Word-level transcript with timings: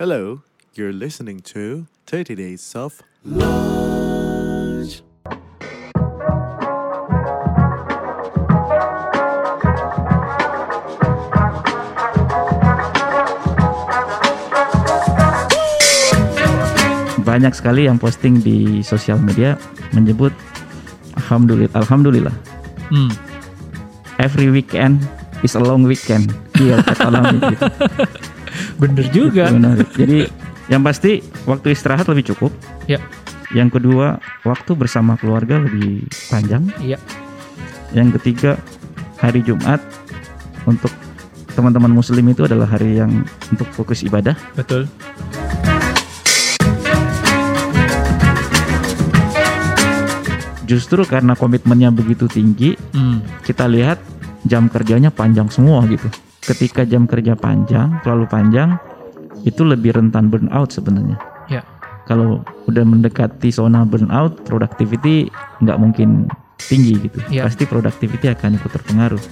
Hello, 0.00 0.40
you're 0.72 0.94
listening 0.94 1.40
to 1.52 1.84
30 2.06 2.34
Days 2.34 2.72
of 2.72 3.02
Lunch. 3.20 5.04
banyak 17.20 17.52
sekali 17.52 17.84
yang 17.84 18.00
posting 18.00 18.40
di 18.40 18.80
sosial 18.80 19.20
media 19.20 19.60
menyebut 19.92 20.32
alhamdulillah 21.20 21.76
alhamdulillah 21.76 22.32
Hmm. 22.88 23.12
every 24.16 24.48
weekend 24.48 25.04
is 25.44 25.52
a 25.52 25.60
long 25.60 25.84
weekend 25.84 26.32
iya 26.56 26.80
kata 26.80 27.12
Alami 27.12 27.36
gitu. 27.52 27.68
Bener 28.80 29.06
juga. 29.12 29.52
Benar. 29.52 29.84
jadi 29.92 30.32
yang 30.72 30.80
pasti 30.80 31.20
waktu 31.44 31.74
istirahat 31.74 32.08
lebih 32.08 32.32
cukup 32.32 32.48
Ya. 32.88 32.96
yang 33.52 33.68
kedua 33.68 34.18
waktu 34.42 34.72
bersama 34.72 35.18
keluarga 35.20 35.60
lebih 35.60 36.06
panjang 36.32 36.70
Iya. 36.80 36.96
yang 37.92 38.08
ketiga 38.16 38.56
hari 39.18 39.44
Jumat 39.44 39.82
untuk 40.64 40.88
teman-teman 41.52 41.90
muslim 41.90 42.22
itu 42.30 42.46
adalah 42.46 42.70
hari 42.70 43.02
yang 43.02 43.26
untuk 43.50 43.66
fokus 43.74 44.00
ibadah 44.00 44.38
Betul. 44.54 44.86
justru 50.64 51.02
karena 51.02 51.34
komitmennya 51.34 51.90
begitu 51.90 52.30
tinggi 52.30 52.78
Hmm. 52.94 53.22
kita 53.42 53.66
lihat 53.66 53.98
jam 54.46 54.70
kerjanya 54.70 55.10
panjang 55.10 55.50
semua 55.50 55.82
gitu. 55.90 56.06
Ketika 56.40 56.88
jam 56.88 57.04
kerja 57.04 57.36
panjang, 57.36 58.00
terlalu 58.00 58.24
panjang, 58.24 58.80
itu 59.44 59.60
lebih 59.60 59.92
rentan 59.92 60.32
burnout 60.32 60.72
sebenarnya. 60.72 61.20
Ya. 61.52 61.60
Kalau 62.08 62.40
udah 62.64 62.80
mendekati 62.80 63.52
zona 63.52 63.84
burnout, 63.84 64.40
productivity 64.48 65.28
nggak 65.60 65.76
mungkin 65.76 66.32
tinggi 66.56 66.96
gitu. 66.96 67.20
Ya. 67.28 67.44
Pasti 67.44 67.68
productivity 67.68 68.32
akan 68.32 68.56
ikut 68.56 68.72
terpengaruh. 68.72 69.22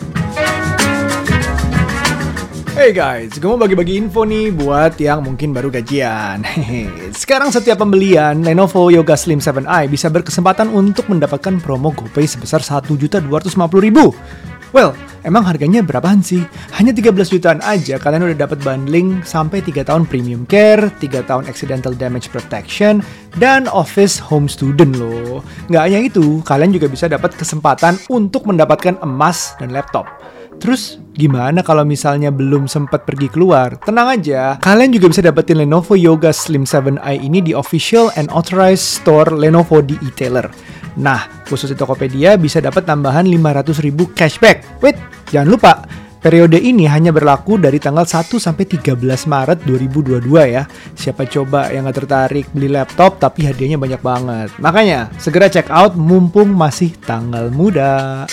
Hey 2.78 2.92
guys, 2.94 3.34
gue 3.40 3.48
mau 3.48 3.58
bagi-bagi 3.58 3.98
info 3.98 4.22
nih 4.28 4.52
buat 4.54 5.00
yang 5.00 5.24
mungkin 5.24 5.56
baru 5.56 5.72
gajian. 5.72 6.44
Sekarang 7.24 7.48
setiap 7.50 7.80
pembelian 7.80 8.44
Lenovo 8.44 8.92
Yoga 8.92 9.16
Slim 9.16 9.40
7i 9.40 9.88
bisa 9.88 10.12
berkesempatan 10.12 10.70
untuk 10.70 11.08
mendapatkan 11.08 11.56
promo 11.58 11.90
GoPay 11.90 12.28
sebesar 12.28 12.60
1.250.000. 12.60 14.52
Well, 14.76 14.92
emang 15.24 15.48
harganya 15.48 15.80
berapaan 15.80 16.20
sih? 16.20 16.44
Hanya 16.76 16.92
13 16.92 17.32
jutaan 17.32 17.60
aja 17.64 17.96
kalian 17.96 18.28
udah 18.28 18.38
dapat 18.44 18.60
bundling 18.60 19.24
sampai 19.24 19.64
3 19.64 19.80
tahun 19.88 20.04
premium 20.04 20.44
care, 20.44 20.92
3 21.00 21.24
tahun 21.24 21.48
accidental 21.48 21.96
damage 21.96 22.28
protection, 22.28 23.00
dan 23.40 23.64
office 23.72 24.20
home 24.20 24.44
student 24.44 25.00
loh. 25.00 25.40
Nggak 25.72 25.82
hanya 25.88 26.00
itu, 26.04 26.44
kalian 26.44 26.76
juga 26.76 26.84
bisa 26.92 27.08
dapat 27.08 27.32
kesempatan 27.32 27.96
untuk 28.12 28.44
mendapatkan 28.44 29.00
emas 29.00 29.56
dan 29.56 29.72
laptop. 29.72 30.04
Terus 30.58 30.98
gimana 31.14 31.62
kalau 31.62 31.86
misalnya 31.86 32.34
belum 32.34 32.66
sempat 32.66 33.06
pergi 33.06 33.30
keluar? 33.30 33.78
Tenang 33.78 34.18
aja, 34.18 34.58
kalian 34.58 34.90
juga 34.90 35.06
bisa 35.06 35.22
dapetin 35.22 35.62
Lenovo 35.62 35.94
Yoga 35.94 36.34
Slim 36.34 36.66
7i 36.66 37.14
ini 37.14 37.38
di 37.38 37.54
official 37.54 38.10
and 38.18 38.26
authorized 38.34 38.82
store 38.82 39.30
Lenovo 39.32 39.78
di 39.78 39.94
e-tailer. 40.02 40.50
Nah, 40.96 41.44
khusus 41.44 41.68
di 41.68 41.76
Tokopedia 41.76 42.40
bisa 42.40 42.62
dapat 42.64 42.88
tambahan 42.88 43.28
500.000 43.28 44.16
cashback. 44.16 44.80
Wait, 44.80 44.96
jangan 45.28 45.48
lupa, 45.52 45.72
periode 46.18 46.58
ini 46.58 46.88
hanya 46.88 47.14
berlaku 47.14 47.60
dari 47.60 47.78
tanggal 47.78 48.06
1 48.06 48.40
sampai 48.40 48.64
13 48.66 48.96
Maret 49.28 49.58
2022 49.68 50.24
ya. 50.48 50.64
Siapa 50.96 51.28
coba 51.28 51.70
yang 51.70 51.86
gak 51.86 52.04
tertarik 52.04 52.46
beli 52.50 52.72
laptop 52.72 53.22
tapi 53.22 53.46
hadiahnya 53.46 53.78
banyak 53.78 54.02
banget. 54.02 54.48
Makanya, 54.58 55.12
segera 55.20 55.46
check 55.46 55.70
out 55.70 55.94
mumpung 55.94 56.50
masih 56.54 56.94
tanggal 57.04 57.50
muda. 57.52 58.26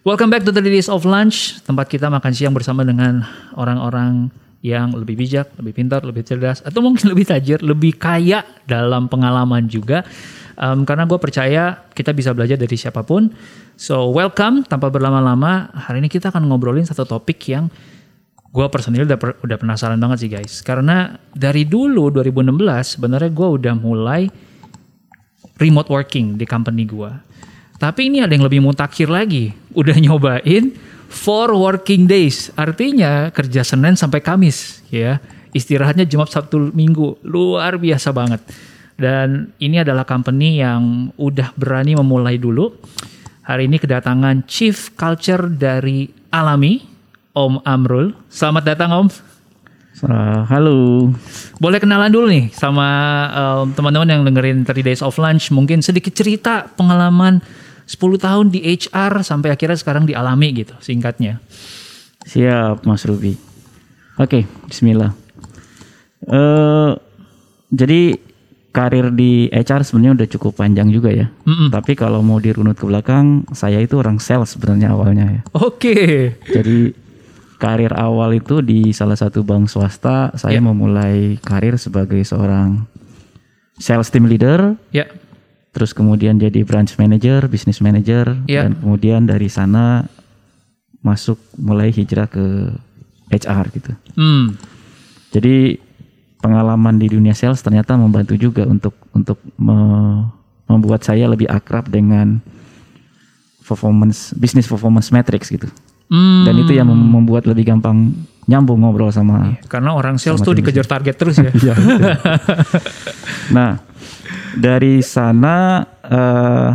Welcome 0.00 0.32
back 0.32 0.48
to 0.48 0.52
the 0.56 0.64
Days 0.64 0.88
of 0.88 1.04
Lunch, 1.04 1.60
tempat 1.60 1.84
kita 1.84 2.08
makan 2.08 2.32
siang 2.32 2.56
bersama 2.56 2.88
dengan 2.88 3.20
orang-orang 3.52 4.32
yang 4.64 4.96
lebih 4.96 5.12
bijak, 5.12 5.52
lebih 5.60 5.76
pintar, 5.76 6.00
lebih 6.08 6.24
cerdas, 6.24 6.64
atau 6.64 6.80
mungkin 6.80 7.04
lebih 7.12 7.28
tajir, 7.28 7.60
lebih 7.60 8.00
kaya 8.00 8.40
dalam 8.64 9.12
pengalaman 9.12 9.68
juga. 9.68 10.00
Um, 10.56 10.88
karena 10.88 11.04
gue 11.04 11.20
percaya 11.20 11.84
kita 11.92 12.16
bisa 12.16 12.32
belajar 12.32 12.56
dari 12.56 12.72
siapa 12.80 13.04
pun. 13.04 13.28
So 13.76 14.08
welcome, 14.08 14.64
tanpa 14.64 14.88
berlama-lama, 14.88 15.68
hari 15.68 16.00
ini 16.00 16.08
kita 16.08 16.32
akan 16.32 16.48
ngobrolin 16.48 16.88
satu 16.88 17.04
topik 17.04 17.36
yang 17.52 17.68
gue 18.56 18.66
personil 18.72 19.04
udah, 19.04 19.20
udah 19.44 19.56
penasaran 19.60 20.00
banget 20.00 20.24
sih 20.24 20.30
guys. 20.32 20.64
Karena 20.64 21.12
dari 21.36 21.68
dulu 21.68 22.08
2016 22.08 22.96
sebenarnya 22.96 23.28
gue 23.36 23.48
udah 23.52 23.74
mulai 23.76 24.32
remote 25.60 25.92
working 25.92 26.40
di 26.40 26.48
company 26.48 26.88
gua. 26.88 27.20
Tapi 27.80 28.12
ini 28.12 28.20
ada 28.20 28.36
yang 28.36 28.44
lebih 28.44 28.60
mutakhir 28.60 29.08
lagi. 29.08 29.56
Udah 29.72 29.96
nyobain 29.96 30.76
four 31.08 31.56
working 31.56 32.04
days. 32.04 32.52
Artinya 32.52 33.32
kerja 33.32 33.64
Senin 33.64 33.96
sampai 33.96 34.20
Kamis 34.20 34.84
ya. 34.92 35.16
Istirahatnya 35.56 36.04
Jumat 36.04 36.28
Sabtu 36.28 36.76
Minggu. 36.76 37.16
Luar 37.24 37.80
biasa 37.80 38.12
banget. 38.12 38.44
Dan 39.00 39.56
ini 39.56 39.80
adalah 39.80 40.04
company 40.04 40.60
yang 40.60 41.08
udah 41.16 41.56
berani 41.56 41.96
memulai 41.96 42.36
dulu. 42.36 42.68
Hari 43.48 43.64
ini 43.64 43.80
kedatangan 43.80 44.44
Chief 44.44 44.92
Culture 44.92 45.48
dari 45.48 46.04
Alami, 46.28 46.84
Om 47.32 47.64
Amrul. 47.64 48.12
Selamat 48.28 48.76
datang 48.76 48.92
Om. 48.92 49.08
Uh, 50.00 50.48
halo, 50.48 51.12
Boleh 51.60 51.76
kenalan 51.76 52.08
dulu 52.08 52.32
nih 52.32 52.48
sama 52.56 52.88
um, 53.36 53.68
teman-teman 53.76 54.08
yang 54.08 54.22
dengerin 54.24 54.64
30 54.68 54.84
Days 54.84 55.02
of 55.02 55.16
Lunch. 55.16 55.48
Mungkin 55.48 55.80
sedikit 55.80 56.12
cerita 56.12 56.68
pengalaman 56.72 57.40
10 57.90 57.98
tahun 58.16 58.46
di 58.48 58.62
HR 58.62 59.26
sampai 59.26 59.50
akhirnya 59.50 59.74
sekarang 59.74 60.06
dialami 60.06 60.54
gitu 60.54 60.78
singkatnya. 60.78 61.42
siap 62.22 62.86
Mas 62.86 63.02
Ruby. 63.02 63.34
Oke, 64.14 64.44
Bismillah. 64.68 65.10
Eh, 66.22 66.90
jadi 67.70 68.00
karir 68.70 69.10
di 69.10 69.48
HR 69.48 69.82
sebenarnya 69.82 70.22
udah 70.22 70.28
cukup 70.30 70.52
panjang 70.54 70.92
juga 70.92 71.10
ya. 71.10 71.26
Mm-mm. 71.42 71.72
Tapi 71.72 71.96
kalau 71.96 72.20
mau 72.20 72.38
dirunut 72.38 72.76
ke 72.76 72.84
belakang, 72.84 73.42
saya 73.50 73.80
itu 73.80 73.98
orang 73.98 74.20
sales 74.20 74.54
sebenarnya 74.54 74.92
awalnya 74.92 75.26
ya. 75.26 75.42
Oke. 75.56 76.30
Jadi 76.46 76.92
karir 77.56 77.90
awal 77.92 78.38
itu 78.38 78.60
di 78.60 78.92
salah 78.92 79.16
satu 79.16 79.42
bank 79.42 79.66
swasta, 79.66 80.30
saya 80.32 80.60
Ya. 80.60 80.62
memulai 80.62 81.40
karir 81.40 81.74
sebagai 81.76 82.20
seorang 82.22 82.86
sales 83.74 84.12
team 84.12 84.28
leader, 84.28 84.76
Ya. 84.92 85.08
Terus 85.70 85.90
kemudian 85.92 86.34
jadi 86.34 86.62
branch 86.62 86.98
manager, 86.98 87.46
business 87.46 87.78
manager, 87.78 88.34
Ya. 88.44 88.66
dan 88.66 88.74
kemudian 88.74 89.24
dari 89.24 89.46
sana 89.46 90.04
masuk 91.00 91.38
mulai 91.56 91.88
hijrah 91.88 92.26
ke 92.26 92.74
HR 93.30 93.66
gitu. 93.72 93.92
Hmm. 94.14 94.58
Jadi 95.30 95.78
pengalaman 96.42 96.98
di 96.98 97.06
dunia 97.06 97.32
sales 97.32 97.62
ternyata 97.62 97.94
membantu 97.94 98.34
juga 98.34 98.66
untuk 98.66 98.92
untuk 99.14 99.38
me- 99.54 100.26
membuat 100.66 101.02
saya 101.02 101.26
lebih 101.26 101.46
akrab 101.46 101.86
dengan 101.86 102.42
performance 103.62 104.34
business 104.34 104.66
performance 104.66 105.10
metrics 105.10 105.50
gitu. 105.50 105.70
Hmm. 106.10 106.42
Dan 106.42 106.58
itu 106.58 106.74
yang 106.74 106.90
mem- 106.90 107.22
membuat 107.22 107.46
lebih 107.46 107.70
gampang 107.70 108.10
nyambung 108.50 108.82
ngobrol 108.82 109.14
sama. 109.14 109.54
Karena 109.70 109.94
orang 109.94 110.18
sales 110.18 110.42
tuh 110.42 110.58
dikejar 110.58 110.82
target 110.82 111.14
terus 111.14 111.38
ya. 111.38 111.54
Iya. 111.62 111.74
nah, 113.54 113.78
dari 114.58 114.98
sana 115.06 115.86
eh, 116.02 116.68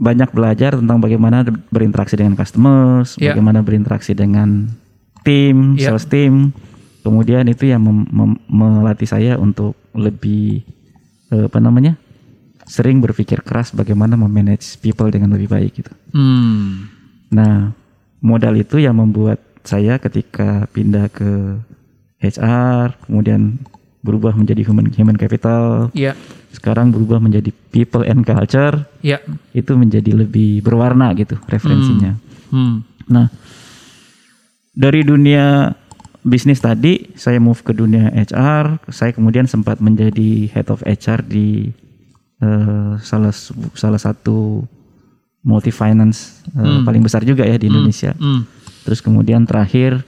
banyak 0.00 0.30
belajar 0.30 0.78
tentang 0.78 1.02
bagaimana 1.02 1.42
berinteraksi 1.68 2.14
dengan 2.14 2.38
customers, 2.38 3.18
Iya. 3.18 3.34
bagaimana 3.34 3.60
berinteraksi 3.60 4.14
dengan 4.14 4.70
tim, 5.26 5.74
Iya. 5.74 5.92
sales 5.92 6.06
team. 6.06 6.54
Kemudian 7.02 7.48
itu 7.48 7.66
yang 7.66 7.82
mem- 7.82 8.08
mem- 8.08 8.40
melatih 8.46 9.08
saya 9.08 9.34
untuk 9.34 9.74
lebih 9.92 10.62
eh, 11.30 11.46
apa 11.50 11.58
namanya? 11.58 11.98
sering 12.70 13.02
berpikir 13.02 13.42
keras 13.42 13.74
bagaimana 13.74 14.14
memanage 14.14 14.78
people 14.78 15.10
dengan 15.10 15.34
lebih 15.34 15.50
baik 15.50 15.82
gitu. 15.82 15.90
Hmm. 16.14 16.86
Nah, 17.34 17.74
modal 18.22 18.54
itu 18.54 18.78
yang 18.78 18.94
membuat 18.94 19.42
saya 19.64 20.00
ketika 20.00 20.66
pindah 20.72 21.08
ke 21.12 21.60
HR, 22.20 22.96
kemudian 23.08 23.60
berubah 24.00 24.32
menjadi 24.32 24.64
human 24.64 24.88
human 24.92 25.16
capital, 25.16 25.92
Ya. 25.92 26.16
sekarang 26.52 26.92
berubah 26.92 27.20
menjadi 27.20 27.52
people 27.72 28.04
and 28.04 28.24
culture, 28.24 28.88
Ya. 29.04 29.20
itu 29.52 29.76
menjadi 29.76 30.16
lebih 30.16 30.64
berwarna 30.64 31.12
gitu 31.16 31.36
referensinya. 31.48 32.16
Hmm. 32.48 32.84
Nah, 33.08 33.28
dari 34.72 35.04
dunia 35.04 35.76
bisnis 36.20 36.60
tadi 36.60 37.12
saya 37.16 37.40
move 37.40 37.60
ke 37.64 37.72
dunia 37.72 38.12
HR, 38.12 38.80
saya 38.92 39.12
kemudian 39.12 39.48
sempat 39.48 39.80
menjadi 39.80 40.48
head 40.52 40.68
of 40.72 40.84
HR 40.84 41.24
di 41.24 41.72
eh, 42.40 42.92
salah 43.04 43.32
salah 43.76 44.00
satu 44.00 44.64
multi 45.44 45.72
finance 45.72 46.40
eh, 46.56 46.80
paling 46.84 47.04
besar 47.04 47.20
juga 47.24 47.44
ya 47.44 47.56
di 47.60 47.68
Indonesia. 47.68 48.16
Hmm. 48.16 48.44
Terus 48.84 49.00
kemudian 49.04 49.44
terakhir 49.44 50.02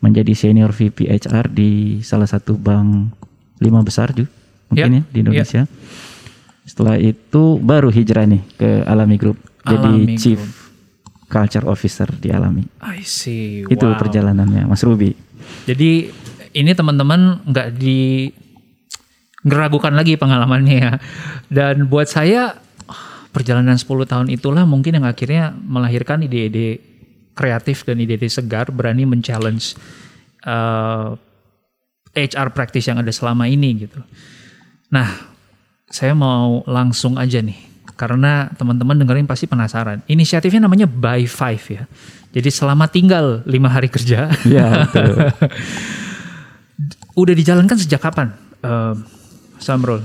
menjadi 0.00 0.32
senior 0.32 0.72
VP 0.72 1.08
HR 1.08 1.52
di 1.52 2.00
salah 2.00 2.28
satu 2.28 2.56
bank 2.56 3.12
lima 3.60 3.84
besar 3.84 4.16
juga 4.16 4.32
mungkin 4.72 4.90
Ya, 4.90 5.00
ya 5.00 5.12
di 5.12 5.18
Indonesia. 5.20 5.62
Setelah 6.64 6.96
itu 6.96 7.58
baru 7.60 7.90
hijrah 7.90 8.24
nih 8.24 8.42
ke 8.56 8.70
Alami 8.86 9.16
Group 9.18 9.36
jadi 9.66 9.84
Alami 9.84 10.16
Chief 10.16 10.38
Group. 10.40 10.58
Culture 11.30 11.66
Officer 11.68 12.08
di 12.10 12.28
Alami. 12.34 12.64
I 12.82 13.02
see. 13.06 13.62
Itu 13.68 13.86
Wow. 13.86 13.98
perjalanannya 14.00 14.66
Mas 14.66 14.82
Ruby. 14.82 15.14
Jadi 15.68 16.10
ini 16.56 16.70
teman-teman 16.74 17.46
nggak 17.46 17.68
di 17.78 18.30
ngeragukan 19.46 19.94
lagi 19.94 20.18
pengalamannya 20.18 20.76
ya. 20.76 20.92
Dan 21.46 21.86
buat 21.86 22.10
saya 22.10 22.58
perjalanan 23.30 23.78
10 23.78 24.06
tahun 24.10 24.26
itulah 24.30 24.66
mungkin 24.66 24.98
yang 24.98 25.06
akhirnya 25.06 25.54
melahirkan 25.54 26.26
ide-ide 26.26 26.82
kreatif 27.40 27.88
dan 27.88 27.96
ide-ide 27.96 28.28
segar 28.28 28.68
berani 28.68 29.08
men-challenge 29.08 29.80
eh, 30.44 31.08
HR 32.12 32.52
practice 32.52 32.84
yang 32.92 33.00
ada 33.00 33.08
selama 33.08 33.48
ini 33.48 33.88
gitu. 33.88 34.04
Nah, 34.92 35.08
saya 35.88 36.12
mau 36.12 36.60
langsung 36.68 37.16
aja 37.16 37.40
nih 37.40 37.56
karena 37.96 38.48
teman-teman 38.56 38.96
dengerin 39.00 39.24
pasti 39.24 39.48
penasaran. 39.48 40.04
Inisiatifnya 40.04 40.68
namanya 40.68 40.84
By 40.84 41.24
Five 41.24 41.64
ya. 41.68 41.84
Jadi 42.30 42.48
selama 42.52 42.86
tinggal 42.86 43.42
lima 43.48 43.66
hari 43.72 43.88
kerja, 43.90 44.30
Ya, 44.46 44.66
betul. 44.92 45.16
udah 47.18 47.34
dijalankan 47.34 47.76
sejak 47.76 48.00
kapan, 48.00 48.32
eh, 48.62 48.94
Samrul? 49.58 50.00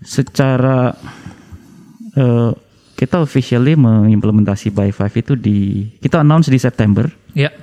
Secara 0.00 0.94
eh, 2.14 2.50
kita 2.98 3.22
officially 3.22 3.78
mengimplementasi 3.78 4.74
by 4.74 4.90
five 4.90 5.14
itu 5.14 5.38
di 5.38 5.86
kita 6.02 6.26
announce 6.26 6.50
di 6.50 6.58
September, 6.58 7.06
Ya, 7.30 7.54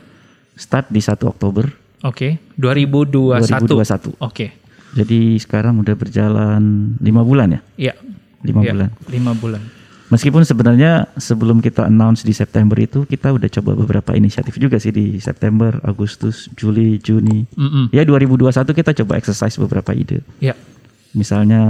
start 0.56 0.88
di 0.88 1.04
1 1.04 1.28
Oktober 1.28 1.68
oke. 2.00 2.40
2021. 2.56 3.44
2021. 3.68 4.16
Oke. 4.24 4.56
Jadi 4.96 5.36
sekarang 5.36 5.84
udah 5.84 5.92
berjalan 5.92 6.96
lima 7.04 7.20
bulan 7.20 7.60
ya, 7.60 7.62
Iya. 7.76 7.94
lima 8.48 8.64
Iya, 8.64 8.72
bulan. 8.72 8.90
Lima 9.12 9.32
bulan. 9.36 9.62
Meskipun 10.06 10.46
sebenarnya 10.46 11.10
sebelum 11.18 11.60
kita 11.60 11.90
announce 11.90 12.24
di 12.24 12.32
September 12.32 12.78
itu 12.80 13.04
kita 13.04 13.34
udah 13.36 13.50
coba 13.50 13.76
beberapa 13.76 14.14
inisiatif 14.16 14.56
juga 14.56 14.78
sih 14.80 14.94
di 14.94 15.18
September, 15.20 15.82
Agustus, 15.84 16.48
Juli, 16.56 17.02
Juni. 17.02 17.44
Mm-mm. 17.58 17.90
Ya 17.92 18.06
2021 18.08 18.54
kita 18.72 18.94
coba 19.04 19.18
exercise 19.20 19.58
beberapa 19.60 19.92
ide. 19.92 20.22
Ya. 20.40 20.54
Misalnya 21.12 21.62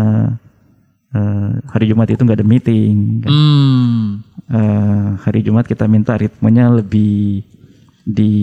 eh, 1.15 1.49
hari 1.71 1.85
Jumat 1.87 2.11
itu 2.11 2.19
nggak 2.21 2.39
ada 2.43 2.47
meeting. 2.47 3.23
kan. 3.23 3.31
Hmm. 3.31 4.03
Eh, 4.45 5.07
hari 5.23 5.39
Jumat 5.41 5.65
kita 5.65 5.87
minta 5.87 6.13
ritmenya 6.13 6.69
lebih 6.69 7.41
di 8.05 8.35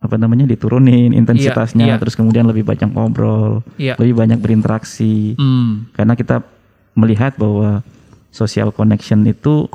apa 0.00 0.16
namanya 0.16 0.48
diturunin 0.48 1.12
intensitasnya, 1.12 1.84
iya. 1.84 2.00
terus 2.00 2.16
kemudian 2.16 2.48
lebih 2.48 2.64
banyak 2.64 2.88
ngobrol, 2.88 3.60
Iya. 3.76 4.00
lebih 4.00 4.16
banyak 4.16 4.40
berinteraksi. 4.40 5.36
Hmm. 5.36 5.92
Karena 5.92 6.16
kita 6.16 6.40
melihat 6.96 7.36
bahwa 7.36 7.84
social 8.32 8.72
connection 8.72 9.24
itu 9.28 9.68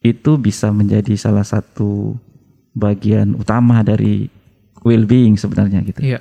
itu 0.00 0.38
bisa 0.40 0.72
menjadi 0.72 1.12
salah 1.18 1.44
satu 1.44 2.16
bagian 2.72 3.34
utama 3.34 3.82
dari 3.84 4.30
well-being 4.86 5.36
sebenarnya 5.36 5.82
gitu. 5.84 6.00
Iya. 6.04 6.20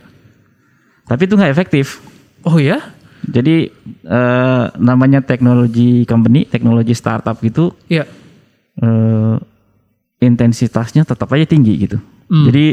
Tapi 1.07 1.21
itu 1.23 1.33
nggak 1.39 1.53
efektif. 1.53 2.03
Oh 2.43 2.59
ya? 2.59 2.81
Jadi 3.27 3.67
eh, 4.03 4.63
namanya 4.79 5.19
teknologi 5.19 6.07
company, 6.07 6.47
teknologi 6.47 6.95
startup 6.95 7.35
gitu 7.39 7.75
Iya. 7.87 8.07
eh, 8.79 9.35
intensitasnya 10.17 11.03
tetap 11.03 11.27
aja 11.29 11.45
tinggi 11.45 11.75
gitu. 11.77 11.97
Hmm. 12.27 12.47
Jadi 12.47 12.65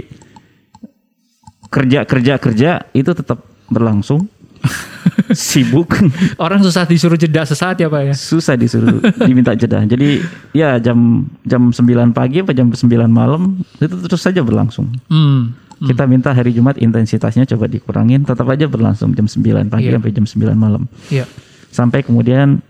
kerja 1.68 2.06
kerja 2.06 2.34
kerja 2.38 2.70
itu 2.94 3.10
tetap 3.10 3.42
berlangsung, 3.66 4.30
sibuk, 5.34 5.90
Orang 6.38 6.62
susah 6.62 6.86
disuruh 6.86 7.18
jeda 7.18 7.42
sesaat 7.44 7.76
ya 7.82 7.90
Pak 7.90 8.00
ya? 8.00 8.14
susah 8.14 8.54
disuruh 8.54 9.02
diminta 9.26 9.52
jeda. 9.52 9.82
Jadi 9.82 10.22
ya 10.54 10.78
jam 10.78 11.26
jam 11.42 11.68
9 11.68 11.82
pagi 12.14 12.40
apa 12.40 12.54
jam 12.54 12.70
9 12.70 12.86
malam 13.10 13.60
itu 13.76 13.94
terus 14.06 14.22
saja 14.22 14.40
berlangsung. 14.40 14.88
Hmm. 15.10 15.52
Kita 15.74 16.06
minta 16.06 16.30
hari 16.30 16.54
Jumat 16.54 16.78
intensitasnya 16.78 17.44
coba 17.50 17.66
dikurangin, 17.66 18.22
tetap 18.22 18.46
aja 18.46 18.70
berlangsung 18.70 19.10
jam 19.12 19.26
9 19.26 19.66
pagi 19.66 19.90
Iya. 19.90 19.98
sampai 19.98 20.10
jam 20.14 20.24
9 20.24 20.54
malam. 20.54 20.82
Iya. 21.10 21.26
Sampai 21.68 22.06
kemudian 22.06 22.62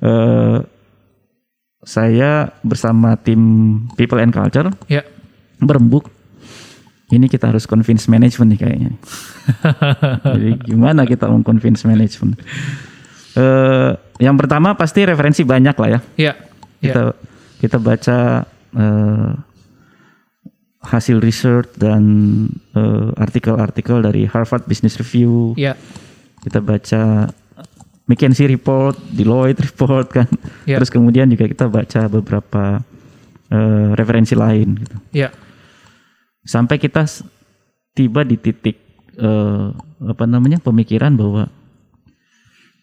eh, 0.00 0.58
saya 1.82 2.30
bersama 2.62 3.18
tim 3.18 3.40
People 3.94 4.22
and 4.22 4.32
Culture 4.32 4.70
Iya. 4.86 5.02
berembuk 5.58 6.10
ini 7.12 7.28
kita 7.28 7.52
harus 7.52 7.68
convince 7.68 8.08
management 8.08 8.56
nih 8.56 8.60
kayaknya. 8.64 8.90
Jadi 10.32 10.50
gimana 10.64 11.04
kita 11.04 11.28
mau 11.28 11.44
convince 11.44 11.84
management? 11.84 12.40
Eh, 13.36 13.92
yang 14.24 14.32
pertama 14.40 14.72
pasti 14.72 15.04
referensi 15.04 15.44
banyak 15.44 15.76
lah 15.76 15.88
ya. 15.92 16.00
Iya. 16.16 16.32
Iya. 16.80 16.88
Kita 16.88 17.02
kita 17.60 17.76
baca 17.76 18.18
eh, 18.72 19.30
hasil 20.82 21.22
research 21.22 21.78
dan 21.78 22.02
eh, 22.74 23.08
artikel-artikel 23.16 24.02
dari 24.02 24.26
Harvard 24.26 24.66
Business 24.66 24.98
Review. 24.98 25.54
Iya. 25.54 25.78
Kita 26.42 26.58
baca 26.58 27.30
McKinsey 28.10 28.50
report, 28.50 28.98
Deloitte 29.14 29.62
report 29.62 30.06
kan. 30.10 30.28
Ya. 30.66 30.82
Terus 30.82 30.90
kemudian 30.90 31.30
juga 31.30 31.46
kita 31.46 31.70
baca 31.70 32.10
beberapa 32.10 32.82
eh, 33.46 33.88
referensi 33.94 34.34
lain 34.34 34.68
gitu. 34.82 34.96
Iya. 35.14 35.30
Sampai 36.42 36.82
kita 36.82 37.06
tiba 37.94 38.26
di 38.26 38.34
titik 38.34 38.82
eh, 39.14 39.66
apa 40.02 40.24
namanya 40.26 40.58
pemikiran 40.58 41.14
bahwa 41.14 41.46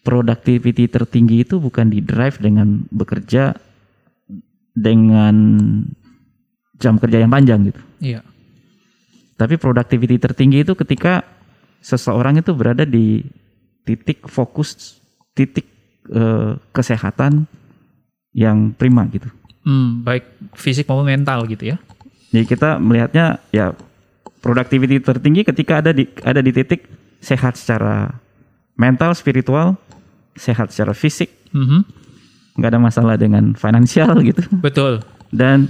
productivity 0.00 0.88
tertinggi 0.88 1.44
itu 1.44 1.60
bukan 1.60 1.92
di 1.92 2.00
drive 2.00 2.40
dengan 2.40 2.88
bekerja 2.88 3.52
dengan 4.72 5.36
jam 6.80 6.96
kerja 6.96 7.20
yang 7.20 7.28
panjang 7.28 7.68
gitu. 7.68 7.89
Iya. 8.00 8.20
Tapi 9.36 9.56
productivity 9.56 10.20
tertinggi 10.20 10.64
itu 10.64 10.76
ketika 10.76 11.24
seseorang 11.80 12.40
itu 12.40 12.52
berada 12.52 12.84
di 12.84 13.24
titik 13.84 14.28
fokus, 14.28 15.00
titik 15.32 15.64
eh, 16.10 16.52
kesehatan 16.72 17.48
yang 18.36 18.72
prima 18.76 19.08
gitu. 19.08 19.28
Hmm, 19.64 20.04
baik 20.04 20.24
fisik 20.56 20.88
maupun 20.88 21.08
mental 21.08 21.44
gitu 21.48 21.72
ya. 21.72 21.76
Jadi 22.32 22.44
kita 22.46 22.78
melihatnya 22.80 23.40
ya 23.50 23.72
productivity 24.40 25.00
tertinggi 25.00 25.44
ketika 25.44 25.84
ada 25.84 25.92
di 25.92 26.08
ada 26.24 26.40
di 26.40 26.52
titik 26.52 26.88
sehat 27.20 27.56
secara 27.60 28.08
mental, 28.80 29.12
spiritual, 29.12 29.76
sehat 30.36 30.72
secara 30.72 30.96
fisik, 30.96 31.28
Mhm. 31.52 31.84
nggak 32.56 32.70
ada 32.72 32.80
masalah 32.80 33.14
dengan 33.20 33.52
finansial 33.52 34.16
gitu, 34.28 34.40
Betul. 34.64 35.04
dan 35.28 35.68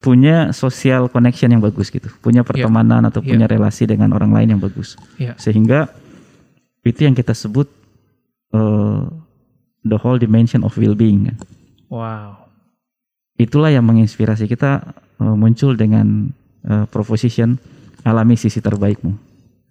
punya 0.00 0.50
social 0.56 1.12
connection 1.12 1.52
yang 1.52 1.60
bagus 1.60 1.92
gitu, 1.92 2.08
punya 2.24 2.40
pertemanan 2.40 3.04
atau 3.04 3.20
Iya. 3.20 3.28
punya 3.36 3.46
relasi 3.46 3.84
dengan 3.84 4.16
orang 4.16 4.32
lain 4.32 4.56
yang 4.56 4.60
bagus. 4.60 4.96
Iya. 5.20 5.36
Sehingga 5.36 5.92
itu 6.82 7.04
yang 7.04 7.12
kita 7.12 7.36
sebut 7.36 7.68
eh, 8.50 9.02
the 9.84 9.98
whole 10.00 10.16
dimension 10.16 10.64
of 10.64 10.74
well-being. 10.74 11.28
kan. 11.30 11.36
Wow. 11.92 12.48
Itulah 13.36 13.70
yang 13.70 13.84
menginspirasi 13.84 14.48
kita 14.48 14.96
eh, 15.20 15.34
muncul 15.36 15.76
dengan 15.76 16.32
eh, 16.64 16.84
proposition 16.88 17.60
alami 18.02 18.34
sisi 18.34 18.58
terbaikmu, 18.58 19.12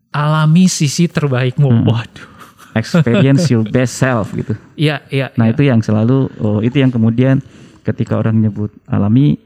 Alami 0.09 0.65
sisi 0.69 1.09
terbaikmu. 1.09 1.69
Hmm. 1.69 1.85
Waduh. 1.85 2.29
experience 2.77 3.49
your 3.49 3.65
best 3.75 3.97
self 3.97 4.29
gitu. 4.37 4.53
Iya, 4.77 5.01
iya. 5.09 5.33
Nah 5.41 5.49
iya. 5.49 5.53
itu 5.57 5.61
yang 5.65 5.81
selalu, 5.81 6.29
oh, 6.37 6.61
itu 6.61 6.77
yang 6.77 6.93
kemudian 6.93 7.41
ketika 7.81 8.13
orang 8.21 8.37
nyebut 8.37 8.69
alami, 8.85 9.41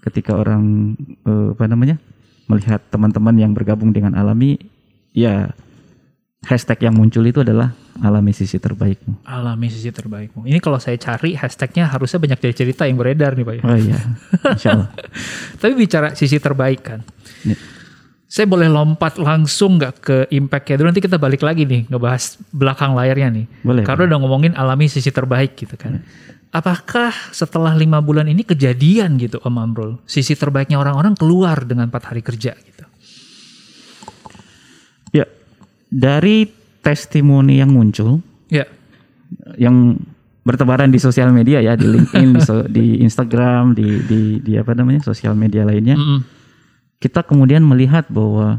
ketika 0.00 0.36
orang 0.36 0.94
eh, 1.24 1.48
apa 1.54 1.64
namanya 1.68 1.96
melihat 2.50 2.82
teman-teman 2.90 3.36
yang 3.38 3.52
bergabung 3.54 3.94
dengan 3.94 4.18
alami, 4.18 4.58
ya 5.14 5.54
hashtag 6.44 6.88
yang 6.88 6.96
muncul 6.96 7.20
itu 7.22 7.44
adalah 7.44 7.76
alami 8.00 8.32
sisi 8.32 8.56
terbaikmu. 8.56 9.22
Alami 9.28 9.68
sisi 9.68 9.92
terbaikmu. 9.92 10.48
Ini 10.48 10.58
kalau 10.58 10.80
saya 10.80 10.96
cari 10.96 11.36
hashtagnya 11.36 11.86
harusnya 11.86 12.18
banyak 12.18 12.40
dari 12.40 12.54
cerita 12.56 12.88
yang 12.88 12.96
beredar 12.96 13.36
nih 13.36 13.44
Pak 13.44 13.54
ya. 13.60 13.62
Oh 13.62 13.76
iya, 13.76 13.98
insya 14.56 14.68
Allah. 14.74 14.90
Tapi 15.60 15.72
bicara 15.76 16.16
sisi 16.16 16.40
terbaik 16.40 16.80
kan. 16.80 17.00
Ya. 17.44 17.56
Saya 18.30 18.46
boleh 18.46 18.70
lompat 18.70 19.18
langsung 19.18 19.82
nggak 19.82 19.94
ke 19.98 20.16
impact-nya 20.30 20.78
dulu 20.78 20.86
nanti 20.94 21.02
kita 21.02 21.18
balik 21.18 21.42
lagi 21.42 21.66
nih 21.66 21.90
ngebahas 21.90 22.38
belakang 22.54 22.94
layarnya 22.94 23.28
nih. 23.34 23.46
Boleh, 23.66 23.82
Karena 23.82 24.06
udah 24.06 24.18
ngomongin 24.22 24.52
alami 24.54 24.86
sisi 24.86 25.10
terbaik 25.10 25.58
gitu 25.58 25.74
kan. 25.74 25.98
Apakah 26.50 27.14
setelah 27.30 27.78
lima 27.78 28.02
bulan 28.02 28.26
ini 28.26 28.42
kejadian 28.42 29.22
gitu 29.22 29.38
Om 29.38 29.54
Amrul? 29.54 29.92
Sisi 30.02 30.34
terbaiknya 30.34 30.82
orang-orang 30.82 31.14
keluar 31.14 31.62
dengan 31.62 31.86
empat 31.86 32.10
hari 32.10 32.26
kerja 32.26 32.58
gitu. 32.58 32.84
Ya, 35.14 35.30
dari 35.86 36.50
testimoni 36.82 37.62
yang 37.62 37.70
muncul, 37.70 38.18
Ya, 38.50 38.66
yang 39.54 39.94
bertebaran 40.42 40.90
di 40.90 40.98
sosial 40.98 41.30
media 41.30 41.62
ya 41.62 41.78
di 41.78 41.86
LinkedIn, 41.86 42.28
di, 42.34 42.40
so- 42.42 42.66
di 42.66 42.98
Instagram, 43.06 43.78
di, 43.78 44.02
di 44.10 44.20
di 44.42 44.52
apa 44.58 44.74
namanya 44.74 45.06
sosial 45.06 45.38
media 45.38 45.62
lainnya. 45.62 45.94
Mm-mm. 45.94 46.26
Kita 46.98 47.22
kemudian 47.22 47.62
melihat 47.62 48.10
bahwa 48.10 48.58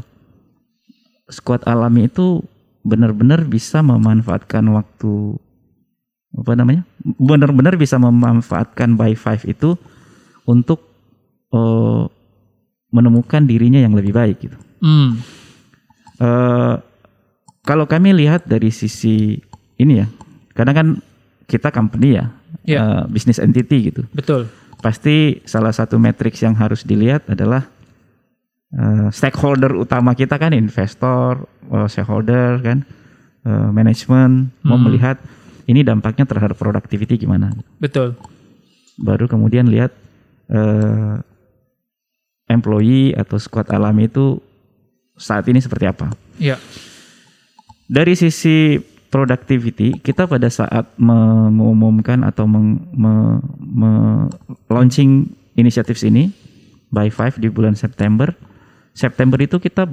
squad 1.28 1.60
alami 1.68 2.08
itu 2.08 2.40
benar-benar 2.82 3.44
bisa 3.44 3.84
memanfaatkan 3.84 4.64
waktu 4.72 5.36
apa 6.32 6.52
namanya? 6.56 6.82
Benar-benar 7.04 7.76
bisa 7.76 8.00
memanfaatkan 8.00 8.96
by 8.96 9.12
five 9.12 9.44
itu 9.44 9.76
untuk 10.48 10.80
eh, 11.52 12.04
menemukan 12.92 13.44
dirinya 13.44 13.80
yang 13.80 13.92
lebih 13.92 14.12
baik 14.12 14.36
gitu. 14.40 14.56
Mm. 14.80 15.10
Eh, 16.20 16.74
kalau 17.62 17.84
kami 17.86 18.12
lihat 18.16 18.44
dari 18.44 18.72
sisi 18.72 19.38
ini 19.78 20.02
ya, 20.02 20.06
karena 20.52 20.72
kan 20.72 20.86
kita 21.46 21.68
company 21.70 22.16
ya, 22.16 22.32
Iya. 22.64 22.78
eh, 22.80 23.02
business 23.08 23.40
entity 23.40 23.92
gitu. 23.92 24.02
Betul. 24.12 24.48
Pasti 24.82 25.38
salah 25.46 25.70
satu 25.70 25.94
matriks 25.96 26.42
yang 26.42 26.56
harus 26.56 26.82
dilihat 26.82 27.28
adalah 27.28 27.68
eh, 28.72 29.08
stakeholder 29.12 29.76
utama 29.76 30.16
kita 30.16 30.40
kan 30.40 30.56
investor, 30.56 31.44
eh, 31.68 31.88
shareholder 31.92 32.56
kan, 32.64 32.78
eh, 33.44 33.68
manajemen 33.68 34.48
mau 34.64 34.80
Hmm. 34.80 34.88
melihat 34.88 35.20
ini 35.66 35.80
dampaknya 35.82 36.26
terhadap 36.26 36.58
productivity 36.58 37.18
gimana. 37.18 37.52
Betul. 37.78 38.18
Baru 38.98 39.26
kemudian 39.26 39.66
lihat 39.66 39.94
eh, 40.50 41.14
employee 42.50 43.16
atau 43.16 43.40
squad 43.40 43.70
alami 43.72 44.06
itu 44.10 44.38
saat 45.16 45.46
ini 45.48 45.62
seperti 45.62 45.86
apa. 45.88 46.12
Ya. 46.36 46.58
Dari 47.88 48.16
sisi 48.16 48.80
productivity, 49.12 50.00
kita 50.00 50.24
pada 50.24 50.48
saat 50.48 50.88
mengumumkan 50.96 52.24
atau 52.24 52.48
meng, 52.48 52.80
me- 52.96 53.44
me- 53.60 54.32
launching 54.72 55.28
inisiatif 55.52 56.00
ini 56.00 56.32
by 56.88 57.12
five 57.12 57.36
di 57.36 57.52
bulan 57.52 57.76
September, 57.76 58.32
September 58.96 59.36
itu 59.36 59.60
kita 59.60 59.88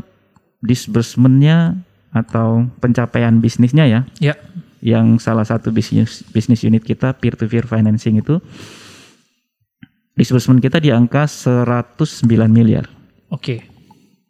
disbursementnya 0.64 1.84
atau 2.10 2.66
pencapaian 2.80 3.38
bisnisnya 3.38 3.86
ya, 3.86 4.02
Ya. 4.18 4.34
Yang 4.80 5.20
salah 5.20 5.44
satu 5.44 5.70
bisnis 5.70 6.24
bisnis 6.32 6.64
unit 6.64 6.82
kita 6.82 7.12
peer 7.16 7.36
to 7.36 7.46
peer 7.46 7.68
financing 7.68 8.20
itu 8.20 8.40
disbursement 10.16 10.60
kita 10.60 10.80
di 10.80 10.92
angka 10.92 11.28
109 11.28 12.28
miliar. 12.48 12.88
Oke. 13.32 13.64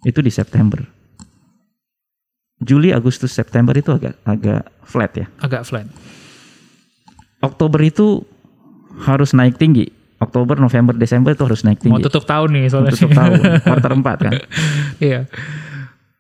Itu 0.06 0.22
di 0.22 0.30
September. 0.30 0.86
Juli, 2.60 2.92
Agustus, 2.92 3.32
September 3.32 3.72
itu 3.72 3.96
agak 3.96 4.20
agak 4.28 4.68
flat 4.84 5.12
ya. 5.16 5.26
Agak 5.40 5.64
flat. 5.64 5.88
Oktober 7.40 7.80
itu 7.80 8.28
harus 9.00 9.32
naik 9.32 9.56
tinggi. 9.56 9.88
Oktober, 10.20 10.60
November, 10.60 10.92
Desember 10.92 11.32
itu 11.32 11.48
harus 11.48 11.64
naik 11.64 11.80
Mau 11.88 11.96
tinggi. 11.96 12.04
tutup 12.12 12.28
tahun 12.28 12.50
nih 12.52 12.64
soalnya. 12.68 12.92
Tutup 12.92 13.16
tahun, 13.16 13.40
kuartal 13.64 13.94
4 14.04 14.26
kan. 14.28 14.34
Iya. 15.00 15.32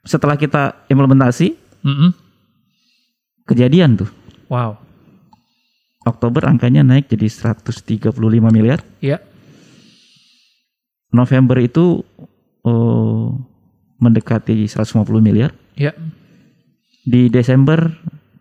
Setelah 0.08 0.40
kita 0.40 0.88
implementasi, 0.88 1.52
Mm-mm. 1.84 2.16
kejadian 3.44 4.00
tuh. 4.00 4.08
Wow. 4.50 4.82
Oktober 6.04 6.50
angkanya 6.50 6.82
naik 6.82 7.08
jadi 7.08 7.30
135 7.30 8.18
miliar. 8.50 8.82
Ya. 9.00 9.22
November 11.14 11.58
itu 11.62 12.02
oh, 12.66 13.38
mendekati 14.02 14.66
150 14.66 15.06
miliar. 15.22 15.54
Ya. 15.78 15.94
Di 17.06 17.30
Desember 17.30 17.94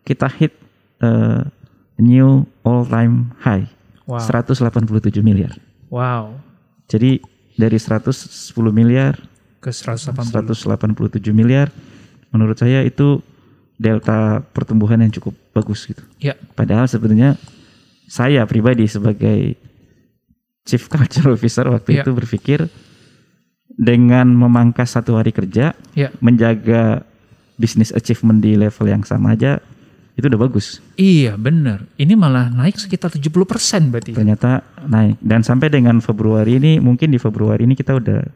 kita 0.03 0.29
hit 0.33 0.57
eh, 1.05 1.45
new 2.01 2.49
all 2.65 2.89
time 2.89 3.37
high 3.45 3.69
Wow. 4.09 4.25
187 4.25 5.21
miliar. 5.21 5.53
Wow. 5.93 6.41
Jadi 6.89 7.21
dari 7.61 7.77
110 7.77 8.17
miliar 8.73 9.21
Ke 9.61 9.69
180. 9.69 10.33
187 10.33 11.29
miliar 11.37 11.69
menurut 12.33 12.57
saya 12.57 12.81
itu 12.89 13.21
delta 13.79 14.43
pertumbuhan 14.43 14.99
yang 14.99 15.15
cukup 15.15 15.33
bagus 15.55 15.87
gitu. 15.87 16.03
Ya. 16.19 16.35
Padahal 16.53 16.85
sebenarnya 16.85 17.39
saya 18.11 18.43
pribadi 18.45 18.85
sebagai 18.85 19.55
chief 20.67 20.85
culture 20.93 21.31
officer 21.31 21.65
waktu 21.71 21.97
Iya. 21.97 22.03
itu 22.03 22.11
berpikir 22.13 22.67
dengan 23.79 24.27
memangkas 24.27 24.99
satu 24.99 25.15
hari 25.15 25.31
kerja, 25.31 25.79
Ya. 25.95 26.11
menjaga 26.19 27.07
business 27.55 27.95
achievement 27.95 28.43
di 28.43 28.59
level 28.59 28.87
yang 28.87 29.03
sama 29.03 29.39
aja 29.39 29.63
itu 30.19 30.27
udah 30.27 30.41
bagus. 30.41 30.83
Iya 30.99 31.39
benar. 31.39 31.87
Ini 31.95 32.19
malah 32.19 32.51
naik 32.51 32.75
sekitar 32.75 33.15
70% 33.15 33.95
berarti. 33.95 34.19
Ternyata 34.19 34.67
naik 34.83 35.23
dan 35.23 35.47
sampai 35.47 35.71
dengan 35.71 36.03
Februari 36.03 36.59
ini 36.59 36.83
mungkin 36.83 37.15
di 37.15 37.23
Februari 37.23 37.63
ini 37.63 37.79
kita 37.79 37.95
udah 37.95 38.27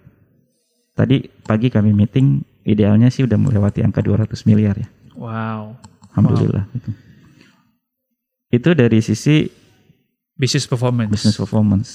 tadi 0.95 1.27
pagi 1.43 1.67
kami 1.67 1.91
meeting 1.91 2.39
idealnya 2.63 3.11
sih 3.11 3.27
udah 3.27 3.35
melewati 3.35 3.83
angka 3.83 3.99
200 3.99 4.31
miliar 4.47 4.79
ya. 4.79 4.87
Wow. 5.17 5.77
Alhamdulillah 6.13 6.65
gitu. 6.77 6.91
Itu 8.53 8.71
dari 8.77 9.01
sisi 9.01 9.49
Business 10.37 10.67
performance. 10.67 11.11
business 11.13 11.39
performance. 11.39 11.91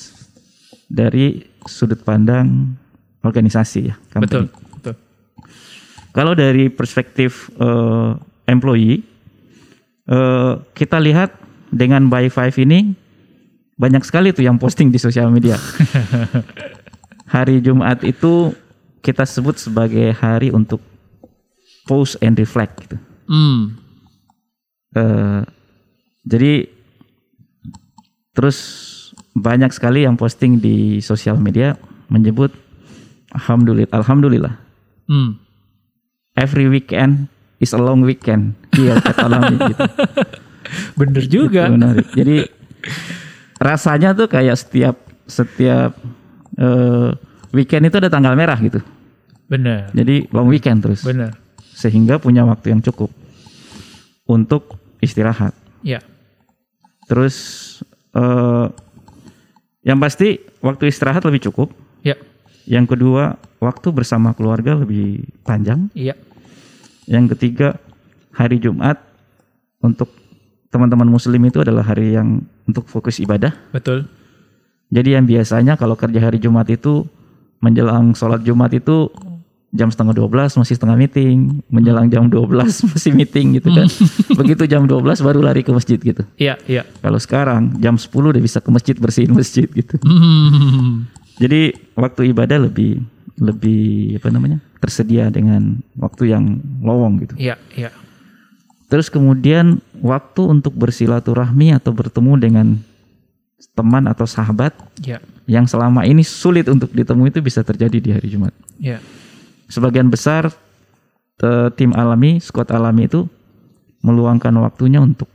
Dari 0.88 1.44
sudut 1.68 2.00
pandang 2.02 2.78
organisasi 3.22 3.80
ya. 3.92 3.96
company. 4.14 4.24
Betul. 4.24 4.46
Betul. 4.80 4.96
Kalau 6.16 6.34
dari 6.34 6.72
perspektif 6.72 7.52
eh, 7.60 8.12
employee, 8.48 9.04
eh, 10.08 10.54
kita 10.72 10.98
lihat 11.04 11.36
dengan 11.70 12.08
Buy 12.08 12.32
Five 12.32 12.56
ini 12.64 12.96
banyak 13.78 14.02
sekali 14.08 14.34
tuh 14.34 14.48
yang 14.48 14.58
posting 14.58 14.90
di 14.90 14.98
sosial 14.98 15.30
media. 15.30 15.60
hari 17.36 17.60
Jumat 17.60 18.02
itu 18.08 18.56
kita 19.04 19.28
sebut 19.28 19.60
sebagai 19.60 20.16
hari 20.16 20.50
untuk 20.50 20.80
pause 21.84 22.16
and 22.24 22.40
reflect 22.40 22.80
gitu. 22.88 22.98
Hmm. 23.28 23.76
Eh, 24.96 25.42
jadi 26.24 26.68
terus 28.32 28.58
banyak 29.32 29.70
sekali 29.70 30.08
yang 30.08 30.18
posting 30.18 30.58
di 30.58 30.98
sosial 31.00 31.38
media 31.38 31.78
menyebut 32.08 32.50
alhamdulillah 33.36 33.92
alhamdulillah 33.94 34.56
Hmm. 35.08 35.40
every 36.36 36.68
weekend 36.68 37.32
is 37.64 37.72
a 37.72 37.80
long 37.80 38.04
weekend 38.04 38.60
Alami 38.76 39.56
gitu. 39.56 39.84
Bener 41.00 41.24
juga. 41.32 41.62
Itu 41.68 41.74
menarik. 41.80 42.08
Jadi 42.12 42.38
rasanya 43.58 44.12
tuh 44.12 44.28
kayak 44.28 44.60
setiap 44.60 44.96
setiap 45.26 45.96
eh, 46.60 47.10
weekend 47.56 47.88
itu 47.88 47.98
ada 47.98 48.12
tanggal 48.12 48.36
merah 48.36 48.60
gitu. 48.60 48.84
Bener. 49.48 49.90
Jadi 49.96 50.28
long 50.36 50.52
weekend 50.52 50.84
terus. 50.84 51.08
Bener. 51.08 51.32
Sehingga 51.78 52.18
punya 52.18 52.42
waktu 52.42 52.74
yang 52.74 52.82
cukup 52.82 53.14
untuk 54.26 54.74
istirahat. 54.98 55.54
Ya. 55.86 56.02
Terus 57.06 57.36
eh, 58.18 58.68
yang 59.86 60.02
pasti 60.02 60.42
waktu 60.66 60.90
istirahat 60.90 61.22
lebih 61.30 61.48
cukup. 61.48 61.70
Ya. 62.02 62.18
Yang 62.66 62.98
kedua, 62.98 63.38
waktu 63.62 63.88
bersama 63.94 64.34
keluarga 64.34 64.74
lebih 64.74 65.24
panjang. 65.46 65.88
Iya. 65.94 66.18
Yang 67.08 67.38
ketiga, 67.38 67.80
hari 68.36 68.60
Jumat 68.60 69.00
untuk 69.80 70.12
teman-teman 70.68 71.08
muslim 71.08 71.40
itu 71.48 71.64
adalah 71.64 71.88
hari 71.88 72.20
yang 72.20 72.44
untuk 72.68 72.86
fokus 72.92 73.24
ibadah. 73.24 73.56
Betul. 73.72 74.06
Jadi 74.92 75.16
yang 75.16 75.24
biasanya 75.24 75.80
kalau 75.80 75.96
kerja 75.96 76.20
hari 76.20 76.40
Jumat 76.40 76.68
itu 76.68 77.08
menjelang 77.64 78.14
sholat 78.14 78.44
Jumat 78.44 78.72
itu 78.76 79.08
jam 79.78 79.94
setengah 79.94 80.18
12 80.18 80.58
masih 80.58 80.74
setengah 80.74 80.98
meeting, 80.98 81.62
menjelang 81.70 82.10
jam 82.10 82.26
12 82.26 82.50
masih 82.92 83.12
meeting 83.14 83.62
gitu 83.62 83.70
kan. 83.70 83.86
Begitu 84.42 84.66
jam 84.66 84.90
12 84.90 85.06
baru 85.22 85.40
lari 85.46 85.62
ke 85.62 85.70
masjid 85.70 86.02
gitu. 86.02 86.26
Iya. 86.36 86.58
Iya. 86.66 86.84
Kalau 87.00 87.22
sekarang 87.22 87.78
jam 87.78 87.96
10 87.96 88.10
udah 88.10 88.42
bisa 88.42 88.58
ke 88.58 88.70
masjid 88.74 88.98
bersihin 88.98 89.38
masjid 89.38 89.70
gitu. 89.70 90.02
Jadi 91.42 91.78
waktu 91.94 92.34
ibadah 92.34 92.66
lebih 92.66 93.06
lebih 93.38 94.18
apa 94.18 94.34
namanya? 94.34 94.58
tersedia 94.78 95.34
dengan 95.34 95.82
waktu 95.98 96.34
yang 96.34 96.62
lowong 96.86 97.22
gitu. 97.26 97.34
Iya. 97.38 97.58
Iya. 97.74 97.90
Terus 98.88 99.10
kemudian 99.10 99.82
waktu 100.00 100.42
untuk 100.48 100.78
bersilaturahmi 100.78 101.74
atau 101.76 101.92
bertemu 101.92 102.34
dengan 102.38 102.68
teman 103.74 104.06
atau 104.06 104.30
sahabat 104.30 104.74
Iya. 105.02 105.18
yang 105.50 105.66
selama 105.66 106.06
ini 106.06 106.22
sulit 106.22 106.70
untuk 106.70 106.94
ditemui 106.94 107.34
itu 107.34 107.42
bisa 107.42 107.66
terjadi 107.66 107.98
di 107.98 108.10
hari 108.14 108.28
Jumat. 108.30 108.54
Iya. 108.78 109.02
Sebagian 109.68 110.08
besar 110.08 110.50
tim 111.76 111.92
alami, 111.94 112.40
squad 112.40 112.72
alami 112.72 113.06
itu 113.06 113.28
meluangkan 114.02 114.56
waktunya 114.58 114.98
untuk 114.98 115.28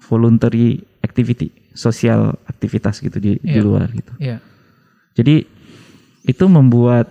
voluntary 0.00 0.80
activity, 1.02 1.50
sosial 1.74 2.32
aktivitas 2.46 3.02
gitu 3.02 3.18
di, 3.18 3.36
di 3.38 3.58
Iya. 3.58 3.62
luar 3.64 3.86
gitu. 3.92 4.12
Iya. 4.16 4.38
Jadi 5.12 5.44
itu 6.24 6.44
membuat 6.46 7.10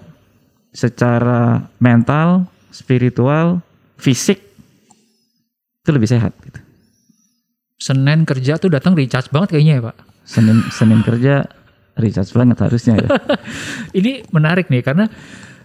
secara 0.72 1.68
mental, 1.78 2.48
spiritual, 2.72 3.60
fisik 3.98 4.40
itu 5.84 5.90
lebih 5.92 6.08
sehat 6.08 6.34
gitu. 6.44 6.60
Senin 7.78 8.26
kerja 8.26 8.58
tuh 8.58 8.74
datang 8.74 8.98
recharge 8.98 9.30
banget 9.30 9.54
kayaknya 9.58 9.74
ya 9.78 9.84
Pak. 9.92 9.98
Senin 10.26 10.58
Senin 10.74 11.02
kerja 11.06 11.46
recharge 11.96 12.34
banget 12.34 12.58
harusnya 12.58 12.94
ya. 12.98 13.10
Ini 14.00 14.26
menarik 14.34 14.68
nih 14.68 14.82
karena 14.82 15.06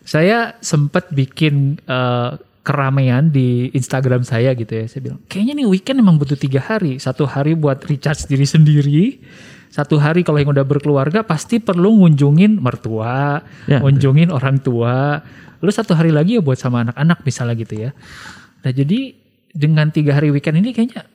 saya 0.03 0.59
sempat 0.59 1.11
bikin 1.15 1.79
eh, 1.87 2.31
keramaian 2.63 3.27
di 3.27 3.75
Instagram 3.75 4.23
saya 4.23 4.55
gitu 4.55 4.71
ya. 4.71 4.87
Saya 4.87 5.01
bilang 5.03 5.21
kayaknya 5.27 5.63
nih 5.63 5.67
weekend 5.67 5.99
emang 5.99 6.17
butuh 6.19 6.39
tiga 6.39 6.63
hari. 6.63 6.99
Satu 7.03 7.27
hari 7.27 7.59
buat 7.59 7.83
recharge 7.87 8.31
diri 8.31 8.47
sendiri. 8.47 9.05
Satu 9.73 9.97
hari 9.97 10.21
kalau 10.21 10.37
yang 10.37 10.53
udah 10.53 10.69
berkeluarga 10.69 11.25
pasti 11.25 11.57
perlu 11.57 12.05
ngunjungin 12.05 12.61
mertua, 12.61 13.41
Ya, 13.65 13.81
ngunjungin 13.81 14.29
orang 14.29 14.61
tua. 14.61 15.25
Lalu 15.65 15.73
satu 15.73 15.97
hari 15.97 16.13
lagi 16.13 16.39
ya 16.39 16.43
buat 16.45 16.61
sama 16.61 16.87
anak-anak 16.87 17.25
misalnya 17.25 17.55
gitu 17.57 17.75
ya. 17.89 17.91
Nah 18.63 18.73
jadi 18.75 19.17
dengan 19.53 19.89
tiga 19.89 20.19
hari 20.19 20.29
weekend 20.29 20.61
ini 20.61 20.77
kayaknya 20.77 21.09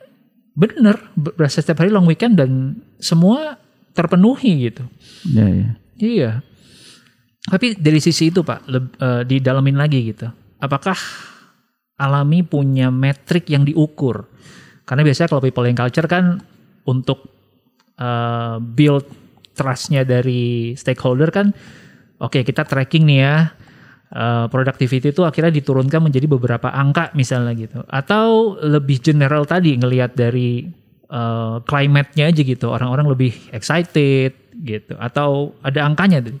bener 0.58 0.98
berasa 1.14 1.62
setiap 1.62 1.86
hari 1.86 1.94
long 1.94 2.04
weekend 2.04 2.34
dan 2.34 2.82
semua 2.98 3.56
terpenuhi 3.94 4.68
gitu. 4.70 4.84
ya 5.30 5.46
ya. 5.46 5.70
Iya. 5.98 6.30
Tapi 7.48 7.80
dari 7.80 7.98
sisi 7.98 8.28
itu 8.28 8.44
Pak, 8.44 8.60
leb- 8.68 8.96
eh, 9.00 9.22
didalamin 9.24 9.76
lagi 9.80 10.12
gitu. 10.12 10.28
Apakah 10.60 10.96
alami 11.98 12.44
punya 12.44 12.92
metrik 12.92 13.48
yang 13.50 13.64
diukur? 13.64 14.28
Karena 14.84 15.04
biasanya 15.04 15.28
kalau 15.32 15.42
people 15.44 15.68
in 15.68 15.76
culture 15.76 16.06
kan 16.08 16.38
untuk 16.84 17.24
eh, 17.98 18.56
build 18.60 19.04
trustnya 19.56 20.06
dari 20.06 20.76
stakeholder 20.78 21.34
kan, 21.34 21.50
oke 22.22 22.46
kita 22.46 22.62
tracking 22.62 23.04
nih 23.08 23.18
ya, 23.18 23.36
eh, 24.14 24.46
productivity 24.46 25.10
itu 25.10 25.26
akhirnya 25.26 25.50
diturunkan 25.50 26.04
menjadi 26.04 26.26
beberapa 26.30 26.70
angka 26.70 27.10
misalnya 27.18 27.52
gitu. 27.58 27.80
Atau 27.90 28.56
lebih 28.62 29.02
general 29.02 29.48
tadi 29.48 29.74
ngelihat 29.74 30.14
dari 30.14 30.68
eh, 31.08 31.56
climate-nya 31.64 32.30
aja 32.30 32.42
gitu, 32.44 32.66
orang-orang 32.70 33.08
lebih 33.10 33.32
excited 33.50 34.36
gitu. 34.62 34.94
Atau 35.00 35.58
ada 35.64 35.84
angkanya 35.88 36.22
tadi. 36.22 36.38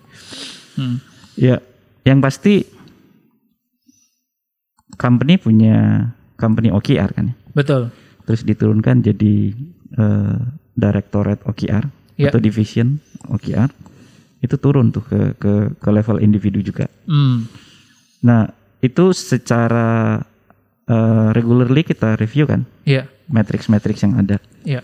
Hmm. 0.78 1.02
Ya, 1.34 1.58
yang 2.06 2.22
pasti 2.22 2.62
company 4.94 5.36
punya 5.36 6.08
company 6.38 6.70
OKR 6.70 7.10
kan 7.12 7.24
ya. 7.30 7.36
Betul. 7.54 7.90
Terus 8.24 8.46
diturunkan 8.46 9.02
jadi 9.02 9.34
eh, 9.98 10.38
directorate 10.74 11.42
OKR 11.44 11.84
Ya. 12.18 12.34
atau 12.34 12.42
division 12.42 12.98
OKR. 13.30 13.70
Itu 14.42 14.58
turun 14.58 14.90
tuh 14.90 15.06
ke 15.06 15.38
ke 15.38 15.52
ke 15.78 15.88
level 15.90 16.18
individu 16.18 16.58
juga. 16.58 16.90
Hmm. 17.06 17.46
Nah, 18.22 18.50
itu 18.78 19.14
secara 19.14 20.18
eh, 20.86 21.28
regularly 21.30 21.82
kita 21.82 22.14
review 22.14 22.46
kan 22.46 22.66
Iya. 22.82 23.06
matrix-matrix 23.30 24.02
yang 24.02 24.14
ada. 24.18 24.38
Iya. 24.66 24.82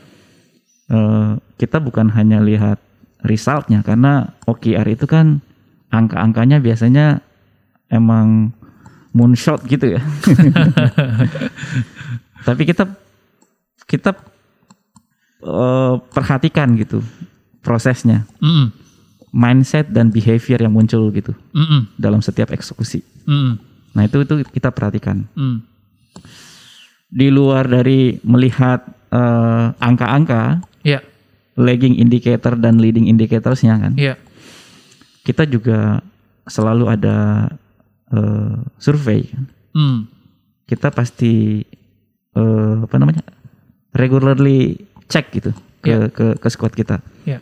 Eh, 0.90 1.32
kita 1.58 1.82
bukan 1.82 2.10
hanya 2.14 2.38
lihat 2.38 2.78
resultnya 3.26 3.80
karena 3.82 4.34
OKR 4.46 4.86
itu 4.86 5.06
kan 5.10 5.40
angka-angkanya 5.94 6.58
biasanya 6.58 7.22
emang 7.86 8.50
moonshot 9.14 9.62
gitu 9.70 9.94
ya. 9.94 10.02
Tapi 12.46 12.62
kita 12.66 12.84
kita 13.86 14.10
eh, 15.40 15.94
perhatikan 16.10 16.74
gitu 16.76 17.00
prosesnya, 17.64 18.28
Mm-mm. 18.42 18.68
mindset 19.32 19.88
dan 19.88 20.10
behavior 20.10 20.60
yang 20.60 20.74
muncul 20.74 21.08
gitu 21.08 21.32
Mm-mm. 21.54 21.88
dalam 21.96 22.20
setiap 22.20 22.52
eksekusi. 22.52 23.00
Mm-mm. 23.24 23.56
Nah 23.94 24.02
itu 24.04 24.20
itu 24.20 24.44
kita 24.50 24.68
perhatikan. 24.68 25.24
Mm. 25.32 25.64
Di 27.14 27.30
luar 27.30 27.64
dari 27.64 28.18
melihat 28.26 28.82
eh, 29.14 29.66
angka-angka, 29.78 30.60
Iya. 30.84 31.00
lagging 31.56 31.96
indicator 31.96 32.58
dan 32.58 32.76
leading 32.76 33.08
indicatorsnya 33.08 33.78
kan, 33.78 33.92
Iya. 33.96 34.18
Kita 35.24 35.48
juga 35.48 36.04
selalu 36.44 36.84
ada 36.86 37.48
eh, 38.12 38.56
survei. 38.76 39.24
kan. 39.26 39.44
Mm. 39.74 39.98
Kita 40.64 40.92
pasti 40.92 41.64
eh, 42.36 42.74
apa 42.84 42.96
namanya 43.00 43.24
regularly 43.90 44.76
cek 45.08 45.26
gitu 45.32 45.50
ke 45.80 45.88
Iya. 45.90 46.08
ke 46.12 46.26
ke 46.36 46.48
squad 46.48 46.72
kita. 46.72 47.00
Iya. 47.24 47.40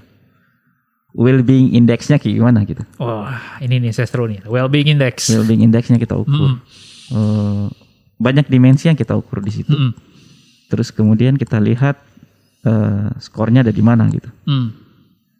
Well-being 1.12 1.76
indexnya 1.76 2.16
kayak 2.16 2.40
gimana 2.40 2.64
gitu. 2.64 2.80
Wah, 2.96 3.60
ini 3.60 3.76
nih 3.78 3.92
saya 3.92 4.08
seru 4.08 4.24
nih. 4.24 4.48
Well-being 4.48 4.88
index. 4.88 5.28
Well-being 5.28 5.60
indexnya 5.60 6.00
kita 6.00 6.16
ukur. 6.16 6.56
Mm. 6.56 6.58
Eh, 7.12 7.66
banyak 8.16 8.46
dimensi 8.48 8.88
yang 8.88 8.96
kita 8.96 9.12
ukur 9.12 9.42
di 9.44 9.52
situ. 9.52 9.74
Mm-mm. 9.74 9.92
Terus 10.72 10.88
kemudian 10.88 11.36
kita 11.36 11.60
lihat 11.60 12.00
eh, 12.64 13.08
skornya 13.20 13.60
ada 13.60 13.74
di 13.74 13.82
mana 13.84 14.08
gitu. 14.08 14.30
Mm. 14.48 14.68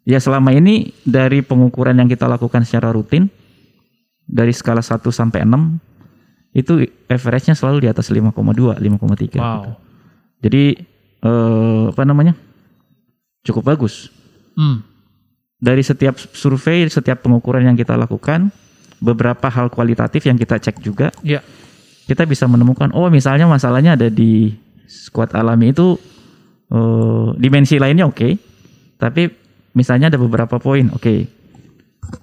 Ya 0.03 0.19
selama 0.19 0.51
ini 0.51 0.91
dari 1.07 1.39
pengukuran 1.39 1.95
yang 1.95 2.11
kita 2.11 2.27
lakukan 2.27 2.67
secara 2.67 2.91
rutin 2.91 3.31
dari 4.27 4.51
skala 4.51 4.83
1 4.83 4.99
sampai 5.11 5.47
6 5.47 5.79
itu 6.53 6.85
average-nya 7.09 7.55
selalu 7.57 7.87
di 7.87 7.89
atas 7.89 8.11
5,2, 8.11 8.77
5,3. 8.77 9.39
Wow. 9.39 9.79
Jadi 10.43 10.63
eh, 11.23 11.83
apa 11.89 12.03
namanya? 12.03 12.35
cukup 13.43 13.75
bagus. 13.75 14.07
Mm. 14.55 14.79
Dari 15.59 15.83
setiap 15.83 16.15
survei, 16.15 16.87
setiap 16.87 17.23
pengukuran 17.23 17.67
yang 17.67 17.75
kita 17.75 17.99
lakukan, 17.99 18.51
beberapa 19.03 19.51
hal 19.51 19.67
kualitatif 19.67 20.23
yang 20.23 20.39
kita 20.39 20.59
cek 20.63 20.79
juga, 20.79 21.11
Iya. 21.19 21.43
kita 22.07 22.23
bisa 22.23 22.47
menemukan 22.47 22.91
oh 22.95 23.11
misalnya 23.11 23.43
masalahnya 23.47 23.99
ada 23.99 24.07
di 24.07 24.55
squad 24.87 25.35
alami 25.35 25.75
itu 25.75 25.99
eh, 26.71 27.27
dimensi 27.35 27.75
lainnya 27.75 28.07
oke, 28.07 28.39
tapi 28.95 29.27
misalnya 29.73 30.09
ada 30.09 30.17
beberapa 30.17 30.57
poin 30.57 30.89
oke, 30.89 31.13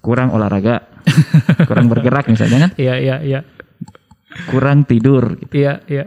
kurang 0.01 0.31
olahraga, 0.31 0.87
kurang 1.69 1.87
bergerak 1.87 2.27
misalnya 2.27 2.69
kan, 2.69 2.71
Iya, 2.75 2.95
iya, 2.99 3.17
iya. 3.21 3.41
kurang 4.49 4.87
tidur, 4.87 5.37
gitu. 5.37 5.53
Iya, 5.59 5.83
iya. 5.87 6.05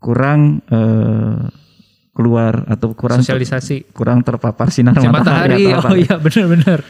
kurang 0.00 0.60
eh, 0.68 1.38
keluar 2.12 2.68
atau 2.68 2.92
kurang 2.92 3.24
Sosialisasi. 3.24 3.90
kurang 3.90 4.20
terpapar 4.20 4.68
sinar 4.68 4.94
Si 4.94 5.08
matahari. 5.08 5.66
matahari. 5.66 5.88
Oh 5.88 5.96
iya, 5.96 6.14
benar-benar. 6.20 6.80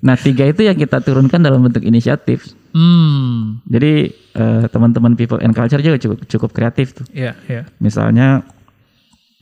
Nah 0.00 0.16
tiga 0.16 0.44
itu 0.44 0.64
yang 0.64 0.74
kita 0.74 0.98
turunkan 1.00 1.40
dalam 1.40 1.60
bentuk 1.62 1.80
inisiatif. 1.80 2.50
Hmm. 2.74 3.62
Jadi 3.64 3.92
eh, 4.12 4.64
teman-teman 4.68 5.14
people 5.14 5.38
and 5.38 5.52
culture 5.52 5.78
juga 5.78 5.96
cukup 5.96 6.18
cukup 6.26 6.50
kreatif 6.50 6.92
tuh. 6.92 7.06
Iya, 7.10 7.38
iya. 7.46 7.62
Misalnya 7.78 8.42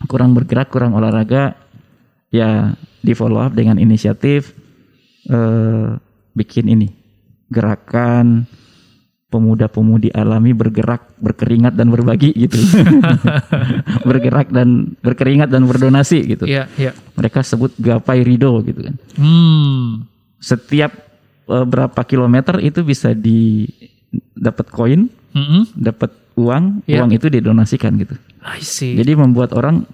kurang 0.06 0.36
bergerak, 0.36 0.68
kurang 0.68 0.94
olahraga, 0.94 1.58
ya 2.28 2.76
di 2.98 3.12
follow 3.14 3.40
up 3.40 3.54
dengan 3.54 3.78
inisiatif 3.78 4.52
eh, 5.26 5.88
bikin 6.34 6.66
ini 6.68 6.88
gerakan 7.48 8.44
pemuda-pemudi 9.28 10.08
alami 10.16 10.56
bergerak, 10.56 11.20
berkeringat 11.20 11.76
dan 11.76 11.92
berbagi 11.92 12.32
gitu. 12.32 12.56
bergerak 14.08 14.48
dan 14.48 14.96
berkeringat 15.04 15.52
dan 15.52 15.68
berdonasi 15.68 16.24
gitu. 16.24 16.48
Iya, 16.48 16.64
iya. 16.80 16.96
Mereka 17.12 17.44
sebut 17.44 17.76
gapai 17.76 18.24
ridho 18.24 18.64
gitu 18.64 18.88
kan. 18.88 18.96
Hmm. 19.20 20.08
Setiap 20.40 20.92
eh, 21.44 21.66
berapa 21.68 22.00
kilometer 22.08 22.56
itu 22.64 22.80
bisa 22.80 23.12
di 23.12 23.68
dapat 24.32 24.72
koin, 24.72 25.12
Mm-mm. 25.37 25.76
dapat 25.76 26.08
uang, 26.32 26.87
Iya. 26.88 27.04
uang 27.04 27.11
itu 27.12 27.28
didonasikan 27.28 28.00
gitu. 28.00 28.16
I 28.40 28.64
see. 28.64 28.96
Jadi 28.96 29.12
membuat 29.12 29.52
orang 29.52 29.84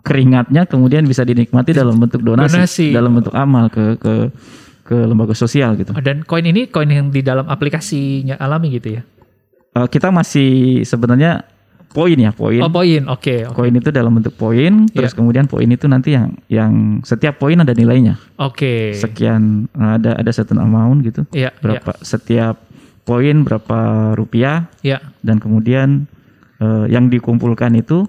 keringatnya 0.00 0.64
kemudian 0.64 1.04
bisa 1.04 1.22
dinikmati 1.22 1.72
dalam 1.72 1.98
bentuk 1.98 2.22
donasi, 2.22 2.54
Donasi. 2.56 2.86
dalam 2.90 3.12
bentuk 3.18 3.34
amal 3.34 3.68
ke 3.68 3.98
ke 3.98 4.14
ke 4.82 4.96
lembaga 4.96 5.36
sosial 5.36 5.76
gitu. 5.76 5.92
Oh, 5.92 6.00
Dan 6.00 6.24
koin 6.24 6.48
ini 6.48 6.66
koin 6.66 6.88
yang 6.88 7.12
di 7.12 7.20
dalam 7.20 7.44
aplikasinya 7.44 8.40
alami 8.40 8.72
gitu 8.72 8.96
ya? 8.96 9.02
Eh, 9.76 9.86
kita 9.86 10.08
masih 10.08 10.80
sebenarnya 10.82 11.44
poin 11.88 12.16
ya 12.16 12.32
poin. 12.32 12.64
Oh 12.64 12.72
poin, 12.72 13.04
oke, 13.04 13.48
oke, 13.48 13.56
Koin 13.56 13.72
itu 13.72 13.88
dalam 13.88 14.16
bentuk 14.16 14.32
poin, 14.36 14.88
terus 14.88 15.12
Iya. 15.12 15.18
kemudian 15.20 15.44
poin 15.44 15.68
itu 15.68 15.84
nanti 15.84 16.16
yang 16.16 16.32
yang 16.48 16.72
setiap 17.04 17.36
poin 17.36 17.56
ada 17.56 17.72
nilainya. 17.72 18.16
oke. 18.40 18.96
Sekian 18.96 19.68
eh, 19.68 19.92
ada 20.00 20.16
ada 20.16 20.30
certain 20.32 20.56
amount 20.56 21.04
gitu. 21.04 21.28
Iya, 21.32 21.52
iya, 21.52 21.60
Berapa 21.60 21.92
setiap 22.00 22.56
poin 23.04 23.44
berapa 23.44 23.78
rupiah 24.14 24.68
iya. 24.80 25.00
dan 25.20 25.36
kemudian 25.36 26.08
eh, 26.60 26.84
yang 26.88 27.08
dikumpulkan 27.08 27.76
itu 27.76 28.08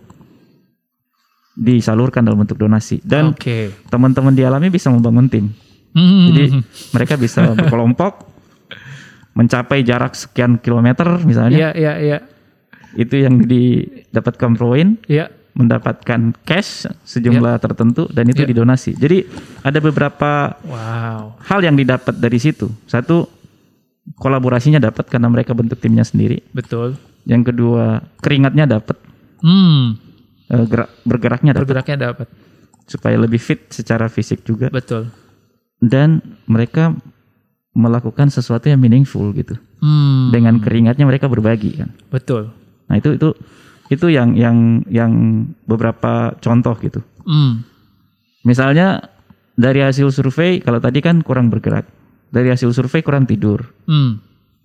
disalurkan 1.59 2.23
dalam 2.23 2.39
bentuk 2.39 2.55
donasi 2.55 3.03
dan 3.03 3.35
Oke. 3.35 3.75
teman-teman 3.91 4.31
di 4.31 4.47
alami 4.47 4.71
bisa 4.71 4.87
membangun 4.87 5.27
tim. 5.27 5.51
Hmm. 5.91 6.31
Jadi 6.31 6.45
mereka 6.95 7.19
bisa 7.19 7.51
berkelompok 7.59 8.23
mencapai 9.35 9.83
jarak 9.83 10.15
sekian 10.15 10.55
kilometer 10.57 11.19
misalnya 11.23 11.69
Iya, 11.69 11.69
iya, 11.75 11.93
iya, 11.99 12.17
itu 12.95 13.15
yang 13.19 13.43
didapatkan 13.43 14.51
poin 14.55 14.97
iya. 15.05 15.29
mendapatkan 15.53 16.33
cash 16.43 16.87
sejumlah 17.03 17.59
tertentu 17.59 18.07
dan 18.09 18.27
itu 18.27 18.43
Iya. 18.43 18.49
didonasi. 18.55 18.95
Jadi 18.95 19.27
ada 19.61 19.79
beberapa 19.79 20.55
Wow. 20.63 21.39
hal 21.43 21.59
yang 21.59 21.75
didapat 21.75 22.15
dari 22.15 22.39
situ. 22.39 22.71
Satu 22.87 23.27
kolaborasinya 24.15 24.79
dapat 24.79 25.05
karena 25.11 25.27
mereka 25.29 25.51
bentuk 25.53 25.77
timnya 25.77 26.01
sendiri. 26.01 26.39
Betul. 26.55 26.95
Yang 27.27 27.53
kedua 27.53 28.01
keringatnya 28.19 28.65
dapat. 28.65 28.97
Hmm. 29.43 29.99
Eh, 30.49 30.65
gerak, 30.65 30.89
bergeraknya 31.03 31.51
dapat 31.53 31.63
Bergeraknya 31.65 31.97
dapat. 31.99 32.27
supaya 32.83 33.15
lebih 33.15 33.37
fit 33.37 33.69
secara 33.69 34.07
fisik 34.07 34.41
juga 34.41 34.67
Betul. 34.69 35.13
dan 35.77 36.19
mereka 36.45 36.97
melakukan 37.71 38.27
sesuatu 38.27 38.65
yang 38.65 38.81
meaningful 38.81 39.29
gitu. 39.31 39.55
Hmm, 39.79 40.33
Dengan 40.33 40.57
keringatnya 40.59 41.05
mereka 41.05 41.29
berbagi 41.29 41.79
kan. 41.79 41.93
betul. 42.09 42.51
Nah, 42.89 42.97
itu 42.97 43.15
itu 43.15 43.29
itu 43.87 44.05
yang 44.09 44.33
yang 44.33 44.83
yang 44.85 45.11
beberapa 45.63 46.33
contoh 46.37 46.75
gitu. 46.77 46.99
Hmm, 47.23 47.63
Misalnya 48.41 49.05
dari 49.53 49.79
hasil 49.79 50.09
survei 50.09 50.59
kalau 50.59 50.79
tadi 50.79 50.99
kan 50.99 51.21
kurang 51.21 51.47
bergerak. 51.47 51.85
Dari 52.29 52.49
hasil 52.49 52.69
survei 52.71 53.01
kurang 53.01 53.25
tidur. 53.25 53.69
hmm, 53.85 54.11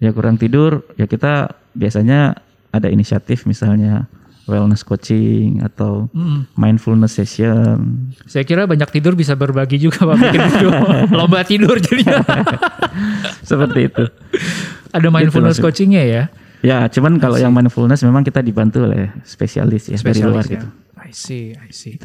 Ya 0.00 0.10
kurang 0.10 0.36
tidur 0.36 0.84
ya 0.96 1.06
kita 1.06 1.54
biasanya 1.72 2.34
ada 2.70 2.88
inisiatif 2.90 3.46
misalnya 3.46 4.10
wellness 4.44 4.84
coaching 4.84 5.64
atau 5.64 6.08
hmm. 6.12 6.52
mindfulness 6.56 7.16
session. 7.16 8.10
Saya 8.28 8.44
kira 8.44 8.68
banyak 8.68 8.88
tidur 8.92 9.16
bisa 9.16 9.32
berbagi 9.36 9.80
juga 9.80 10.04
Pak. 10.04 10.16
Bikin 10.20 10.40
video 10.52 10.70
lomba 11.18 11.40
tidur 11.44 11.76
jadinya. 11.80 12.20
Seperti 13.48 13.88
itu. 13.88 14.04
Ada 14.92 15.08
mindfulness 15.08 15.58
maksud- 15.58 15.64
coachingnya 15.64 16.04
ya. 16.04 16.24
Ya, 16.64 16.88
cuman 16.88 17.20
kalau 17.20 17.36
yang 17.36 17.52
mindfulness 17.52 18.00
memang 18.08 18.24
kita 18.24 18.40
dibantu 18.40 18.88
oleh 18.88 19.12
spesialis 19.28 19.92
ya 19.92 20.00
dari 20.00 20.24
luar 20.24 20.40
Spesialis 20.40 20.46
ya. 20.48 20.52
gitu. 20.56 20.66
I 20.96 21.12
see, 21.12 21.44
I 21.52 21.70
see. 21.76 22.00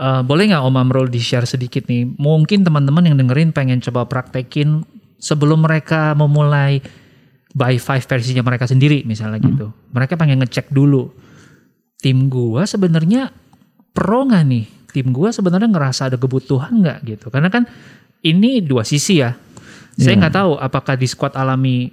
Eh, 0.00 0.22
boleh 0.24 0.48
nggak 0.48 0.64
Om 0.64 0.76
Amrul 0.80 1.12
di-share 1.12 1.44
sedikit 1.44 1.84
nih? 1.84 2.08
Mungkin 2.16 2.64
teman-teman 2.64 3.04
yang 3.04 3.20
dengerin 3.20 3.52
pengen 3.52 3.84
coba 3.84 4.08
praktekin 4.08 4.80
sebelum 5.20 5.60
mereka 5.60 6.16
memulai 6.16 6.80
by 7.52 7.76
five 7.76 8.00
versinya 8.08 8.40
mereka 8.40 8.64
sendiri 8.64 9.04
misalnya 9.04 9.44
gitu. 9.44 9.68
Mereka 9.92 10.16
pengen 10.16 10.40
ngecek 10.40 10.72
dulu. 10.72 11.12
Tim 12.00 12.32
gua 12.32 12.64
sebenarnya 12.64 13.28
pro 13.92 14.24
nggak 14.24 14.44
nih? 14.48 14.64
Tim 14.90 15.12
gua 15.12 15.30
sebenarnya 15.30 15.68
ngerasa 15.68 16.08
ada 16.10 16.16
kebutuhan 16.16 16.80
nggak 16.80 16.98
gitu? 17.04 17.26
Karena 17.28 17.52
kan 17.52 17.68
ini 18.24 18.64
dua 18.64 18.84
sisi 18.84 19.20
ya. 19.20 19.36
Saya 20.00 20.16
nggak 20.16 20.34
tahu 20.34 20.52
apakah 20.56 20.96
di 20.96 21.04
squad 21.04 21.36
alami 21.36 21.92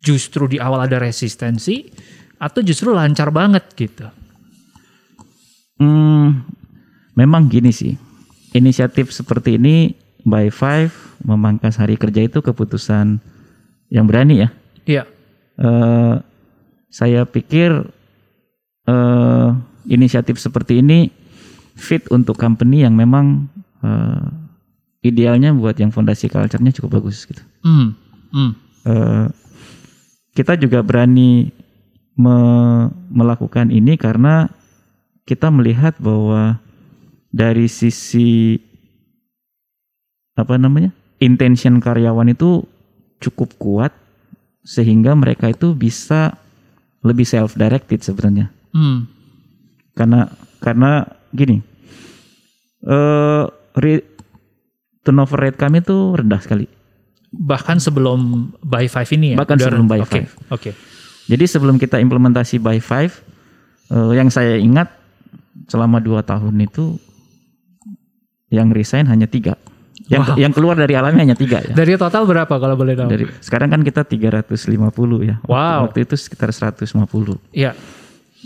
justru 0.00 0.48
di 0.48 0.56
awal 0.56 0.88
ada 0.88 0.96
resistensi 0.96 1.84
atau 2.40 2.64
justru 2.64 2.96
lancar 2.96 3.28
banget 3.28 3.64
gitu. 3.76 4.08
Hmm, 5.76 6.48
memang 7.12 7.52
gini 7.52 7.72
sih. 7.72 7.92
Inisiatif 8.56 9.12
seperti 9.12 9.60
ini 9.60 9.92
by 10.24 10.48
five 10.48 10.92
memangkas 11.24 11.76
hari 11.76 12.00
kerja 12.00 12.24
itu 12.24 12.40
keputusan 12.40 13.20
yang 13.92 14.08
berani 14.08 14.46
ya. 14.46 14.48
Iya. 14.88 15.02
Eh, 15.60 16.14
saya 16.88 17.28
pikir 17.28 17.84
eh, 18.86 19.48
inisiatif 19.90 20.38
seperti 20.40 20.82
ini 20.82 21.10
fit 21.76 22.06
untuk 22.08 22.40
company 22.40 22.82
yang 22.82 22.96
memang 22.96 23.46
eh, 23.84 24.26
idealnya 25.06 25.54
buat 25.54 25.76
yang 25.78 25.92
fondasi 25.94 26.26
culture-nya 26.26 26.74
cukup 26.74 27.02
bagus 27.02 27.26
gitu. 27.28 27.42
Hmm. 27.62 27.94
Hmm. 28.32 28.52
Eh, 28.86 29.26
kita 30.34 30.58
juga 30.58 30.82
berani 30.82 31.50
me- 32.18 32.90
melakukan 33.12 33.70
ini 33.70 33.94
karena 33.94 34.50
kita 35.26 35.50
melihat 35.50 35.98
bahwa 35.98 36.58
dari 37.30 37.68
sisi 37.68 38.56
apa 40.36 40.60
namanya 40.60 40.92
intention 41.18 41.80
karyawan 41.80 42.32
itu 42.32 42.64
cukup 43.20 43.56
kuat 43.56 43.92
sehingga 44.66 45.16
mereka 45.16 45.48
itu 45.48 45.72
bisa 45.72 46.36
lebih 47.00 47.24
self 47.24 47.56
directed 47.56 48.04
sebenarnya 48.04 48.52
Hmm. 48.76 49.08
karena 49.92 50.28
karena 50.58 50.90
gini 51.30 51.64
eh 52.82 53.44
re- 53.74 54.04
turnover 55.00 55.38
rate 55.40 55.56
kami 55.56 55.80
tuh 55.80 56.12
rendah 56.14 56.38
sekali 56.38 56.68
Bahkan 57.28 57.76
sebelum 57.78 58.20
by 58.60 58.86
five 58.86 59.10
ini 59.10 59.32
ya. 59.32 59.36
Bahkan 59.36 59.56
Udah- 59.56 59.66
sebelum 59.66 59.86
by 59.86 60.00
Oke. 60.00 60.24
five. 60.24 60.30
Oke. 60.48 60.70
Jadi 61.26 61.44
sebelum 61.44 61.76
kita 61.76 61.98
implementasi 61.98 62.56
by 62.56 62.78
five, 62.78 63.12
eh, 63.90 64.12
yang 64.14 64.30
saya 64.30 64.56
ingat 64.56 64.88
selama 65.66 65.98
dua 65.98 66.22
tahun 66.22 66.56
itu 66.58 66.96
yang 68.48 68.70
resign 68.70 69.04
hanya 69.04 69.26
tiga. 69.26 69.58
Yang, 70.06 70.22
Wow. 70.22 70.36
yang 70.38 70.52
keluar 70.54 70.76
dari 70.78 70.94
alamnya 70.94 71.26
hanya 71.26 71.34
tiga 71.34 71.60
ya. 71.60 71.74
Dari 71.74 71.98
total 71.98 72.24
berapa 72.24 72.54
kalau 72.54 72.72
boleh 72.72 72.94
tahu? 72.94 73.10
Dari 73.10 73.26
sekarang 73.42 73.68
kan 73.68 73.82
kita 73.82 74.06
350 74.06 74.86
ya. 75.20 75.36
Waktu- 75.42 75.50
Wow. 75.50 75.78
Waktu 75.90 75.98
itu 76.04 76.14
sekitar 76.14 76.54
150. 76.54 77.36
Iya. 77.50 77.74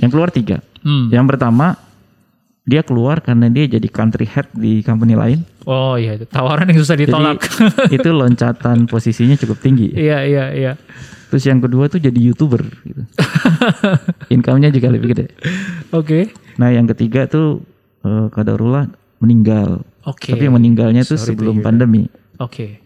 Yang 0.00 0.10
keluar 0.16 0.30
tiga. 0.32 0.58
Hmm. 0.80 1.12
Yang 1.12 1.36
pertama 1.36 1.76
dia 2.70 2.84
keluar 2.84 3.24
karena 3.24 3.48
dia 3.48 3.66
jadi 3.66 3.88
country 3.88 4.28
head 4.28 4.46
di 4.52 4.84
company 4.84 5.16
lain. 5.16 5.42
Oh 5.64 5.96
iya, 5.96 6.14
itu 6.14 6.28
tawaran 6.28 6.68
yang 6.68 6.78
susah 6.80 6.96
ditolak. 6.96 7.40
Jadi 7.88 7.96
itu 7.98 8.10
loncatan 8.12 8.86
posisinya 8.86 9.36
cukup 9.40 9.58
tinggi. 9.58 9.90
Iya, 9.96 10.22
iya, 10.28 10.44
iya. 10.52 10.72
Terus 11.30 11.46
yang 11.46 11.62
kedua 11.62 11.86
tuh 11.86 12.02
jadi 12.02 12.16
youtuber. 12.16 12.62
Gitu. 12.62 13.02
Income-nya 14.34 14.70
juga 14.74 14.88
lebih 14.90 15.14
gede. 15.14 15.26
Oke. 15.94 16.34
Nah 16.58 16.74
yang 16.74 16.90
ketiga 16.90 17.30
tuh 17.30 17.62
eh, 18.02 18.26
kadarullah 18.34 18.90
meninggal. 19.22 19.82
Oke. 20.04 20.34
Tapi 20.34 20.46
meninggalnya 20.50 21.06
tuh 21.06 21.18
Sorry 21.18 21.34
sebelum 21.34 21.62
pandemi. 21.62 22.10
Oke. 22.38 22.82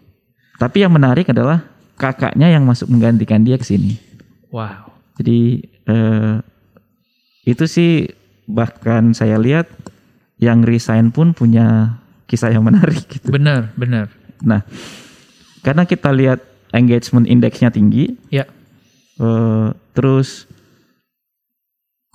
Tapi 0.61 0.77
yang 0.81 0.92
menarik 0.92 1.29
adalah 1.29 1.66
kakaknya 1.96 2.53
yang 2.53 2.64
masuk 2.68 2.90
menggantikan 2.90 3.42
dia 3.42 3.57
ke 3.59 3.64
sini. 3.64 3.96
Wow. 4.53 4.92
Jadi 5.18 5.64
eh, 5.88 6.35
itu 7.44 7.64
sih 7.68 8.09
bahkan 8.44 9.12
saya 9.16 9.40
lihat 9.40 9.68
yang 10.40 10.64
resign 10.64 11.09
pun 11.12 11.33
punya 11.33 11.96
kisah 12.28 12.52
yang 12.52 12.64
menarik 12.64 13.04
gitu. 13.09 13.33
Benar, 13.33 13.72
benar. 13.76 14.09
Nah 14.44 14.64
karena 15.64 15.88
kita 15.88 16.12
lihat 16.12 16.44
engagement 16.74 17.24
indeksnya 17.24 17.70
tinggi, 17.72 18.18
Ya. 18.28 18.44
eh, 19.20 19.68
terus 19.96 20.44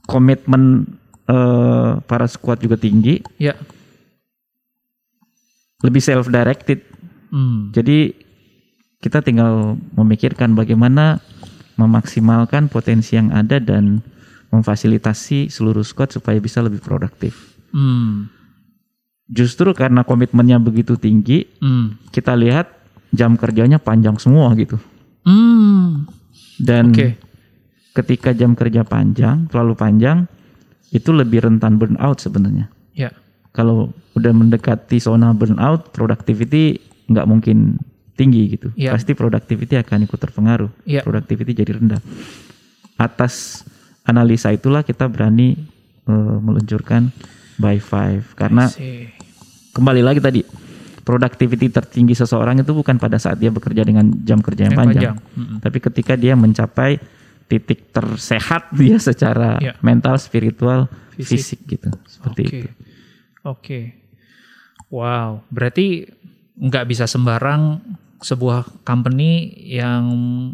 komitmen 0.06 0.86
eh, 1.30 1.92
para 2.10 2.26
squad 2.26 2.58
juga 2.62 2.76
tinggi, 2.76 3.22
Ya. 3.38 3.54
lebih 5.86 6.02
self 6.04 6.28
directed. 6.28 6.84
Hmm. 7.30 7.70
Jadi 7.72 8.18
kita 9.00 9.24
tinggal 9.24 9.80
memikirkan 9.96 10.58
bagaimana 10.58 11.24
memaksimalkan 11.80 12.68
potensi 12.68 13.16
yang 13.16 13.32
ada 13.32 13.62
dan 13.64 14.04
memfasilitasi 14.50 15.50
seluruh 15.50 15.86
squad 15.86 16.10
supaya 16.14 16.38
bisa 16.42 16.62
lebih 16.62 16.82
produktif. 16.82 17.58
Hmm. 17.70 18.30
Justru 19.30 19.70
karena 19.78 20.02
komitmennya 20.02 20.58
begitu 20.58 20.98
tinggi, 20.98 21.46
Hmm. 21.62 22.02
kita 22.10 22.34
lihat 22.34 22.74
jam 23.14 23.38
kerjanya 23.38 23.78
panjang 23.78 24.18
semua 24.18 24.50
gitu. 24.58 24.82
Hmm. 25.22 26.10
Dan 26.58 26.90
Oke. 26.92 27.16
ketika 27.94 28.34
jam 28.34 28.58
kerja 28.58 28.82
panjang, 28.82 29.46
terlalu 29.54 29.78
panjang, 29.78 30.26
itu 30.90 31.14
lebih 31.14 31.46
rentan 31.46 31.78
burnout 31.78 32.18
sebenarnya. 32.18 32.74
Ya. 32.98 33.14
Kalau 33.54 33.94
udah 34.18 34.34
mendekati 34.34 34.98
zona 34.98 35.30
burnout, 35.38 35.94
productivity 35.94 36.82
nggak 37.10 37.28
mungkin 37.30 37.78
tinggi 38.18 38.58
gitu. 38.58 38.74
Iya. 38.74 38.98
Pasti 38.98 39.14
productivity 39.14 39.78
akan 39.78 40.10
ikut 40.10 40.20
terpengaruh. 40.20 40.72
Iya. 40.90 41.06
Productivity 41.06 41.54
jadi 41.54 41.78
rendah. 41.78 42.02
Atas 43.00 43.64
analisa 44.10 44.50
itulah 44.50 44.82
kita 44.82 45.06
berani 45.06 45.54
eh, 46.04 46.38
meluncurkan 46.42 47.14
by 47.56 47.78
five 47.78 48.26
karena 48.34 48.66
kembali 49.72 50.02
lagi 50.02 50.20
tadi 50.20 50.42
productivity 51.04 51.70
tertinggi 51.70 52.14
seseorang 52.14 52.62
itu 52.62 52.70
bukan 52.70 52.98
pada 52.98 53.18
saat 53.18 53.38
dia 53.38 53.50
bekerja 53.50 53.82
dengan 53.82 54.10
jam 54.22 54.42
kerja 54.42 54.70
yang, 54.70 54.74
Yang 54.74 54.80
panjang, 54.82 55.16
panjang. 55.18 55.38
Mm-mm. 55.38 55.58
tapi 55.62 55.78
ketika 55.82 56.14
dia 56.14 56.34
mencapai 56.34 57.02
titik 57.50 57.90
tersehat 57.90 58.70
dia 58.80 59.02
secara 59.02 59.58
Iya. 59.58 59.74
mental, 59.82 60.22
spiritual, 60.22 60.86
Fisik. 61.18 61.30
fisik, 61.34 61.60
gitu, 61.66 61.90
seperti 62.06 62.42
Oke. 62.46 62.54
itu. 62.54 62.70
Oke. 63.42 63.80
Wow, 64.90 65.42
berarti 65.50 66.06
nggak 66.58 66.86
bisa 66.86 67.06
sembarang 67.10 67.82
sebuah 68.20 68.84
company 68.84 69.50
yang 69.66 70.04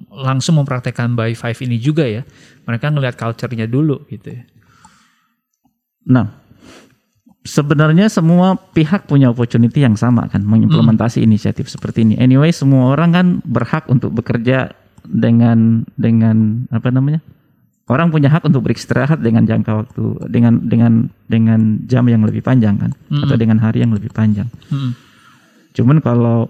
langsung 0.08 0.56
mempraktekkan 0.56 1.18
by 1.18 1.36
five 1.36 1.58
ini 1.66 1.82
juga 1.82 2.08
ya. 2.08 2.24
Mereka 2.66 2.92
ngelihat 2.92 3.16
culture-nya 3.18 3.70
dulu 3.70 4.04
gitu 4.10 4.34
ya. 4.34 4.44
Nah, 6.06 6.30
sebenarnya 7.46 8.10
semua 8.10 8.58
pihak 8.58 9.06
punya 9.06 9.30
opportunity 9.30 9.86
yang 9.86 9.94
sama 9.94 10.26
kan 10.30 10.42
mengimplementasi 10.42 11.22
inisiatif 11.22 11.70
seperti 11.70 12.02
ini. 12.02 12.16
Anyway, 12.18 12.50
semua 12.50 12.94
orang 12.94 13.10
kan 13.14 13.28
berhak 13.46 13.86
untuk 13.90 14.14
bekerja 14.14 14.74
dengan 15.06 15.86
dengan 15.98 16.66
apa 16.74 16.90
namanya? 16.90 17.22
Orang 17.86 18.10
punya 18.10 18.34
hak 18.34 18.50
untuk 18.50 18.66
beristirahat 18.66 19.22
dengan 19.22 19.46
jangka 19.46 19.72
waktu 19.86 20.04
dengan 20.26 20.58
dengan 20.66 21.06
dengan 21.30 21.86
jam 21.86 22.02
yang 22.10 22.26
lebih 22.26 22.42
panjang 22.42 22.82
kan 22.82 22.92
atau 23.14 23.38
dengan 23.38 23.62
hari 23.62 23.86
yang 23.86 23.94
lebih 23.94 24.10
panjang. 24.10 24.50
Mm-mm. 24.74 24.98
Cuman 25.78 26.02
kalau 26.02 26.50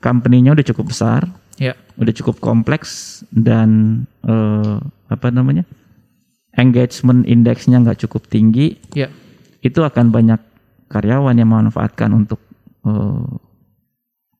company-nya 0.00 0.56
udah 0.56 0.64
cukup 0.64 0.88
besar, 0.88 1.28
Ya. 1.54 1.78
udah 1.94 2.10
cukup 2.10 2.42
kompleks 2.42 3.22
dan 3.30 4.02
eh, 4.26 4.76
apa 5.06 5.30
namanya? 5.30 5.62
engagement 6.54 7.26
indeksnya 7.26 7.82
nggak 7.82 8.06
cukup 8.06 8.30
tinggi, 8.30 8.78
Ya. 8.94 9.10
itu 9.62 9.82
akan 9.82 10.14
banyak 10.14 10.38
karyawan 10.86 11.34
yang 11.34 11.50
memanfaatkan 11.50 12.14
untuk 12.14 12.38
eh, 12.86 13.26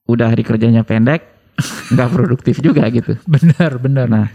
udah 0.07 0.31
hari 0.31 0.47
kerjanya 0.47 0.87
pendek, 0.87 1.27
nggak 1.95 2.11
produktif 2.15 2.63
juga 2.63 2.87
gitu. 2.91 3.19
Benar, 3.27 3.79
benar. 3.83 4.07
Nah, 4.07 4.27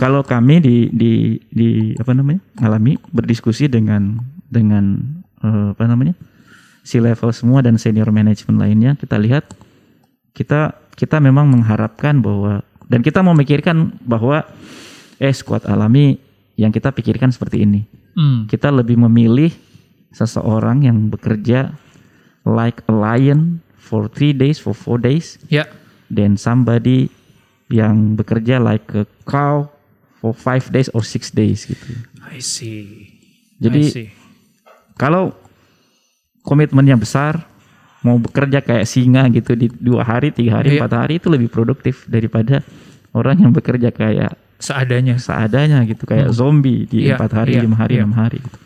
kalau 0.00 0.24
kami 0.24 0.60
di 0.64 0.76
di 0.92 1.12
di 1.52 1.68
apa 2.00 2.16
namanya 2.16 2.40
alami 2.64 2.96
berdiskusi 3.12 3.68
dengan 3.68 4.16
dengan 4.48 4.96
eh, 5.44 5.76
apa 5.76 5.84
namanya 5.84 6.16
si 6.86 7.02
level 7.02 7.34
semua 7.36 7.60
dan 7.60 7.76
senior 7.76 8.08
management 8.08 8.56
lainnya, 8.56 8.92
kita 8.96 9.20
lihat 9.20 9.44
kita 10.32 10.72
kita 10.96 11.20
memang 11.20 11.46
mengharapkan 11.46 12.18
bahwa 12.18 12.64
dan 12.88 13.04
kita 13.04 13.20
memikirkan 13.20 14.00
bahwa 14.02 14.46
eh 15.20 15.32
squad 15.32 15.64
alami 15.68 16.16
yang 16.56 16.72
kita 16.72 16.88
pikirkan 16.90 17.30
seperti 17.30 17.62
ini. 17.62 17.84
Hmm. 18.16 18.48
Kita 18.48 18.72
lebih 18.72 18.96
memilih 18.96 19.52
seseorang 20.10 20.88
yang 20.88 21.12
bekerja 21.12 21.76
like 22.48 22.80
a 22.88 22.94
lion 22.94 23.60
for 23.76 24.08
three 24.08 24.32
days, 24.32 24.56
for 24.56 24.72
four 24.72 24.96
days, 24.96 25.36
Ya. 25.52 25.68
then 26.08 26.40
somebody 26.40 27.12
yang 27.68 28.16
bekerja 28.16 28.56
like 28.56 28.86
a 28.96 29.04
cow 29.28 29.68
for 30.16 30.32
five 30.32 30.64
days 30.72 30.88
or 30.96 31.04
six 31.04 31.28
days 31.28 31.68
gitu. 31.68 31.84
I 32.24 32.40
see. 32.40 33.12
Jadi 33.60 33.82
I 33.82 33.92
see. 33.92 34.08
kalau 34.96 35.36
komitmennya 36.40 36.96
besar, 36.96 37.44
mau 38.06 38.22
bekerja 38.22 38.62
kayak 38.62 38.86
singa 38.86 39.26
gitu 39.34 39.58
di 39.58 39.66
dua 39.66 40.06
hari, 40.06 40.30
tiga 40.30 40.62
hari, 40.62 40.78
Iya. 40.78 40.86
empat 40.86 40.92
hari 40.94 41.18
itu 41.18 41.26
lebih 41.26 41.50
produktif 41.50 42.06
daripada 42.06 42.62
orang 43.10 43.42
yang 43.42 43.50
bekerja 43.50 43.90
kayak 43.90 44.38
seadanya. 44.62 45.18
seadanya 45.18 45.82
gitu, 45.82 46.06
kayak 46.06 46.30
zombie 46.30 46.86
di 46.86 47.10
Iya, 47.10 47.18
empat 47.18 47.32
hari, 47.34 47.58
iya, 47.58 47.66
lima 47.66 47.76
hari, 47.76 47.98
iya. 47.98 48.06
enam 48.06 48.14
hari. 48.14 48.38
Gitu. 48.38 48.58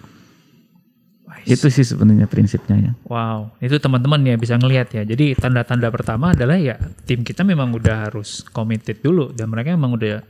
Itu 1.56 1.66
sih 1.72 1.88
sebenarnya 1.88 2.28
prinsipnya 2.28 2.76
ya. 2.76 2.92
Wow, 3.08 3.56
itu 3.58 3.80
teman-teman 3.80 4.20
ya 4.22 4.36
bisa 4.36 4.60
ngelihat 4.60 4.92
ya. 4.92 5.02
Jadi 5.08 5.32
tanda-tanda 5.34 5.88
pertama 5.88 6.36
adalah 6.36 6.60
ya 6.60 6.76
tim 7.08 7.24
kita 7.24 7.40
memang 7.48 7.72
udah 7.72 8.12
harus 8.12 8.44
committed 8.52 9.00
dulu 9.00 9.32
dan 9.32 9.48
mereka 9.48 9.72
memang 9.72 9.96
udah 9.96 10.20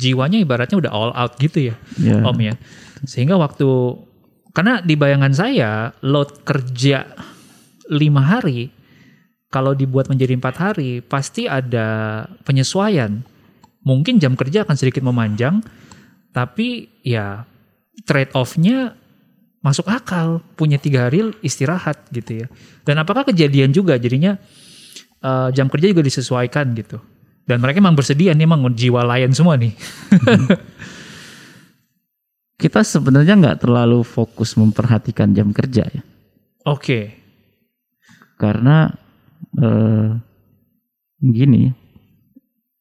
jiwanya 0.00 0.40
ibaratnya 0.40 0.80
udah 0.80 0.90
all 0.90 1.12
out 1.12 1.36
gitu 1.36 1.68
ya, 1.68 1.74
Ya. 2.00 2.24
Om 2.24 2.38
ya. 2.40 2.54
Sehingga 3.04 3.36
waktu 3.36 3.68
karena 4.56 4.80
di 4.80 4.96
bayangan 4.96 5.30
saya 5.36 5.92
load 6.02 6.42
kerja 6.42 7.06
lima 7.88 8.20
hari 8.20 8.70
kalau 9.48 9.72
dibuat 9.72 10.12
menjadi 10.12 10.36
empat 10.36 10.54
hari 10.60 11.00
pasti 11.00 11.48
ada 11.48 12.24
penyesuaian. 12.44 13.24
Mungkin 13.80 14.20
jam 14.20 14.36
kerja 14.36 14.68
akan 14.68 14.76
sedikit 14.76 15.00
memanjang, 15.00 15.64
tapi 16.36 16.92
ya 17.00 17.48
trade 18.04 18.36
off-nya 18.36 18.92
masuk 19.64 19.88
akal. 19.88 20.44
Punya 20.52 20.76
tiga 20.76 21.08
hari 21.08 21.32
istirahat 21.40 21.96
gitu 22.12 22.44
ya. 22.44 22.46
Dan 22.84 23.00
apakah 23.00 23.24
kejadian 23.24 23.72
juga 23.72 23.96
jadinya 23.96 24.36
eh, 25.24 25.48
jam 25.56 25.72
kerja 25.72 25.96
juga 25.96 26.04
disesuaikan 26.04 26.76
gitu. 26.76 27.00
Dan 27.48 27.64
mereka 27.64 27.80
emang 27.80 27.96
bersedia 27.96 28.36
nih 28.36 28.44
emang 28.44 28.68
jiwa 28.76 29.00
layan 29.08 29.32
semua 29.32 29.56
nih. 29.56 29.72
Kita 32.60 32.84
sebenarnya 32.84 33.38
nggak 33.38 33.64
terlalu 33.64 34.04
fokus 34.04 34.58
memperhatikan 34.58 35.32
jam 35.32 35.54
kerja 35.54 35.88
ya. 35.88 36.02
oke 36.68 37.17
karena 38.38 38.94
eh, 39.58 40.08
gini 41.20 41.74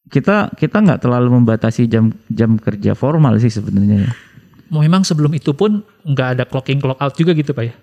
kita 0.07 0.55
kita 0.55 0.77
nggak 0.79 1.03
terlalu 1.03 1.35
membatasi 1.41 1.89
jam 1.91 2.15
jam 2.31 2.55
kerja 2.55 2.95
formal 2.95 3.35
sih 3.43 3.51
sebenarnya 3.51 4.07
ya. 4.07 4.11
memang 4.71 5.03
sebelum 5.03 5.35
itu 5.35 5.51
pun 5.51 5.83
nggak 6.07 6.27
ada 6.39 6.43
clocking 6.47 6.79
clock 6.79 7.01
out 7.01 7.13
juga 7.17 7.35
gitu 7.35 7.51
pak 7.51 7.65
ya 7.67 7.75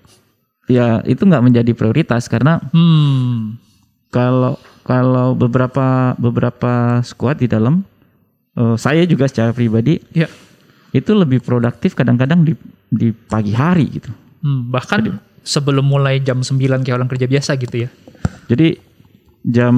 Ya 0.65 1.05
itu 1.05 1.29
nggak 1.29 1.45
menjadi 1.45 1.77
prioritas 1.77 2.25
karena 2.25 2.57
hmm 2.73 3.61
kalau 4.09 4.57
kalau 4.87 5.37
beberapa 5.37 6.17
beberapa 6.17 7.05
squad 7.05 7.45
di 7.45 7.49
dalam 7.53 7.85
eh, 8.57 8.77
saya 8.81 9.05
juga 9.05 9.29
secara 9.29 9.53
pribadi 9.53 10.01
ya 10.17 10.25
itu 10.95 11.11
lebih 11.13 11.43
produktif 11.45 11.93
kadang-kadang 11.93 12.47
di 12.47 12.55
di 12.89 13.11
pagi 13.11 13.51
hari 13.53 13.91
gitu. 13.91 14.09
hmm, 14.41 14.71
bahkan 14.71 15.19
sebelum 15.45 15.85
mulai 15.85 16.19
jam 16.19 16.41
9 16.41 16.57
kayak 16.83 16.97
orang 16.97 17.07
kerja 17.07 17.29
biasa 17.29 17.55
gitu 17.57 17.85
ya? 17.85 17.89
Jadi 18.49 18.81
jam 19.45 19.77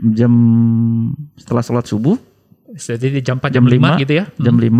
jam 0.00 0.32
setelah 1.36 1.60
sholat 1.60 1.84
subuh 1.84 2.16
jadi 2.70 3.10
di 3.10 3.20
jam 3.20 3.36
4 3.36 3.50
jam 3.50 3.66
jam 3.66 3.98
5 3.98 3.98
5 3.98 4.02
gitu 4.06 4.12
ya? 4.14 4.24
jam 4.38 4.56
5 4.56 4.70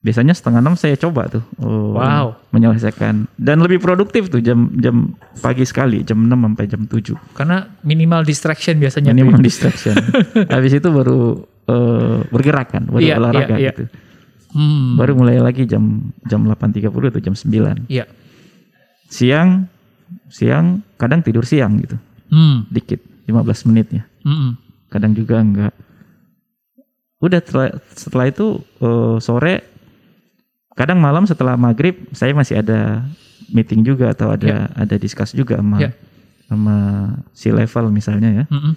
biasanya 0.00 0.34
setengah 0.36 0.60
enam 0.60 0.76
saya 0.76 0.96
coba 0.96 1.28
tuh 1.28 1.44
oh, 1.60 1.96
Wow. 1.96 2.36
menyelesaikan. 2.52 3.24
Dan 3.40 3.64
lebih 3.64 3.80
produktif 3.80 4.28
tuh 4.28 4.40
jam 4.40 4.68
jam 4.76 5.16
pagi 5.40 5.64
sekali 5.64 6.04
jam 6.04 6.20
6 6.20 6.28
sampai 6.28 6.64
jam 6.68 6.82
7 6.84 7.16
karena 7.32 7.68
minimal 7.80 8.20
distraction 8.20 8.76
biasanya 8.76 9.16
minimal 9.16 9.40
ya. 9.40 9.44
distraction. 9.44 9.94
Habis 10.54 10.76
itu 10.76 10.88
baru 10.92 11.40
eh, 11.68 12.18
bergerak 12.28 12.68
kan 12.72 12.84
baru 12.84 13.00
Iya, 13.00 13.14
olahraga 13.16 13.56
iya, 13.56 13.68
iya. 13.68 13.72
gitu 13.72 13.84
hmm. 14.54 14.96
Baru 14.96 15.18
mulai 15.18 15.42
lagi 15.42 15.66
jam 15.66 16.14
jam 16.24 16.46
8.30 16.46 16.88
atau 16.88 17.20
jam 17.20 17.34
9 17.34 17.90
iya. 17.90 18.06
Siang 19.10 19.68
siang 20.30 20.80
kadang 20.96 21.20
tidur 21.20 21.44
siang 21.44 21.76
gitu. 21.82 21.98
Hmm. 22.30 22.64
Dikit 22.70 23.02
15 23.28 23.68
menit 23.70 23.86
ya 23.92 24.04
hmm. 24.24 24.50
Kadang 24.88 25.12
juga 25.12 25.42
enggak. 25.42 25.74
Udah 27.18 27.40
setelah, 27.42 27.70
setelah 27.92 28.26
itu 28.30 28.62
eh, 28.80 29.16
sore 29.18 29.54
kadang 30.74 30.98
malam 30.98 31.26
setelah 31.26 31.54
maghrib 31.54 32.10
saya 32.10 32.34
masih 32.34 32.58
ada 32.62 33.06
meeting 33.50 33.86
juga 33.86 34.10
atau 34.10 34.34
ada 34.34 34.70
ada 34.74 34.96
discuss 34.98 35.30
juga 35.30 35.58
sama 35.62 35.78
Ya. 35.78 35.90
sama 36.46 36.76
si 37.34 37.50
level 37.50 37.90
misalnya 37.90 38.30
ya. 38.30 38.44
Hmm. 38.50 38.74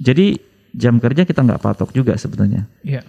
Jadi 0.00 0.38
jam 0.70 1.02
kerja 1.02 1.26
kita 1.26 1.42
nggak 1.42 1.60
patok 1.60 1.90
juga 1.90 2.14
sebenarnya. 2.14 2.70
Iya 2.86 3.02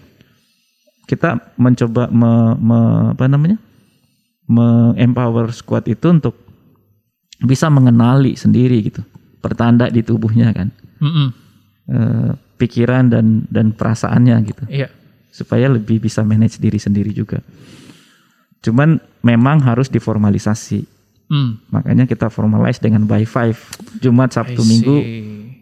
kita 1.11 1.51
mencoba 1.59 2.07
me, 2.07 2.31
me- 2.55 3.11
apa 3.11 3.27
namanya 3.27 3.59
me-empower 4.47 5.51
squad 5.51 5.83
itu 5.91 6.07
untuk 6.07 6.39
bisa 7.43 7.67
mengenali 7.67 8.39
sendiri 8.39 8.79
gitu 8.87 9.03
pertanda 9.43 9.91
di 9.91 9.99
tubuhnya 9.99 10.55
kan 10.55 10.71
hmm 11.03 11.27
eh, 11.91 12.31
pikiran 12.55 13.11
dan 13.11 13.43
dan 13.51 13.75
perasaannya 13.75 14.35
gitu 14.47 14.63
iya 14.71 14.87
supaya 15.31 15.71
lebih 15.71 16.03
bisa 16.03 16.21
manage 16.27 16.59
diri 16.59 16.75
sendiri 16.75 17.15
juga. 17.15 17.39
Cuman 18.61 18.99
memang 19.23 19.63
harus 19.63 19.87
diformalisasi. 19.87 20.83
hmm 21.31 21.71
Makanya 21.71 22.03
kita 22.03 22.27
formalize 22.27 22.77
dengan 22.83 23.07
by 23.07 23.23
five. 23.23 23.55
Jumat, 24.03 24.35
Sabtu, 24.35 24.61
Minggu 24.67 24.99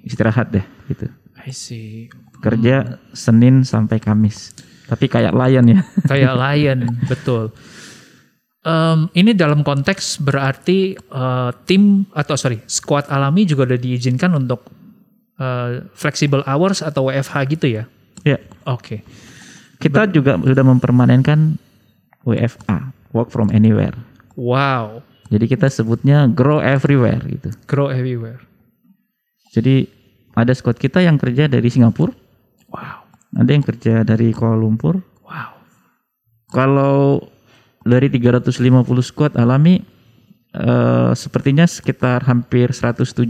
istirahat 0.04 0.50
deh 0.50 0.66
gitu. 0.90 1.06
I 1.40 1.54
see. 1.54 2.10
Kerja 2.42 2.98
Senin 3.14 3.62
sampai 3.62 4.02
Kamis. 4.02 4.52
Tapi 4.89 5.06
kayak 5.06 5.38
lion 5.38 5.65
ya. 5.69 5.80
Kayak 6.10 6.34
lion, 6.34 6.80
betul. 7.06 7.54
Em, 8.60 9.08
ini 9.13 9.32
dalam 9.32 9.62
konteks 9.62 10.19
berarti 10.19 10.91
eh, 10.97 11.49
tim 11.63 12.04
atau 12.12 12.36
sorry 12.36 12.60
squad 12.65 13.08
alami 13.08 13.45
juga 13.45 13.69
udah 13.69 13.80
diizinkan 13.80 14.34
untuk 14.34 14.65
eh, 15.38 15.86
flexible 15.93 16.41
hours 16.43 16.82
atau 16.82 17.08
WFH 17.08 17.36
gitu 17.54 17.65
ya? 17.69 17.84
ya. 18.25 18.36
Oke, 18.67 19.06
Kita 19.80 20.10
juga 20.12 20.36
sudah 20.36 20.65
mempermanenkan 20.65 21.56
WFA, 22.25 22.91
work 23.15 23.32
from 23.32 23.47
anywhere. 23.49 23.95
wow, 24.36 24.99
Jadi 25.30 25.45
kita 25.47 25.69
sebutnya 25.69 26.28
grow 26.28 26.60
everywhere 26.60 27.21
gitu. 27.23 27.54
grow 27.63 27.88
everywhere. 27.88 28.41
Jadi 29.54 29.88
ada 30.34 30.52
squad 30.52 30.75
kita 30.75 30.99
yang 30.99 31.15
kerja 31.15 31.47
dari 31.47 31.69
Singapura, 31.69 32.12
ada 33.36 33.50
yang 33.50 33.62
kerja 33.62 34.02
dari 34.02 34.34
Kuala 34.34 34.58
Lumpur, 34.58 34.98
wow, 35.26 35.54
Kalau 36.50 37.22
dari 37.86 38.10
350 38.10 38.58
squad 39.06 39.34
alami 39.38 39.82
eh, 40.54 41.12
sepertinya 41.13 41.70
sekitar 41.70 42.26
hampir 42.26 42.74
175 42.74 43.22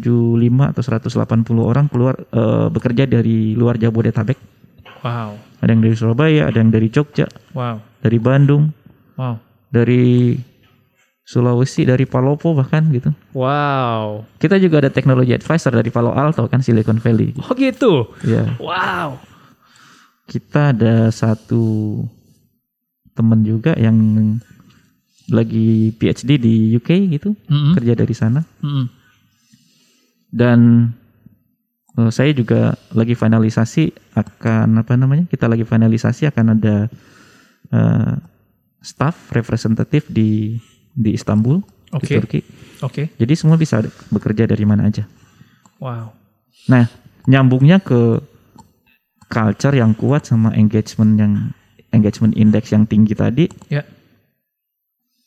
atau 0.72 0.82
180 0.82 1.20
orang 1.60 1.92
keluar 1.92 2.16
eh, 2.32 2.68
bekerja 2.72 3.04
dari 3.04 3.54
luar 3.60 3.76
Jabodetabek. 3.76 4.40
wow, 5.04 5.36
Ada 5.60 5.70
yang 5.76 5.82
dari 5.84 5.96
Surabaya, 6.00 6.42
ada 6.48 6.58
yang 6.64 6.72
dari 6.72 6.88
Jogja, 6.88 7.28
wow, 7.52 7.80
dari 8.00 8.18
Bandung, 8.24 8.72
wow, 9.20 9.36
dari 9.68 10.40
Sulawesi, 11.30 11.86
dari 11.86 12.10
Palopo 12.10 12.58
bahkan 12.58 12.90
gitu. 12.90 13.14
wow. 13.38 14.26
Kita 14.42 14.58
juga 14.58 14.82
ada 14.82 14.90
teknologi 14.90 15.30
advisor 15.30 15.70
dari 15.78 15.94
Palo 15.94 16.10
Alto 16.10 16.50
kan 16.50 16.66
Silicon 16.66 16.98
Valley. 16.98 17.38
Oh 17.46 17.54
gitu, 17.54 18.10
Ya, 18.26 18.50
wow, 18.58 19.22
kita 20.30 20.78
ada 20.78 21.10
satu 21.10 21.98
teman 23.18 23.42
juga 23.42 23.74
yang 23.74 23.98
lagi 25.30 25.90
PhD 25.98 26.38
di 26.38 26.56
UK 26.78 26.90
gitu, 27.18 27.34
Mm-mm. 27.50 27.74
kerja 27.74 27.94
dari 27.98 28.14
sana. 28.14 28.46
Mm-mm. 28.62 28.86
Dan 30.30 30.90
eh, 31.98 32.12
saya 32.14 32.30
juga 32.38 32.78
lagi 32.94 33.18
finalisasi 33.18 34.14
akan 34.14 34.86
apa 34.86 34.94
namanya? 34.94 35.26
Kita 35.26 35.50
lagi 35.50 35.66
finalisasi 35.66 36.30
akan 36.30 36.46
ada 36.54 36.86
eh, 37.74 38.14
staff 38.86 39.34
representatif 39.34 40.06
di 40.08 40.62
di 40.94 41.18
Istanbul 41.18 41.62
di 41.90 41.98
Oke. 41.98 42.14
Turki. 42.22 42.40
Oke. 42.86 43.04
Jadi 43.18 43.34
semua 43.34 43.58
bisa 43.58 43.82
bekerja 44.14 44.46
dari 44.46 44.64
mana 44.64 44.88
aja. 44.88 45.10
Wow. 45.82 46.14
Nah, 46.70 46.86
nyambungnya 47.26 47.82
ke 47.82 48.22
culture 49.30 49.72
yang 49.72 49.94
kuat 49.94 50.26
sama 50.26 50.52
engagement 50.54 51.14
yang 51.16 51.34
engagement 51.90 52.34
index 52.34 52.70
yang 52.70 52.84
tinggi 52.84 53.14
tadi 53.14 53.46
Ya. 53.70 53.86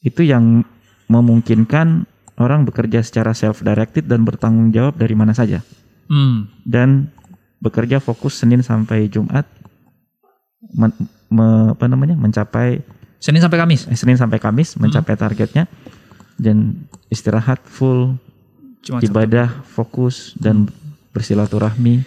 itu 0.03 0.23
yang 0.23 0.67
memungkinkan 1.07 2.07
orang 2.37 2.65
bekerja 2.65 3.01
secara 3.01 3.31
self 3.33 3.63
directed 3.63 4.05
dan 4.05 4.23
bertanggung 4.23 4.71
jawab 4.71 4.97
dari 4.97 5.15
mana 5.15 5.31
saja 5.33 5.63
Hmm. 6.11 6.51
dan 6.63 7.09
bekerja 7.59 7.99
fokus 7.99 8.37
Senin 8.37 8.61
sampai 8.61 9.07
Jumat 9.07 9.47
men- 10.73 10.99
me- 11.29 11.73
apa 11.73 11.87
namanya 11.87 12.15
mencapai 12.15 12.83
Senin 13.17 13.39
sampai 13.39 13.55
Kamis. 13.57 13.87
eh, 13.87 13.95
Senin 13.95 14.19
sampai 14.19 14.37
Kamis 14.37 14.75
mencapai 14.75 15.15
targetnya 15.15 15.71
dan 16.37 16.75
istirahat 17.07 17.63
full 17.63 18.19
Cuma 18.83 18.99
ibadah 18.99 19.63
fokus 19.65 20.35
dan 20.35 20.67
bersilaturahmi 21.15 22.03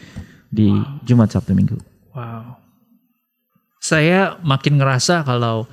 di 0.51 0.71
Jumat 1.05 1.31
Sabtu 1.33 1.53
Minggu. 1.55 1.77
Wow. 2.15 2.57
Saya 3.79 4.41
makin 4.41 4.81
ngerasa 4.81 5.21
kalau 5.21 5.69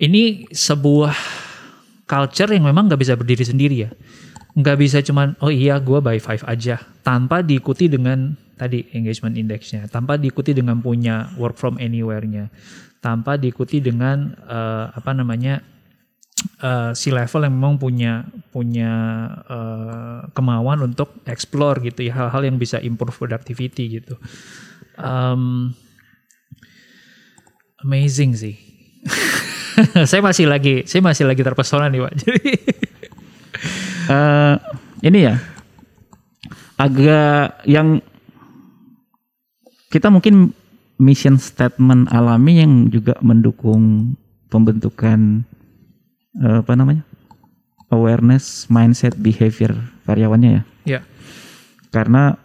ini 0.00 0.48
sebuah 0.48 1.12
culture 2.08 2.50
yang 2.52 2.64
memang 2.64 2.88
nggak 2.88 3.00
bisa 3.00 3.14
berdiri 3.16 3.44
sendiri 3.44 3.76
ya. 3.88 3.90
Nggak 4.54 4.76
bisa 4.78 4.98
cuman, 5.02 5.34
oh 5.42 5.50
iya 5.50 5.82
gue 5.82 5.98
by 5.98 6.22
five 6.22 6.44
aja. 6.46 6.78
Tanpa 7.02 7.42
diikuti 7.42 7.90
dengan 7.90 8.38
tadi 8.54 8.86
engagement 8.94 9.34
indexnya. 9.34 9.90
Tanpa 9.90 10.14
diikuti 10.14 10.54
dengan 10.54 10.78
punya 10.78 11.34
work 11.36 11.58
from 11.58 11.76
anywhere-nya. 11.82 12.48
Tanpa 13.02 13.34
diikuti 13.36 13.82
dengan 13.82 14.32
eh, 14.46 14.86
apa 14.94 15.10
namanya 15.12 15.60
eh, 16.62 16.90
si 16.96 17.08
level 17.12 17.46
yang 17.46 17.54
memang 17.54 17.76
punya 17.76 18.26
punya 18.52 18.92
eh, 19.48 20.20
kemauan 20.32 20.84
untuk 20.92 21.20
explore 21.28 21.80
gitu 21.84 22.06
ya 22.06 22.12
hal-hal 22.26 22.48
yang 22.48 22.56
bisa 22.56 22.80
improve 22.80 23.16
productivity 23.16 24.00
gitu. 24.00 24.14
Um, 24.96 25.74
amazing 27.82 28.36
sih. 28.38 28.54
saya 30.10 30.22
masih 30.22 30.48
lagi 30.48 30.86
saya 30.88 31.02
masih 31.02 31.28
lagi 31.28 31.42
terpesona 31.44 31.90
nih 31.90 32.00
pak. 32.04 32.12
Jadi 32.22 32.52
Eh, 34.04 34.54
ini 35.08 35.18
ya 35.24 35.40
agak 36.76 37.64
yang 37.64 38.04
kita 39.88 40.12
mungkin 40.12 40.52
mission 41.00 41.40
statement 41.40 42.12
alami 42.12 42.60
yang 42.60 42.92
juga 42.92 43.16
mendukung 43.24 44.12
pembentukan 44.52 45.48
apa 46.38 46.72
namanya? 46.74 47.06
Awareness 47.92 48.66
mindset 48.66 49.14
behavior 49.14 49.74
karyawannya 50.08 50.50
ya? 50.50 50.62
Ya. 50.84 51.00
Karena 51.94 52.36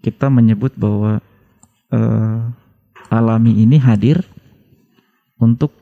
kita 0.00 0.30
menyebut 0.30 0.78
bahwa 0.78 1.18
eh, 1.90 2.40
alami 3.10 3.58
ini 3.58 3.76
hadir 3.82 4.22
untuk 5.42 5.74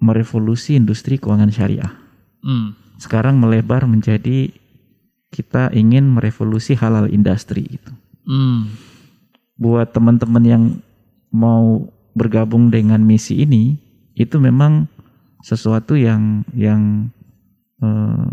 merevolusi 0.00 0.74
industri 0.74 1.20
keuangan 1.20 1.52
syariah. 1.52 1.92
hmm, 2.42 2.98
Sekarang 2.98 3.36
melebar 3.38 3.84
menjadi 3.84 4.50
kita 5.30 5.70
ingin 5.70 6.10
merevolusi 6.10 6.74
halal 6.74 7.06
industri 7.06 7.68
itu. 7.68 7.92
hmm, 8.26 8.74
Buat 9.60 9.92
teman-teman 9.92 10.44
yang 10.44 10.64
mau 11.30 11.86
bergabung 12.16 12.72
dengan 12.72 12.98
misi 13.04 13.44
ini, 13.44 13.78
itu 14.18 14.40
memang 14.42 14.90
sesuatu 15.40 15.96
yang 15.96 16.44
yang 16.52 17.08
eh, 17.82 18.28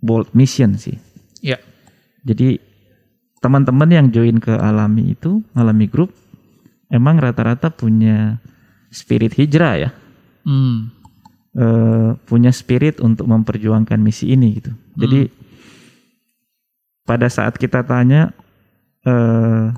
bold 0.00 0.32
mission 0.36 0.76
sih. 0.76 0.96
ya 1.40 1.56
Jadi 2.24 2.60
teman-teman 3.40 3.88
yang 3.88 4.06
join 4.12 4.36
ke 4.36 4.52
Alami 4.52 5.16
itu, 5.16 5.40
Alami 5.56 5.88
Group, 5.88 6.12
emang 6.92 7.16
rata-rata 7.16 7.72
punya 7.72 8.36
spirit 8.92 9.32
hijrah 9.36 9.88
ya, 9.88 9.90
hmm, 10.44 11.00
Eh, 11.50 12.10
punya 12.30 12.54
spirit 12.54 13.02
untuk 13.02 13.26
memperjuangkan 13.26 13.98
misi 13.98 14.30
ini 14.30 14.62
gitu. 14.62 14.70
Jadi 14.94 15.26
pada 17.02 17.26
saat 17.26 17.58
kita 17.58 17.82
tanya, 17.82 18.30
eh, 19.02 19.74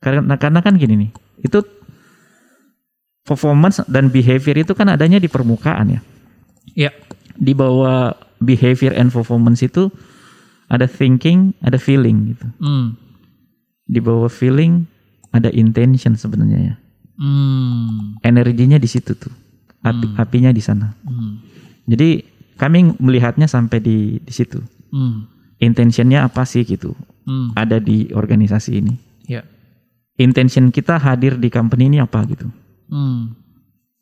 karena 0.00 0.40
karena 0.40 0.64
kan 0.64 0.72
gini 0.80 1.04
nih, 1.04 1.10
itu 1.44 1.60
performance 3.26 3.82
dan 3.90 4.08
behavior 4.08 4.54
itu 4.56 4.72
kan 4.72 4.86
adanya 4.88 5.18
di 5.18 5.26
permukaan 5.26 5.98
ya. 5.98 6.00
ya 6.78 6.90
Di 7.34 7.52
bawah 7.52 8.14
behavior 8.38 8.94
and 8.94 9.10
performance 9.10 9.60
itu 9.60 9.90
ada 10.66 10.86
thinking, 10.86 11.50
ada 11.60 11.76
feeling 11.76 12.32
gitu. 12.32 12.46
hmm, 12.62 12.94
di 13.86 13.98
bawah 13.98 14.26
feeling 14.26 14.86
ada 15.30 15.50
intention 15.50 16.14
sebenarnya 16.14 16.58
ya. 16.58 16.74
hmm, 17.18 18.22
Energinya 18.22 18.78
di 18.78 18.88
situ 18.88 19.12
tuh. 19.14 19.34
Api, 19.82 20.18
apinya 20.18 20.50
di 20.50 20.58
sana. 20.58 20.90
hmm, 21.06 21.30
Jadi 21.86 22.24
kami 22.58 22.98
melihatnya 22.98 23.46
sampai 23.46 23.78
di 23.78 23.96
di 24.18 24.32
situ. 24.32 24.58
hmm, 24.90 25.34
Intentionnya 25.58 26.26
apa 26.26 26.42
sih 26.42 26.62
gitu? 26.62 26.94
hmm, 27.26 27.54
Ada 27.54 27.78
di 27.78 28.10
organisasi 28.10 28.70
ini. 28.80 28.94
ya 29.26 29.42
Intention 30.16 30.72
kita 30.72 30.96
hadir 30.96 31.36
di 31.36 31.52
company 31.52 31.92
ini 31.92 31.98
apa 32.00 32.24
gitu? 32.26 32.48
Hmm, 32.88 33.20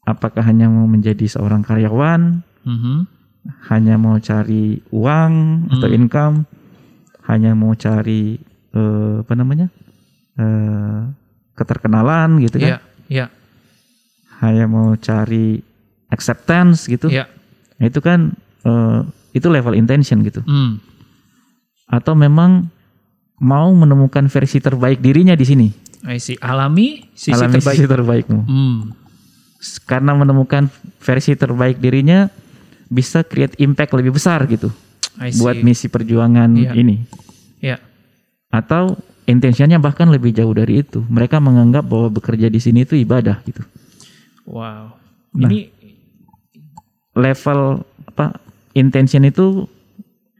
Apakah 0.05 0.45
hanya 0.45 0.69
mau 0.69 0.85
menjadi 0.85 1.25
seorang 1.25 1.65
karyawan, 1.65 2.45
mhm, 2.63 3.09
hanya 3.67 3.97
mau 3.97 4.17
cari 4.19 4.85
uang 4.89 5.33
atau 5.71 5.89
Hmm. 5.89 5.97
income, 5.97 6.37
hanya 7.25 7.53
mau 7.53 7.73
cari 7.75 8.37
eh, 8.71 9.15
apa 9.21 9.33
namanya? 9.33 9.71
eh, 10.35 11.01
keterkenalan 11.55 12.43
gitu 12.43 12.59
kan? 12.59 12.69
ya 12.69 12.79
ya 13.07 13.27
hanya 14.41 14.67
mau 14.67 14.93
cari 14.95 15.63
acceptance 16.11 16.85
gitu, 16.85 17.07
ya 17.07 17.25
Nah, 17.75 17.87
itu 17.87 17.99
kan 17.99 18.35
eh, 18.63 19.01
itu 19.33 19.47
level 19.47 19.73
intention 19.73 20.21
gitu. 20.21 20.43
hmm, 20.43 20.79
Atau 21.87 22.13
memang 22.13 22.67
mau 23.37 23.71
menemukan 23.71 24.27
versi 24.27 24.59
terbaik 24.59 24.99
dirinya 24.99 25.33
di 25.33 25.45
sini, 25.45 25.69
I 26.05 26.17
see. 26.19 26.37
alami 26.39 27.09
sisi 27.13 27.33
alami 27.33 27.53
terbaik 27.55 27.75
sisi 27.75 27.87
terbaikmu. 27.87 28.41
hmm, 28.43 28.79
Karena 29.83 30.13
menemukan 30.13 30.69
versi 30.99 31.33
terbaik 31.33 31.79
dirinya 31.79 32.29
bisa 32.87 33.23
create 33.23 33.57
impact 33.59 33.93
lebih 33.93 34.13
besar 34.13 34.45
gitu 34.45 34.69
I 35.17 35.29
see. 35.29 35.41
buat 35.41 35.57
misi 35.59 35.89
perjuangan 35.89 36.53
Iya. 36.53 36.73
ini. 36.75 36.97
ya 37.59 37.81
Atau 38.49 38.95
intentionnya 39.25 39.79
bahkan 39.79 40.07
lebih 40.07 40.31
jauh 40.31 40.53
dari 40.53 40.79
itu. 40.79 41.01
Mereka 41.03 41.41
menganggap 41.41 41.83
bahwa 41.83 42.13
bekerja 42.13 42.47
di 42.47 42.59
sini 42.59 42.85
itu 42.85 42.95
ibadah 42.95 43.41
gitu. 43.43 43.65
wow 44.45 44.93
Nah. 45.33 45.49
ini 45.49 45.73
Level 47.13 47.79
apa 48.05 48.43
intention 48.73 49.23
itu 49.23 49.71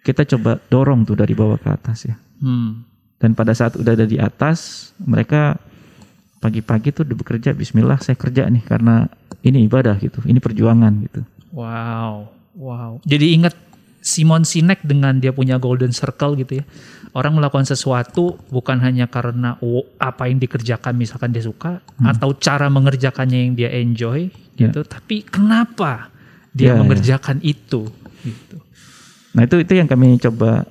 kita 0.03 0.27
coba 0.27 0.59
dorong 0.65 1.03
tuh 1.03 1.15
dari 1.15 1.33
bawah 1.33 1.55
ke 1.55 1.71
atas 1.71 2.05
ya. 2.05 2.15
hmm, 2.39 2.94
Dan 3.25 3.33
pada 3.33 3.57
saat 3.57 3.73
udah 3.81 3.97
ada 3.97 4.05
di 4.05 4.21
atas, 4.21 4.93
mereka 5.01 5.57
pagi-pagi 6.45 6.93
tuh 6.93 7.09
udah 7.09 7.17
bekerja, 7.17 7.57
Bismillah 7.57 7.97
saya 8.05 8.21
kerja 8.21 8.45
nih 8.53 8.61
karena 8.69 9.09
ini 9.41 9.65
ibadah 9.65 9.97
gitu, 9.97 10.21
ini 10.29 10.45
perjuangan 10.45 10.93
gitu. 11.09 11.25
Wow, 11.57 12.29
wow. 12.53 13.01
Jadi 13.09 13.33
ingat 13.33 13.57
Simon 14.05 14.45
Sinek 14.45 14.85
dengan 14.85 15.17
dia 15.17 15.33
punya 15.33 15.57
golden 15.57 15.89
circle 15.97 16.37
gitu 16.37 16.61
ya. 16.61 16.65
Orang 17.17 17.41
melakukan 17.41 17.65
sesuatu 17.65 18.37
bukan 18.53 18.77
hanya 18.85 19.09
karena 19.09 19.57
oh, 19.65 19.89
apa 19.97 20.29
yang 20.29 20.37
dikerjakan 20.37 20.93
misalkan 20.93 21.33
dia 21.33 21.41
suka 21.41 21.81
atau 22.05 22.37
cara 22.37 22.69
mengerjakannya 22.69 23.39
yang 23.49 23.53
dia 23.57 23.73
enjoy 23.73 24.29
Ya. 24.55 24.71
gitu, 24.71 24.87
tapi 24.87 25.27
kenapa 25.27 26.13
dia 26.55 26.71
Ya, 26.71 26.73
ya. 26.77 26.81
mengerjakan 26.85 27.43
itu 27.43 27.91
gitu. 28.23 28.57
Nah 29.35 29.43
itu 29.43 29.59
itu 29.59 29.73
yang 29.75 29.91
kami 29.91 30.15
coba 30.23 30.63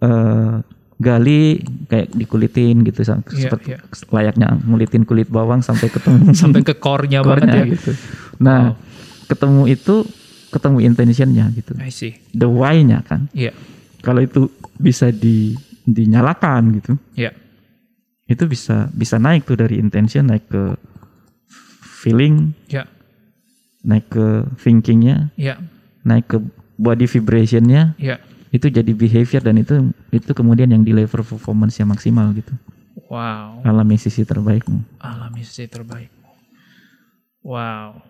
eh, 0.00 0.54
gali 0.96 1.60
kayak 1.86 2.08
dikulitin 2.10 2.80
gitu 2.82 3.04
Iya, 3.04 3.48
seperti 3.48 3.68
iya. 3.76 3.78
layaknya 4.08 4.48
ngulitin 4.64 5.04
kulit 5.04 5.28
bawang 5.28 5.60
sampai 5.60 5.92
ketemu 5.92 6.32
Sampai 6.40 6.64
ke 6.64 6.72
core-nya 6.74 7.20
banget 7.20 7.48
ya. 7.52 7.64
gitu. 7.68 7.90
Nah 8.40 8.72
ketemu 9.26 9.68
itu 9.68 10.08
ketemu 10.48 10.78
intentionnya 10.80 11.44
gitu, 11.52 11.76
I 11.76 11.90
see. 11.90 12.16
the 12.32 12.48
why-nya 12.48 13.04
kan. 13.04 13.28
Iya, 13.30 13.52
Kalau 14.00 14.22
itu 14.22 14.48
bisa 14.76 15.10
di 15.10 15.52
dinyalakan 15.84 16.80
gitu, 16.80 16.92
iya. 17.12 17.34
itu 18.24 18.46
bisa 18.46 18.88
bisa 18.90 19.18
naik 19.18 19.44
tuh 19.44 19.58
dari 19.58 19.76
intention 19.76 20.26
naik 20.26 20.48
ke 20.48 20.64
feeling 21.82 22.54
Ya, 22.66 22.86
naik 23.82 24.08
ke 24.08 24.26
thinkingnya, 24.58 25.30
ya, 25.34 25.58
naik 26.02 26.26
ke 26.26 26.38
body 26.76 27.04
vibrationnya, 27.04 27.94
ya. 27.98 28.16
Itu 28.54 28.66
jadi 28.70 28.92
behavior 28.94 29.42
dan 29.42 29.58
itu 29.58 29.90
itu 30.14 30.30
kemudian 30.30 30.70
yang 30.70 30.86
di 30.86 30.94
level 30.94 31.22
performance 31.22 31.78
yang 31.78 31.90
maksimal 31.90 32.30
gitu. 32.34 32.54
Wow. 33.06 33.62
Alami 33.62 34.00
sisi 34.00 34.26
terbaikmu. 34.26 34.82
alami 34.98 35.42
sisi 35.46 35.68
terbaik. 35.70 36.10
Wow. 37.46 38.02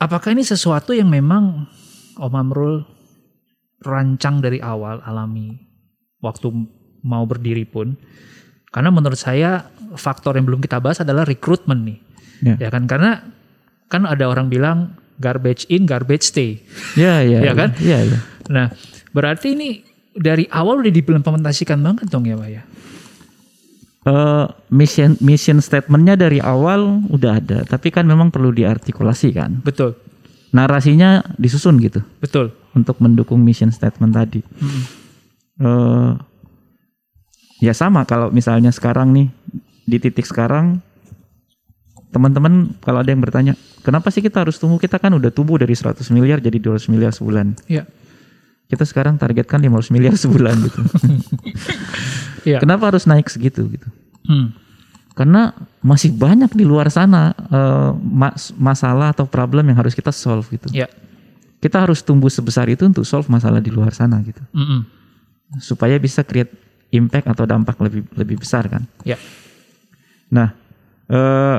Apakah 0.00 0.32
ini 0.32 0.44
sesuatu 0.44 0.92
yang 0.96 1.08
memang 1.08 1.68
Om 2.20 2.34
Amrul 2.36 2.84
rancang 3.80 4.44
dari 4.44 4.60
awal 4.60 5.00
alami 5.04 5.56
waktu 6.20 6.52
mau 7.04 7.24
berdiri 7.24 7.64
pun? 7.64 7.96
Karena 8.68 8.92
menurut 8.92 9.16
saya 9.16 9.68
faktor 9.96 10.36
yang 10.36 10.46
belum 10.48 10.60
kita 10.60 10.80
bahas 10.80 11.00
adalah 11.00 11.24
rekrutmen 11.24 11.84
nih. 11.84 11.98
Ya. 12.40 12.54
Ya 12.56 12.68
kan 12.72 12.84
karena 12.88 13.24
kan 13.90 14.06
ada 14.06 14.28
orang 14.30 14.48
bilang 14.48 14.96
garbage 15.20 15.68
in, 15.68 15.84
garbage 15.84 16.32
stay. 16.32 16.64
Ya, 16.96 17.20
ya. 17.20 17.44
Iya 17.44 17.52
kan? 17.52 17.70
Iya, 17.76 17.98
iya. 18.08 18.18
Nah, 18.48 18.66
berarti 19.12 19.52
ini 19.52 19.84
dari 20.16 20.48
awal 20.48 20.80
udah 20.80 20.90
diimplementasikan 20.90 21.78
banget 21.78 22.08
dong 22.08 22.24
ya, 22.24 22.34
Pak 22.34 22.48
ya? 22.48 22.62
Eh, 24.00 24.46
mission 24.72 25.12
mission 25.20 25.60
statementnya 25.60 26.16
dari 26.16 26.40
awal 26.40 27.04
udah 27.12 27.36
ada, 27.36 27.68
tapi 27.68 27.92
kan 27.92 28.08
memang 28.08 28.32
perlu 28.32 28.48
diartikulasi 28.48 29.28
kan. 29.36 29.60
Betul. 29.60 29.92
Narasinya 30.56 31.22
disusun 31.36 31.76
gitu 31.78 32.00
Betul. 32.18 32.50
untuk 32.72 32.96
mendukung 32.98 33.44
mission 33.44 33.68
statement 33.68 34.16
tadi. 34.16 34.40
Eh, 35.60 36.12
ya 37.60 37.76
sama 37.76 38.08
kalau 38.08 38.32
misalnya 38.32 38.72
sekarang 38.72 39.12
nih 39.12 39.28
di 39.84 40.00
titik 40.00 40.24
sekarang 40.24 40.80
teman-teman 42.08 42.72
kalau 42.80 43.04
ada 43.04 43.12
yang 43.12 43.20
bertanya 43.20 43.54
kenapa 43.80 44.08
sih 44.08 44.20
kita 44.20 44.40
harus 44.40 44.56
tumbuh 44.56 44.76
kita 44.76 44.96
kan 44.96 45.10
udah 45.10 45.28
tumbuh 45.28 45.56
dari 45.56 45.72
100 45.72 46.00
miliar 46.10 46.38
jadi 46.38 46.56
200 46.56 46.88
miliar 46.88 47.10
sebulan 47.10 47.56
Iya. 47.66 47.84
kita 48.66 48.84
sekarang 48.84 49.16
targetkan 49.16 49.58
500 49.58 49.90
miliar 49.90 50.14
sebulan 50.14 50.56
gitu 50.62 50.80
Iya. 52.48 52.58
kenapa 52.58 52.88
harus 52.88 53.04
naik 53.04 53.28
segitu 53.28 53.68
gitu 53.68 53.88
Hmm. 54.20 54.52
karena 55.12 55.50
masih 55.80 56.12
banyak 56.12 56.52
di 56.52 56.62
luar 56.62 56.86
sana 56.88 57.32
eh, 57.32 57.90
mas- 57.98 58.52
masalah 58.54 59.10
atau 59.10 59.24
problem 59.24 59.64
yang 59.64 59.76
harus 59.76 59.92
kita 59.92 60.12
solve 60.12 60.46
gitu 60.48 60.68
Iya. 60.70 60.86
kita 61.58 61.80
harus 61.80 62.00
tumbuh 62.00 62.28
sebesar 62.28 62.68
itu 62.68 62.84
untuk 62.84 63.02
solve 63.02 63.26
masalah 63.26 63.58
di 63.58 63.68
luar 63.68 63.90
sana 63.90 64.20
gitu 64.20 64.40
Mm-mm. 64.52 64.84
supaya 65.58 65.96
bisa 65.96 66.20
create 66.20 66.52
impact 66.90 67.26
atau 67.26 67.44
dampak 67.44 67.80
lebih 67.80 68.02
lebih 68.14 68.36
besar 68.38 68.66
kan 68.66 68.84
Iya. 69.02 69.16
Nah, 70.30 70.54
eh, 71.10 71.58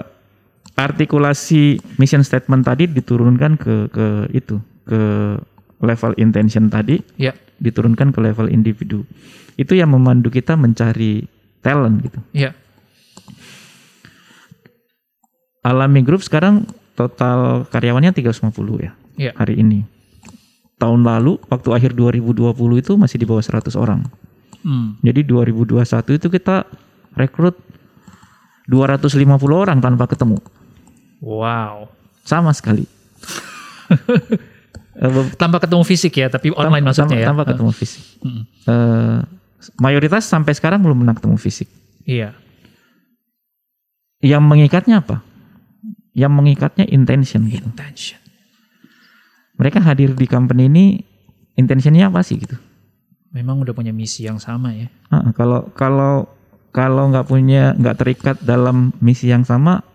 artikulasi 0.81 1.77
mission 2.01 2.25
statement 2.25 2.65
tadi 2.65 2.89
diturunkan 2.89 3.57
ke 3.57 3.75
ke 3.93 4.05
itu 4.33 4.57
ke 4.85 5.01
level 5.81 6.13
intention 6.21 6.69
tadi, 6.69 7.01
Iya. 7.17 7.33
diturunkan 7.57 8.13
ke 8.13 8.19
level 8.21 8.49
individu. 8.49 9.01
Itu 9.57 9.73
yang 9.73 9.93
memandu 9.93 10.29
kita 10.29 10.53
mencari 10.53 11.25
talent 11.61 12.05
gitu. 12.05 12.19
Iya. 12.33 12.53
Alami 15.61 16.01
Group 16.01 16.25
sekarang 16.25 16.65
total 16.97 17.69
karyawannya 17.69 18.13
350 18.13 18.81
ya 18.81 18.91
Iya. 19.17 19.31
hari 19.37 19.61
ini. 19.61 19.85
Tahun 20.81 21.01
lalu 21.05 21.37
waktu 21.45 21.69
akhir 21.77 21.91
2020 21.93 22.81
itu 22.81 22.97
masih 22.97 23.21
di 23.21 23.25
bawah 23.29 23.41
100 23.45 23.77
orang. 23.77 24.01
Hmm. 24.65 24.97
Jadi 25.05 25.21
2021 25.25 26.17
itu 26.17 26.27
kita 26.29 26.65
rekrut 27.13 27.57
250 28.65 29.57
orang 29.57 29.77
tanpa 29.77 30.09
ketemu. 30.09 30.41
Wow. 31.21 31.87
Sama 32.25 32.51
sekali. 32.51 32.85
Eh, 34.91 35.07
Tanpa 35.39 35.63
ketemu 35.63 35.87
fisik 35.87 36.19
ya, 36.19 36.27
tapi 36.27 36.51
online 36.51 36.83
tanpa, 36.83 37.07
maksudnya 37.07 37.17
ya. 37.23 37.27
tanpa 37.31 37.47
ketemu 37.47 37.71
fisik. 37.71 38.03
Mm-mm. 38.21 38.43
Eh, 38.43 39.19
mayoritas 39.79 40.27
sampai 40.27 40.51
sekarang 40.51 40.83
belum 40.83 41.01
pernah 41.01 41.15
ketemu 41.15 41.37
fisik. 41.39 41.71
Iya. 42.03 42.35
Yang 44.19 44.43
mengikatnya 44.43 44.99
apa? 44.99 45.23
Yang 46.11 46.31
mengikatnya 46.35 46.85
intention 46.91 47.47
gitu. 47.47 47.63
Intention. 47.65 48.19
Mereka 49.57 49.79
hadir 49.79 50.11
di 50.11 50.27
company 50.27 50.67
ini 50.67 50.85
intentionnya 51.55 52.11
apa 52.11 52.19
sih 52.21 52.37
gitu? 52.37 52.59
Memang 53.31 53.63
udah 53.63 53.71
punya 53.71 53.95
misi 53.95 54.27
yang 54.27 54.43
sama 54.43 54.75
ya. 54.75 54.91
Ah, 55.07 55.31
kalau 55.31 55.71
kalau 55.71 56.27
kalau 56.75 57.07
nggak 57.15 57.31
punya 57.31 57.71
nggak 57.79 57.95
terikat 57.95 58.37
dalam 58.43 58.91
misi 58.99 59.31
yang 59.31 59.47
sama 59.47 59.87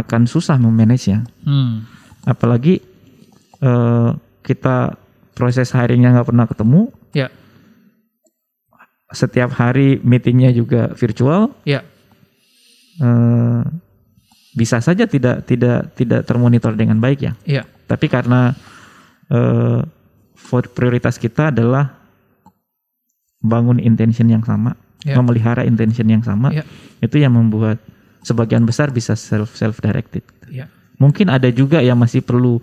akan 0.00 0.24
susah 0.24 0.56
memanage 0.56 1.12
ya. 1.12 1.20
Hmm. 1.44 1.84
Apalagi 2.24 2.80
eh, 3.60 4.10
kita 4.40 4.96
proses 5.36 5.68
hiringnya 5.70 6.16
nggak 6.16 6.28
pernah 6.32 6.46
ketemu, 6.48 6.88
Ya. 7.12 7.28
setiap 9.10 9.50
hari 9.52 9.98
meetingnya 10.00 10.54
juga 10.54 10.94
virtual, 10.94 11.52
Ya. 11.66 11.82
eh, 13.02 13.60
bisa 14.56 14.80
saja 14.80 15.04
tidak 15.06 15.44
tidak 15.46 15.92
tidak 15.94 16.24
termonitor 16.24 16.72
dengan 16.74 16.98
baik 16.98 17.20
ya. 17.20 17.32
Ya. 17.44 17.62
Tapi 17.86 18.06
karena 18.08 18.54
for- 20.34 20.72
prioritas 20.74 21.14
kita 21.14 21.54
adalah 21.54 21.94
bangun 23.38 23.78
intention 23.78 24.26
yang 24.26 24.42
sama, 24.42 24.74
Ya. 25.06 25.14
memelihara 25.16 25.62
intention 25.62 26.08
yang 26.10 26.20
sama, 26.20 26.50
Ya. 26.50 26.64
itu 26.98 27.16
yang 27.16 27.32
membuat 27.32 27.78
sebagian 28.22 28.64
besar 28.68 28.92
bisa 28.92 29.16
self 29.16 29.56
self 29.56 29.80
directed. 29.80 30.24
Ya. 30.50 30.68
Mungkin 31.00 31.32
ada 31.32 31.48
juga 31.48 31.80
yang 31.80 31.96
masih 31.96 32.20
perlu 32.20 32.60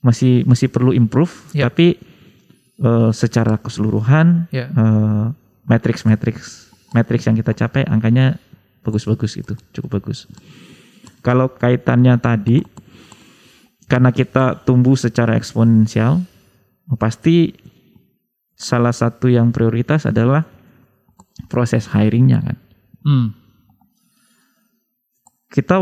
masih 0.00 0.44
masih 0.48 0.68
perlu 0.72 0.92
improve, 0.96 1.32
Ya. 1.52 1.68
tapi 1.68 2.00
eh, 2.80 3.10
secara 3.12 3.60
keseluruhan 3.60 4.48
Ya. 4.52 4.68
eh, 4.72 5.24
matrix 5.68 6.04
matrix 6.08 6.68
matrix 6.96 7.28
yang 7.28 7.36
kita 7.36 7.52
capai 7.52 7.84
angkanya 7.84 8.40
bagus-bagus 8.80 9.36
gitu, 9.36 9.54
cukup 9.76 10.00
bagus. 10.00 10.24
Kalau 11.20 11.52
kaitannya 11.52 12.16
tadi 12.16 12.64
karena 13.84 14.08
kita 14.08 14.56
tumbuh 14.64 14.96
secara 14.96 15.36
eksponensial, 15.36 16.24
pasti 16.96 17.52
salah 18.56 18.92
satu 18.94 19.28
yang 19.28 19.52
prioritas 19.52 20.08
adalah 20.08 20.46
proses 21.52 21.88
hiringnya 21.90 22.40
kan. 22.40 22.56
Hmm. 23.04 23.26
Kita 25.50 25.76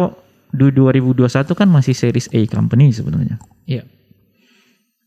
di 0.49 0.69
2021 0.73 1.29
kan 1.53 1.69
masih 1.69 1.93
series 1.93 2.33
A 2.33 2.41
company 2.49 2.89
sebenarnya. 2.89 3.37
Iya. 3.69 3.85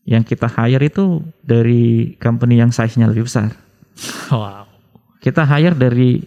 Yang 0.06 0.34
kita 0.34 0.46
hire 0.50 0.82
itu 0.86 1.22
dari 1.42 2.14
company 2.18 2.62
yang 2.62 2.70
size-nya 2.70 3.10
lebih 3.10 3.26
besar. 3.26 3.54
Wow. 4.30 4.66
Kita 5.18 5.46
hire 5.46 5.74
dari 5.74 6.22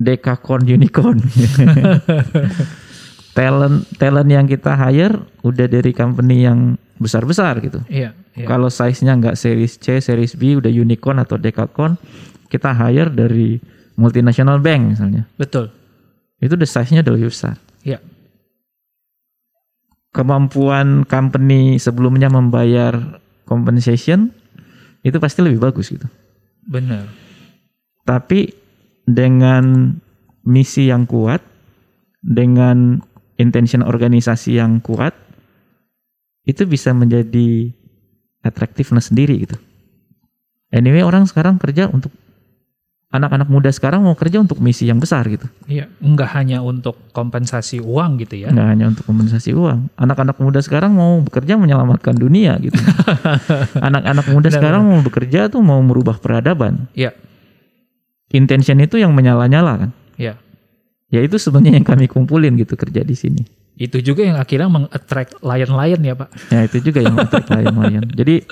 Decacorn 0.00 0.66
Unicorn. 0.66 1.18
talent 3.38 3.86
talent 3.94 4.26
yang 4.26 4.46
kita 4.50 4.74
hire 4.74 5.14
udah 5.46 5.66
dari 5.70 5.94
company 5.94 6.46
yang 6.46 6.74
besar-besar 6.98 7.62
gitu. 7.62 7.80
Iya. 7.86 8.14
Iya. 8.34 8.46
Kalau 8.46 8.70
size-nya 8.70 9.18
nggak 9.18 9.36
series 9.38 9.78
C, 9.78 9.98
series 9.98 10.38
B 10.38 10.58
udah 10.58 10.70
unicorn 10.70 11.18
atau 11.18 11.34
decacorn, 11.38 11.98
kita 12.46 12.70
hire 12.70 13.10
dari 13.10 13.58
multinational 13.98 14.62
bank 14.62 14.96
misalnya. 14.96 15.26
Betul. 15.34 15.70
Itu 16.38 16.54
udah 16.54 16.68
size-nya 16.68 17.02
udah 17.02 17.14
lebih 17.14 17.30
besar. 17.30 17.58
Iya. 17.84 17.98
Kemampuan 20.10 21.06
company 21.06 21.78
sebelumnya 21.78 22.26
membayar 22.26 23.22
compensation 23.46 24.34
itu 25.06 25.16
pasti 25.22 25.40
lebih 25.40 25.62
bagus 25.62 25.90
gitu. 25.90 26.06
Benar. 26.66 27.06
Tapi 28.04 28.50
dengan 29.06 29.94
misi 30.44 30.90
yang 30.90 31.06
kuat, 31.06 31.40
dengan 32.20 33.00
intention 33.40 33.86
organisasi 33.86 34.60
yang 34.60 34.82
kuat, 34.82 35.14
itu 36.44 36.66
bisa 36.66 36.90
menjadi 36.92 37.70
attractiveness 38.42 39.12
sendiri 39.12 39.46
gitu. 39.46 39.56
Anyway 40.70 41.02
orang 41.02 41.26
sekarang 41.26 41.58
kerja 41.58 41.90
untuk 41.90 42.14
anak-anak 43.10 43.50
muda 43.50 43.70
sekarang 43.74 44.06
mau 44.06 44.14
kerja 44.14 44.38
untuk 44.38 44.62
misi 44.62 44.86
yang 44.86 45.02
besar 45.02 45.26
gitu. 45.26 45.50
Iya. 45.66 45.90
Enggak 45.98 46.30
hanya 46.38 46.62
untuk 46.62 46.94
kompensasi 47.10 47.82
uang 47.82 48.22
gitu 48.22 48.46
ya. 48.46 48.54
Nggak 48.54 48.68
hanya 48.70 48.84
untuk 48.94 49.04
kompensasi 49.04 49.50
uang. 49.50 49.90
Anak-anak 49.98 50.38
muda 50.38 50.62
sekarang 50.62 50.94
mau 50.94 51.18
bekerja 51.18 51.58
menyelamatkan 51.58 52.14
dunia 52.14 52.54
gitu. 52.62 52.78
Anak-anak 53.90 54.26
muda 54.30 54.48
Benar, 54.48 54.58
sekarang 54.62 54.82
mau 54.86 55.00
bekerja 55.02 55.50
tuh 55.50 55.58
mau 55.58 55.82
merubah 55.82 56.22
peradaban. 56.22 56.86
Iya. 56.94 57.10
Intention 58.30 58.78
itu 58.78 59.02
yang 59.02 59.10
menyala-nyala 59.10 59.86
kan. 59.86 59.90
Iya. 60.14 60.38
Ya 61.10 61.20
itu 61.26 61.34
sebenarnya 61.42 61.82
yang 61.82 61.86
kami 61.86 62.06
kumpulin 62.06 62.54
gitu 62.54 62.78
kerja 62.78 63.02
di 63.02 63.18
sini. 63.18 63.42
Itu 63.74 63.98
juga 63.98 64.22
yang 64.22 64.38
akhirnya 64.38 64.70
meng-attract 64.70 65.42
lion-lion 65.42 66.00
ya, 66.04 66.14
Pak. 66.14 66.28
Ya 66.54 66.60
itu 66.62 66.78
juga 66.78 67.02
yang 67.02 67.18
attack 67.18 67.50
layan-layan. 67.50 68.06
Jadi 68.22 68.46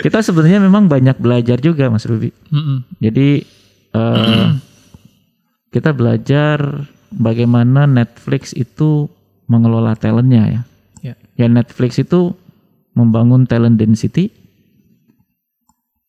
kita 0.00 0.18
sebenarnya 0.24 0.60
memang 0.60 0.88
banyak 0.88 1.16
belajar 1.20 1.60
juga 1.60 1.88
Mas 1.92 2.08
Ruby. 2.08 2.32
Mm-mm. 2.50 2.84
Jadi 2.98 3.44
eh, 3.94 4.46
kita 5.70 5.94
belajar 5.94 6.88
bagaimana 7.12 7.86
Netflix 7.86 8.52
itu 8.52 9.06
mengelola 9.46 9.94
talentnya 9.94 10.44
ya. 10.46 10.62
Ya. 11.02 11.14
Ya 11.36 11.46
Netflix 11.46 11.98
itu 11.98 12.34
membangun 12.94 13.46
talent 13.46 13.78
density, 13.78 14.30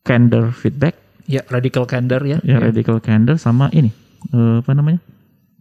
candor 0.04 0.52
feedback, 0.52 0.98
Ya, 1.30 1.46
radical 1.48 1.88
candor 1.88 2.26
ya. 2.28 2.42
ya 2.44 2.60
radical 2.60 3.00
candor 3.00 3.39
sama 3.39 3.72
ini 3.72 3.94
eh, 4.34 4.60
apa 4.60 4.74
namanya 4.76 5.00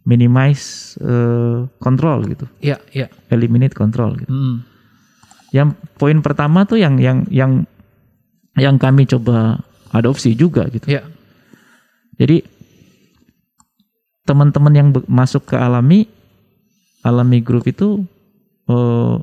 minimize 0.03 0.97
eh, 0.99 1.63
control 1.79 2.25
gitu, 2.27 2.49
Iya, 2.59 2.81
iya. 2.91 3.07
eliminate 3.29 3.71
control 3.77 4.17
gitu. 4.19 4.27
Hmm. 4.27 4.65
Yang 5.53 5.77
poin 5.95 6.19
pertama 6.19 6.65
tuh 6.65 6.81
yang 6.81 6.97
yang 6.99 7.23
yang 7.29 7.63
yang 8.59 8.75
kami 8.75 9.07
coba 9.07 9.63
adopsi 9.91 10.35
juga 10.35 10.67
gitu. 10.71 10.91
Iya. 10.91 11.07
Jadi 12.19 12.43
teman-teman 14.27 14.73
yang 14.75 14.87
masuk 15.07 15.51
ke 15.51 15.55
alami 15.57 16.07
alami 17.01 17.41
group 17.41 17.65
itu 17.65 18.05
eh, 18.69 19.15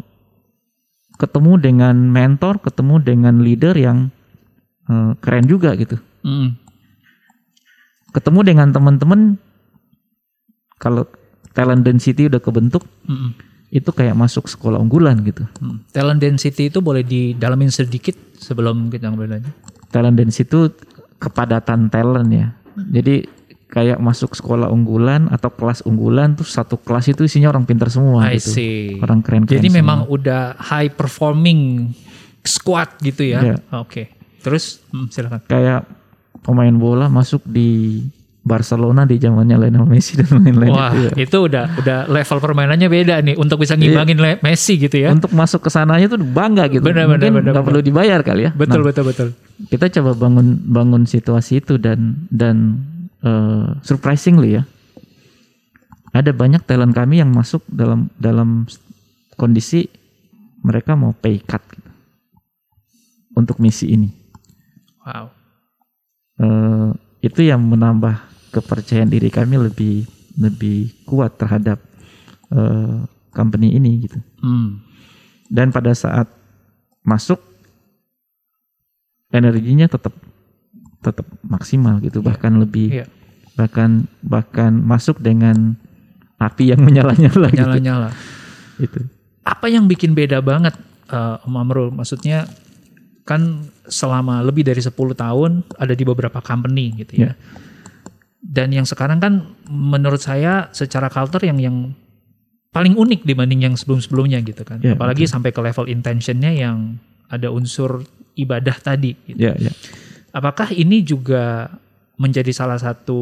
ketemu 1.19 1.53
dengan 1.59 1.97
mentor, 1.99 2.63
ketemu 2.63 2.95
dengan 3.03 3.35
leader 3.43 3.75
yang 3.79 4.11
eh, 4.89 5.13
keren 5.21 5.47
juga 5.47 5.75
gitu. 5.79 5.97
Hmm. 6.25 6.59
Ketemu 8.13 8.41
dengan 8.43 8.69
teman-teman 8.73 9.37
kalau 10.81 11.05
talent 11.53 11.83
density 11.83 12.31
udah 12.31 12.41
kebentuk 12.41 12.87
Hmm. 13.09 13.33
Itu 13.69 13.91
kayak 13.93 14.17
masuk 14.17 14.49
sekolah 14.49 14.81
unggulan 14.81 15.21
gitu. 15.25 15.45
Hmm. 15.61 15.85
Talent 15.93 16.21
density 16.21 16.73
itu 16.73 16.81
boleh 16.81 17.05
didalamin 17.05 17.69
sedikit 17.69 18.17
sebelum 18.41 18.89
kita 18.89 19.13
ngobrol. 19.13 19.45
Talent 19.93 20.17
density 20.17 20.49
itu 20.49 20.61
kepadatan 21.21 21.93
talent 21.93 22.31
ya. 22.33 22.49
Jadi 22.79 23.29
kayak 23.69 24.01
masuk 24.01 24.33
sekolah 24.33 24.73
unggulan 24.73 25.29
atau 25.29 25.53
kelas 25.53 25.85
unggulan 25.85 26.33
tuh 26.33 26.49
satu 26.49 26.81
kelas 26.81 27.13
itu 27.13 27.29
isinya 27.29 27.53
orang 27.53 27.69
pintar 27.69 27.93
semua 27.93 28.33
I 28.33 28.41
gitu. 28.41 28.57
see. 28.57 28.97
Orang 29.05 29.21
keren-keren. 29.21 29.61
Jadi 29.61 29.69
semua. 29.69 29.79
memang 29.85 29.99
udah 30.09 30.57
high 30.57 30.89
performing 30.89 31.93
squad 32.41 32.89
gitu 33.05 33.29
ya. 33.29 33.45
Iya. 33.45 33.57
Oke. 33.77 34.17
Terus 34.41 34.81
hmm, 34.89 35.13
silakan. 35.13 35.41
kayak 35.45 35.85
pemain 36.41 36.73
bola 36.73 37.13
masuk 37.13 37.45
di 37.45 38.01
Barcelona 38.49 39.05
di 39.05 39.21
zamannya 39.21 39.61
Lionel 39.61 39.85
Messi 39.85 40.17
dan 40.17 40.41
lain-lain 40.41 40.73
Wah, 40.73 40.89
itu 40.91 41.05
ya. 41.05 41.11
itu 41.21 41.37
udah 41.45 41.65
udah 41.77 41.99
level 42.09 42.39
permainannya 42.41 42.89
beda 42.89 43.15
nih 43.21 43.37
untuk 43.37 43.61
bisa 43.61 43.77
ngimbangin 43.77 44.17
Le- 44.17 44.41
Messi 44.41 44.81
gitu 44.81 44.97
ya. 44.97 45.13
Untuk 45.13 45.31
masuk 45.31 45.61
ke 45.61 45.71
sananya 45.71 46.09
tuh 46.09 46.19
bangga 46.19 46.67
gitu. 46.67 46.81
Benar, 46.81 47.05
Mungkin 47.07 47.45
benar, 47.45 47.53
nggak 47.53 47.67
perlu 47.69 47.81
dibayar 47.81 48.25
kali 48.25 48.49
ya. 48.49 48.51
Betul, 48.57 48.81
Nah, 48.81 48.87
betul, 48.89 49.05
betul. 49.05 49.29
kita 49.69 49.93
coba 50.01 50.17
bangun 50.17 50.57
bangun 50.65 51.03
situasi 51.05 51.61
itu 51.61 51.77
dan 51.77 52.25
dan 52.33 52.81
eh, 53.21 53.77
surprisingly 53.85 54.57
ya 54.57 54.65
ada 56.09 56.33
banyak 56.33 56.65
talent 56.65 56.97
kami 56.97 57.21
yang 57.21 57.29
masuk 57.29 57.61
dalam 57.69 58.09
dalam 58.17 58.65
kondisi 59.35 59.87
mereka 60.59 60.97
mau 60.97 61.13
pay 61.13 61.39
cut 61.39 61.63
gitu, 61.71 61.91
untuk 63.35 63.59
misi 63.59 63.93
ini 63.93 64.09
Wow. 65.01 65.33
Eh, 66.37 66.91
itu 67.21 67.41
yang 67.41 67.65
menambah 67.65 68.28
kepercayaan 68.51 69.09
diri 69.09 69.29
kami 69.29 69.59
lebih 69.59 70.05
lebih 70.37 70.93
kuat 71.05 71.37
terhadap 71.37 71.79
eh, 72.51 72.99
company 73.31 73.75
ini 73.75 74.07
gitu 74.07 74.19
Hmm. 74.39 74.81
dan 75.49 75.69
pada 75.69 75.91
saat 75.93 76.31
masuk 77.03 77.43
energinya 79.29 79.87
tetap 79.87 80.15
tetap 80.99 81.27
maksimal 81.45 82.01
gitu 82.01 82.21
bahkan 82.21 82.59
lebih 82.59 83.03
Iya. 83.03 83.07
bahkan 83.55 84.07
bahkan 84.21 84.73
masuk 84.75 85.19
dengan 85.19 85.75
api 86.39 86.71
yang 86.71 86.81
menyala-nyala 86.87 87.51
gitu. 87.51 87.59
Nyala-nyala. 87.63 88.09
Itu. 88.79 89.03
Apa 89.43 89.67
yang 89.67 89.87
bikin 89.87 90.15
beda 90.15 90.39
banget 90.39 90.75
eh, 91.11 91.37
Om 91.47 91.55
Amrul? 91.55 91.91
Maksudnya 91.91 92.47
kan 93.27 93.67
selama 93.85 94.41
lebih 94.41 94.65
dari 94.65 94.81
10 94.81 94.95
tahun 94.95 95.61
ada 95.77 95.93
di 95.93 96.05
beberapa 96.07 96.39
company 96.41 97.03
gitu 97.05 97.21
ya. 97.21 97.31
Ya. 97.31 97.33
Dan 98.49 98.73
yang 98.73 98.89
sekarang 98.89 99.21
kan 99.21 99.45
menurut 99.69 100.25
saya 100.25 100.73
secara 100.73 101.13
culture 101.13 101.45
yang 101.45 101.61
yang 101.61 101.93
paling 102.73 102.97
unik 102.97 103.29
dibanding 103.29 103.69
yang 103.69 103.75
sebelum-sebelumnya 103.77 104.41
gitu 104.41 104.65
kan. 104.65 104.81
Ya, 104.81 104.97
Apalagi 104.97 105.29
sampai 105.29 105.53
ke 105.53 105.61
level 105.61 105.85
intentionnya 105.93 106.53
yang 106.57 106.97
ada 107.29 107.53
unsur 107.53 108.09
ibadah 108.41 108.77
tadi 108.81 109.13
gitu. 109.29 109.37
Ya, 109.37 109.53
ya. 109.61 109.73
Apakah 110.33 110.73
ini 110.73 111.05
juga 111.05 111.69
menjadi 112.17 112.49
salah 112.57 112.81
satu 112.81 113.21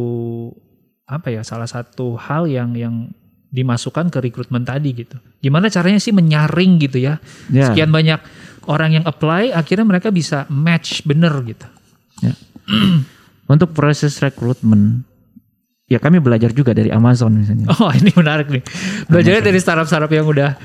apa 1.07 1.31
ya 1.31 1.43
salah 1.47 1.66
satu 1.66 2.18
hal 2.18 2.51
yang 2.51 2.74
yang 2.74 3.11
dimasukkan 3.51 4.11
ke 4.11 4.18
rekrutmen 4.31 4.62
tadi 4.62 4.95
gitu. 4.95 5.16
Gimana 5.43 5.70
caranya 5.70 6.03
sih 6.03 6.14
menyaring 6.14 6.83
gitu 6.83 6.99
ya? 7.03 7.18
Ya. 7.51 7.70
Sekian 7.70 7.91
banyak 7.91 8.18
orang 8.66 9.01
yang 9.01 9.05
apply 9.07 9.55
akhirnya 9.55 9.87
mereka 9.87 10.11
bisa 10.11 10.45
match 10.51 11.07
bener 11.07 11.33
gitu. 11.47 11.66
Untuk 13.53 13.72
proses 13.72 14.18
rekrutmen 14.18 15.07
ya 15.87 15.99
kami 16.03 16.18
belajar 16.18 16.51
juga 16.51 16.74
dari 16.74 16.91
Amazon 16.91 17.39
misalnya. 17.39 17.70
Oh, 17.78 17.91
ini 17.95 18.11
menarik 18.14 18.51
nih. 18.51 18.62
Belajarnya 19.07 19.43
dari 19.43 19.59
startup-startup 19.62 20.11
yang 20.11 20.26
udah 20.26 20.59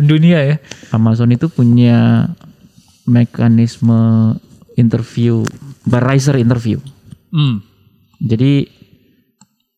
mendunia 0.00 0.40
ya. 0.42 0.56
Amazon 0.90 1.30
itu 1.32 1.46
punya 1.52 2.28
mekanisme 3.04 4.32
interview, 4.74 5.44
bar 5.84 6.02
riser 6.08 6.40
interview. 6.40 6.80
Hmm. 7.30 7.60
Jadi 8.24 8.84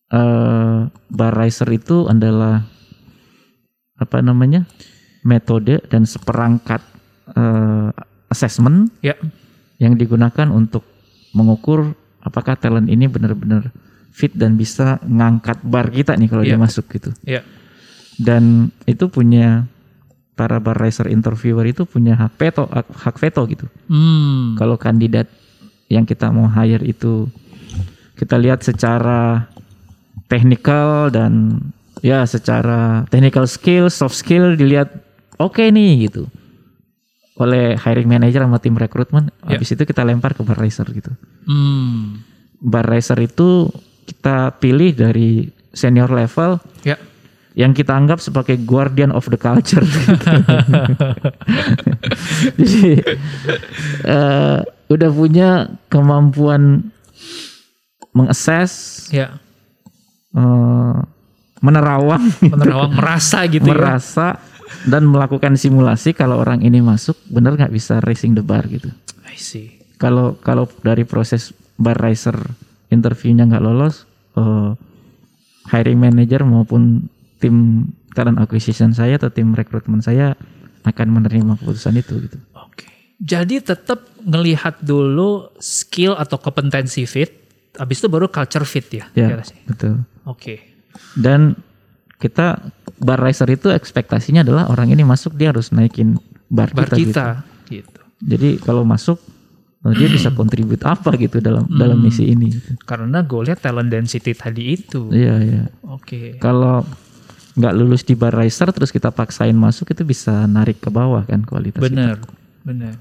eh 0.06 0.80
bar 0.86 1.32
riser 1.34 1.66
itu 1.74 2.06
adalah 2.06 2.62
apa 3.98 4.18
namanya 4.22 4.62
metode 5.26 5.82
dan 5.90 6.06
seperangkat 6.06 6.78
eh, 7.34 7.90
assessment 8.30 8.94
Ya. 9.02 9.18
yang 9.82 9.98
digunakan 9.98 10.46
untuk 10.54 10.86
mengukur 11.34 11.98
apakah 12.22 12.54
talent 12.54 12.86
ini 12.86 13.10
benar-benar 13.10 13.74
fit 14.16 14.32
dan 14.32 14.56
bisa 14.56 14.96
ngangkat 15.04 15.60
bar 15.60 15.92
kita 15.92 16.16
nih 16.16 16.24
kalau 16.26 16.40
dia 16.40 16.56
Iya. 16.56 16.62
masuk 16.62 16.88
gitu. 16.88 17.12
Ya. 17.20 17.44
Dan 18.16 18.72
itu 18.88 19.12
punya 19.12 19.68
para 20.32 20.56
bar 20.56 20.76
riser 20.76 21.12
interviewer 21.12 21.64
itu 21.64 21.84
punya 21.84 22.16
hak 22.16 22.32
veto 22.34 22.64
hak, 22.64 22.86
hak 22.96 23.16
veto 23.20 23.44
gitu. 23.44 23.68
Hmm. 23.88 24.56
Kalau 24.56 24.80
kandidat 24.80 25.28
yang 25.92 26.02
kita 26.02 26.32
mau 26.32 26.48
hire 26.48 26.80
itu 26.82 27.28
kita 28.16 28.40
lihat 28.40 28.64
secara 28.64 29.52
technical 30.26 31.12
dan 31.12 31.60
ya 32.00 32.24
secara 32.24 33.04
technical 33.08 33.44
skill, 33.44 33.92
soft 33.92 34.16
skill 34.16 34.56
dilihat 34.56 34.88
oke 35.36 35.60
nih 35.60 36.08
gitu. 36.08 36.24
Oleh 37.36 37.76
hiring 37.76 38.08
manager 38.08 38.40
sama 38.40 38.56
tim 38.56 38.72
rekrutmen, 38.72 39.28
Ya. 39.44 39.60
habis 39.60 39.68
itu 39.68 39.84
kita 39.84 40.00
lempar 40.02 40.32
ke 40.32 40.40
bar 40.40 40.56
riser 40.56 40.88
gitu. 40.88 41.12
Hmm. 41.44 42.24
Bar 42.56 42.88
riser 42.88 43.20
itu 43.20 43.68
kita 44.06 44.54
pilih 44.56 44.94
dari 44.94 45.50
senior 45.70 46.08
level 46.08 46.56
Ya. 46.80 46.96
yang 47.52 47.72
kita 47.72 47.92
anggap 47.92 48.20
sebagai 48.20 48.56
guardian 48.62 49.10
of 49.10 49.26
the 49.26 49.36
culture. 49.36 49.82
Jadi 52.60 53.00
eh, 54.04 54.58
udah 54.86 55.10
punya 55.10 55.48
kemampuan 55.88 56.92
mengakses, 58.12 59.04
Ya. 59.12 59.36
eh, 60.32 60.94
menerawang, 61.60 62.24
Menerawang 62.40 62.92
merasa 62.94 63.44
gitu 63.48 63.66
ya. 63.66 63.74
merasa 63.74 64.38
dan 64.86 65.06
melakukan 65.06 65.56
simulasi 65.56 66.12
kalau 66.12 66.38
orang 66.38 66.62
ini 66.62 66.78
masuk 66.78 67.16
bener 67.26 67.56
nggak 67.56 67.72
bisa 67.72 67.98
racing 68.04 68.36
the 68.36 68.44
bar 68.44 68.62
gitu. 68.68 68.88
I 69.26 69.34
see. 69.36 69.80
Kalau 69.96 70.36
kalau 70.38 70.68
dari 70.84 71.02
proses 71.02 71.50
bar 71.74 71.96
riser 71.96 72.36
interviewnya 72.88 73.46
nggak 73.46 73.64
lolos, 73.64 74.06
eh, 74.38 74.70
hiring 75.72 75.98
manager 75.98 76.46
maupun 76.46 77.10
tim 77.42 77.88
talent 78.14 78.40
acquisition 78.40 78.96
saya 78.96 79.20
atau 79.20 79.28
tim 79.28 79.52
rekrutmen 79.52 80.00
saya 80.00 80.32
akan 80.86 81.06
menerima 81.20 81.58
keputusan 81.58 81.98
itu 81.98 82.14
gitu. 82.24 82.38
Oke. 82.54 82.86
Jadi 83.18 83.60
tetap 83.60 84.06
ngelihat 84.22 84.80
dulu 84.80 85.50
skill 85.58 86.14
atau 86.14 86.38
kompetensi 86.38 87.04
fit, 87.08 87.32
habis 87.76 87.98
itu 87.98 88.08
baru 88.08 88.30
culture 88.30 88.64
fit 88.64 88.86
ya. 88.92 89.04
Ya, 89.12 89.42
betul. 89.66 90.04
Oke. 90.24 90.62
Dan 91.18 91.58
kita 92.16 92.60
bar 92.96 93.20
riser 93.20 93.52
itu 93.52 93.68
ekspektasinya 93.68 94.40
adalah 94.40 94.72
orang 94.72 94.88
ini 94.88 95.04
masuk 95.04 95.36
dia 95.36 95.52
harus 95.52 95.68
naikin 95.74 96.16
bar, 96.48 96.72
Bar 96.72 96.88
kita. 96.88 96.96
gitu. 96.96 97.12
kita 97.12 97.26
gitu. 97.68 98.00
Jadi 98.24 98.48
kalau 98.64 98.86
masuk 98.86 99.20
dia 99.94 100.08
bisa 100.10 100.32
kontribut 100.38 100.80
apa 100.82 101.14
gitu 101.20 101.38
dalam 101.38 101.68
dalam 101.68 102.00
misi 102.00 102.26
ini. 102.32 102.50
gitu. 102.50 102.74
Karena 102.82 103.22
goalnya 103.22 103.54
talent 103.54 103.92
density 103.92 104.32
tadi 104.32 104.74
itu. 104.74 105.10
Iya 105.12 105.34
iya. 105.42 105.62
Oke. 105.86 106.40
Kalau 106.40 106.82
nggak 107.56 107.74
lulus 107.76 108.04
di 108.04 108.12
bar 108.12 108.36
riser 108.36 108.68
terus 108.72 108.92
kita 108.92 109.08
paksain 109.08 109.56
masuk 109.56 109.92
itu 109.96 110.04
bisa 110.04 110.44
narik 110.44 110.80
ke 110.80 110.90
bawah 110.90 111.24
kan 111.24 111.44
kualitas. 111.44 111.80
kita. 111.80 111.88
Bener. 111.92 112.16
Bener. 112.66 112.94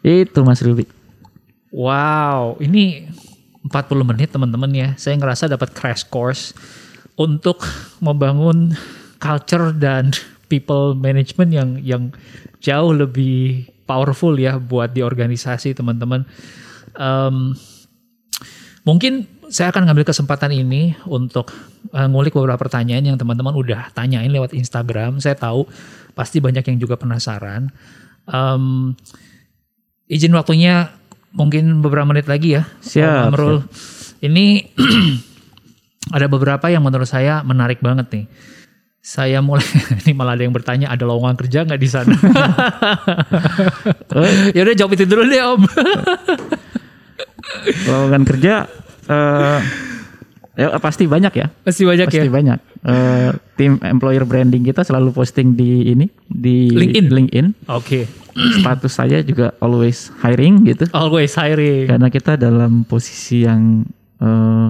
Itu 0.00 0.46
Mas 0.46 0.62
Ruby. 0.62 0.86
Wow, 1.74 2.56
ini 2.62 3.10
40 3.66 4.06
menit 4.06 4.30
teman-teman 4.30 4.70
ya. 4.70 4.88
Saya 4.96 5.18
ngerasa 5.18 5.50
dapat 5.50 5.74
crash 5.74 6.06
course 6.06 6.54
untuk 7.18 7.66
membangun 7.98 8.72
culture 9.18 9.74
dan 9.74 10.14
people 10.46 10.94
management 10.94 11.50
yang 11.50 11.70
yang 11.82 12.02
jauh 12.62 12.94
lebih 12.94 13.66
powerful 13.86 14.34
ya 14.34 14.58
buat 14.58 14.92
di 14.92 15.00
organisasi 15.00 15.72
teman-teman. 15.72 16.26
Em, 16.98 17.54
Mungkin 18.86 19.26
saya 19.50 19.74
akan 19.74 19.90
ngambil 19.90 20.06
kesempatan 20.06 20.54
ini 20.54 20.94
untuk 21.10 21.50
eh, 21.90 22.06
ngulik 22.06 22.38
beberapa 22.38 22.54
pertanyaan 22.54 23.02
yang 23.02 23.18
teman-teman 23.18 23.50
udah 23.58 23.90
tanyain 23.90 24.30
lewat 24.30 24.54
Instagram. 24.54 25.18
Saya 25.18 25.34
tahu 25.34 25.66
pasti 26.14 26.38
banyak 26.38 26.62
yang 26.62 26.78
juga 26.78 26.94
penasaran. 26.94 27.66
Em, 28.30 28.94
izin 30.06 30.30
waktunya 30.38 30.94
mungkin 31.34 31.82
beberapa 31.82 32.06
menit 32.06 32.30
lagi 32.30 32.54
ya. 32.54 32.62
Siap, 32.78 33.34
Amrul. 33.34 33.66
Ini 34.22 34.70
ada 36.16 36.30
beberapa 36.30 36.70
yang 36.70 36.86
menurut 36.86 37.10
saya 37.10 37.42
menarik 37.42 37.82
banget 37.82 38.06
nih. 38.14 38.26
Saya 39.06 39.38
mulai 39.38 39.62
ini 40.02 40.10
malah 40.10 40.34
ada 40.34 40.42
yang 40.42 40.50
bertanya 40.50 40.90
ada 40.90 41.06
lowongan 41.06 41.38
kerja 41.38 41.62
nggak 41.62 41.78
di 41.78 41.86
sana? 41.86 42.10
ya 44.50 44.66
udah 44.66 44.74
jawab 44.74 44.98
itu 44.98 45.06
dulu 45.06 45.22
deh 45.22 45.38
Om. 45.38 45.62
lowongan 47.88 48.22
kerja 48.26 48.66
eh 49.06 49.60
ya 50.56 50.74
pasti 50.82 51.06
banyak 51.06 51.30
ya 51.30 51.46
Pasti 51.62 51.86
banyak 51.86 52.06
pasti 52.10 52.26
ya. 52.26 52.32
banyak 52.32 52.58
Eh, 52.86 53.30
tim 53.58 53.82
employer 53.82 54.22
branding 54.22 54.62
kita 54.62 54.86
selalu 54.86 55.10
posting 55.10 55.58
di 55.58 55.90
ini 55.90 56.06
di 56.22 56.70
LinkedIn. 56.70 57.10
LinkedIn. 57.10 57.46
Oke. 57.66 58.06
status 58.36 58.92
saya 58.92 59.22
juga 59.22 59.50
always 59.58 60.14
hiring 60.22 60.62
gitu 60.62 60.86
Always 60.90 61.34
hiring. 61.34 61.90
karena 61.90 62.06
kita 62.06 62.34
dalam 62.34 62.82
posisi 62.82 63.42
yang 63.42 63.82
eh, 64.18 64.68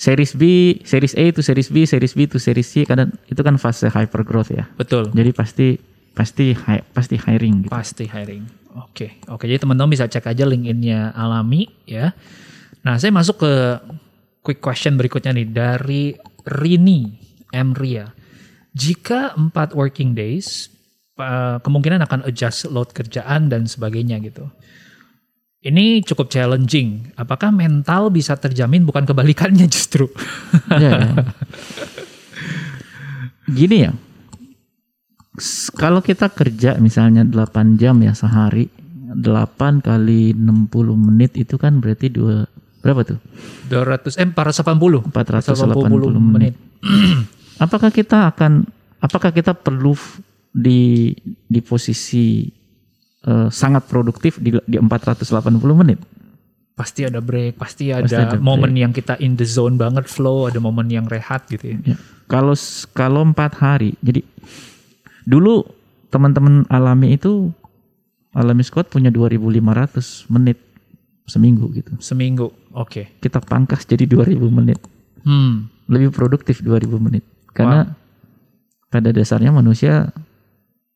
series 0.00 0.32
B, 0.32 0.42
series 0.80 1.12
A 1.12 1.28
itu 1.28 1.44
series 1.44 1.68
B, 1.68 1.84
series 1.84 2.16
B 2.16 2.24
itu 2.24 2.40
series 2.40 2.64
C 2.64 2.88
karena 2.88 3.04
itu 3.28 3.40
kan 3.44 3.60
fase 3.60 3.92
hyper 3.92 4.24
growth 4.24 4.48
ya. 4.48 4.64
Betul. 4.80 5.12
Jadi 5.12 5.30
pasti 5.36 5.68
pasti 6.16 6.56
hi- 6.56 6.84
pasti 6.96 7.20
hiring 7.20 7.68
gitu. 7.68 7.70
Pasti 7.70 8.08
hiring. 8.08 8.48
Oke. 8.80 9.20
Oke, 9.28 9.44
jadi 9.44 9.60
teman-teman 9.60 9.92
bisa 9.92 10.08
cek 10.08 10.24
aja 10.24 10.48
LinkedIn-nya 10.48 11.12
Alami 11.12 11.68
ya. 11.84 12.16
Nah, 12.80 12.96
saya 12.96 13.12
masuk 13.12 13.44
ke 13.44 13.52
quick 14.40 14.64
question 14.64 14.96
berikutnya 14.96 15.36
nih 15.36 15.48
dari 15.52 16.02
Rini 16.48 17.12
M. 17.52 17.76
Ria. 17.76 18.08
Jika 18.72 19.36
empat 19.36 19.76
working 19.76 20.16
days, 20.16 20.70
kemungkinan 21.60 22.00
akan 22.08 22.24
adjust 22.24 22.70
load 22.72 22.96
kerjaan 22.96 23.52
dan 23.52 23.68
sebagainya 23.68 24.16
gitu. 24.24 24.48
Ini 25.60 26.00
cukup 26.08 26.32
challenging. 26.32 27.12
Apakah 27.20 27.52
mental 27.52 28.08
bisa 28.08 28.32
terjamin 28.32 28.88
bukan 28.88 29.04
kebalikannya 29.04 29.68
justru? 29.68 30.08
Ya, 30.72 31.12
ya. 31.12 31.14
Gini 33.60 33.76
ya. 33.84 33.92
Kalau 35.76 36.00
kita 36.00 36.32
kerja 36.32 36.80
misalnya 36.80 37.28
8 37.28 37.76
jam 37.76 38.00
ya 38.00 38.16
sehari, 38.16 38.72
8 39.12 39.84
kali 39.84 40.32
60 40.32 40.96
menit 40.96 41.36
itu 41.36 41.60
kan 41.60 41.76
berarti 41.84 42.08
dua 42.08 42.48
berapa 42.80 43.04
tuh? 43.04 43.18
200 43.68 44.16
eh 44.16 44.28
480. 44.32 45.12
480 45.12 46.16
menit. 46.16 46.56
Apakah 47.60 47.92
kita 47.92 48.32
akan 48.32 48.64
apakah 48.96 49.28
kita 49.28 49.52
perlu 49.52 49.92
di 50.56 51.12
di 51.44 51.60
posisi 51.60 52.48
eh, 53.26 53.48
sangat 53.52 53.86
produktif 53.90 54.38
di, 54.40 54.54
di 54.64 54.76
480 54.78 55.26
menit? 55.76 56.00
Pasti 56.76 57.04
ada 57.04 57.20
break, 57.20 57.60
pasti 57.60 57.92
ada, 57.92 58.08
Pasti 58.08 58.16
ada 58.16 58.40
momen 58.40 58.72
yang 58.72 58.88
kita 58.94 59.20
in 59.20 59.36
the 59.36 59.44
zone 59.44 59.76
banget 59.76 60.08
flow, 60.08 60.48
ada 60.48 60.56
momen 60.62 60.88
yang 60.88 61.04
rehat 61.04 61.44
gitu 61.52 61.76
ya. 61.76 61.92
Ya. 61.92 61.96
Kalau 62.24 62.56
kalau 62.96 63.20
empat 63.26 63.58
hari, 63.60 64.00
jadi 64.00 64.24
dulu 65.28 65.66
teman-teman 66.08 66.64
alami 66.72 67.20
itu 67.20 67.52
alami 68.32 68.64
squad 68.64 68.88
punya 68.88 69.12
2.500 69.12 70.30
menit 70.32 70.58
seminggu 71.28 71.70
gitu. 71.76 71.92
Seminggu. 72.02 72.50
Oke. 72.74 73.12
Kita 73.20 73.38
pangkas 73.44 73.86
jadi 73.86 74.06
2.000 74.08 74.40
menit, 74.50 74.80
Hmm. 75.22 75.68
lebih 75.86 76.10
produktif 76.10 76.64
2.000 76.64 76.96
menit. 76.96 77.22
Karena 77.52 77.92
pada 78.88 79.12
dasarnya 79.12 79.52
manusia 79.52 80.10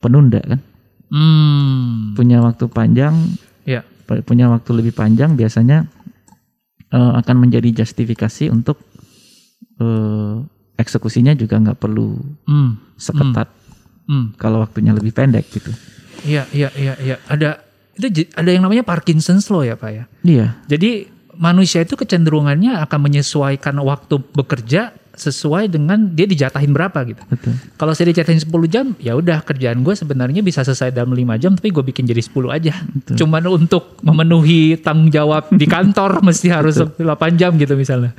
penunda 0.02 0.40
kan, 0.42 0.64
Hmm. 1.14 2.10
punya 2.12 2.42
waktu 2.42 2.66
panjang, 2.66 3.14
Ya. 3.62 3.86
pu- 4.04 4.20
punya 4.20 4.50
waktu 4.50 4.70
lebih 4.74 4.90
panjang 4.92 5.32
biasanya 5.32 5.86
eh, 6.90 7.12
akan 7.14 7.36
menjadi 7.40 7.70
justifikasi 7.76 8.50
untuk 8.50 8.82
eh, 9.76 10.34
eksekusinya 10.74 11.32
juga 11.32 11.56
nggak 11.56 11.78
perlu 11.78 12.18
Hmm. 12.44 12.78
seketat. 12.96 13.46
Hmm. 14.04 14.36
kalau 14.36 14.60
waktunya 14.60 14.92
lebih 14.92 15.10
pendek 15.10 15.48
gitu. 15.48 15.72
Iya, 16.22 16.44
iya, 16.50 16.68
iya, 16.74 16.92
iya. 17.00 17.16
Ada 17.24 17.56
itu 17.96 18.06
ada 18.34 18.50
yang 18.50 18.60
namanya 18.60 18.84
Parkinson's 18.84 19.48
law 19.48 19.64
ya, 19.64 19.74
Pak 19.74 19.90
ya. 19.90 20.04
Iya, 20.20 20.60
Jadi 20.68 21.08
manusia 21.34 21.80
itu 21.80 21.96
kecenderungannya 21.96 22.76
akan 22.78 23.00
menyesuaikan 23.00 23.72
waktu 23.80 24.20
bekerja 24.20 24.92
sesuai 25.14 25.70
dengan 25.70 26.10
dia 26.10 26.26
dijatahin 26.26 26.74
berapa 26.74 27.06
gitu. 27.06 27.22
betul. 27.30 27.54
Kalau 27.78 27.92
saya 27.94 28.10
dijatahin 28.10 28.42
10 28.42 28.50
jam, 28.66 28.86
ya 28.98 29.14
udah 29.14 29.46
kerjaan 29.46 29.86
gue 29.86 29.94
sebenarnya 29.94 30.42
bisa 30.42 30.66
selesai 30.66 30.90
dalam 30.90 31.14
5 31.14 31.42
jam, 31.42 31.54
tapi 31.54 31.70
gue 31.70 31.84
bikin 31.86 32.04
jadi 32.04 32.18
10 32.18 32.50
aja. 32.50 32.74
Cuman 33.14 33.42
untuk 33.46 33.98
memenuhi 34.02 34.78
tanggung 34.82 35.08
jawab 35.14 35.48
di 35.54 35.66
kantor 35.70 36.18
mesti 36.26 36.50
harus 36.50 36.76
8 36.78 37.00
jam 37.40 37.54
gitu 37.54 37.78
misalnya. 37.78 38.12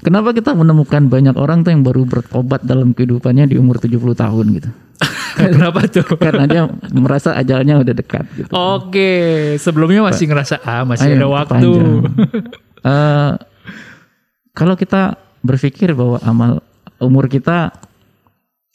Kenapa 0.00 0.30
kita 0.30 0.54
menemukan 0.54 1.10
banyak 1.10 1.34
orang 1.34 1.66
tuh 1.66 1.74
yang 1.74 1.82
baru 1.82 2.06
bertobat 2.06 2.62
dalam 2.62 2.94
kehidupannya 2.94 3.50
di 3.50 3.58
umur 3.58 3.82
70 3.82 3.98
tahun 4.14 4.46
gitu? 4.62 4.70
Kenapa 5.54 5.86
tuh? 5.86 6.06
Karena 6.18 6.44
dia 6.50 6.62
merasa 6.94 7.34
ajalnya 7.38 7.78
udah 7.78 7.94
dekat 7.94 8.26
gitu. 8.34 8.50
Oke, 8.50 9.10
sebelumnya 9.58 10.02
masih 10.06 10.26
ngerasa 10.26 10.62
ah 10.66 10.82
masih 10.82 11.14
Ayo, 11.14 11.16
ada 11.18 11.28
waktu. 11.28 11.70
Eh, 12.78 13.32
kalau 14.54 14.78
kita 14.78 15.18
berpikir 15.48 15.96
bahwa 15.96 16.20
amal 16.20 16.60
umur 17.00 17.24
kita 17.26 17.72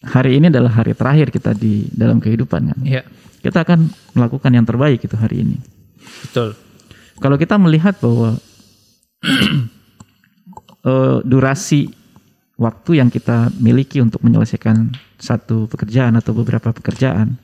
hari 0.02 0.36
ini 0.36 0.50
adalah 0.50 0.74
hari 0.74 0.92
terakhir 0.92 1.30
kita 1.30 1.54
di 1.54 1.86
dalam 1.94 2.18
kehidupan 2.18 2.74
kan. 2.74 2.80
Iya, 2.82 3.06
Kita 3.40 3.62
akan 3.62 3.88
melakukan 4.16 4.52
yang 4.52 4.64
terbaik 4.64 5.00
itu 5.00 5.14
hari 5.14 5.44
ini. 5.44 5.58
betul. 6.24 6.56
Kalau 7.20 7.38
kita 7.38 7.56
melihat 7.56 7.96
bahwa 8.00 8.36
eh, 10.84 11.18
durasi 11.24 11.92
waktu 12.56 13.00
yang 13.00 13.10
kita 13.10 13.52
miliki 13.58 14.00
untuk 14.00 14.24
menyelesaikan 14.24 14.92
satu 15.18 15.68
pekerjaan 15.68 16.16
atau 16.16 16.32
beberapa 16.32 16.72
pekerjaan, 16.72 17.36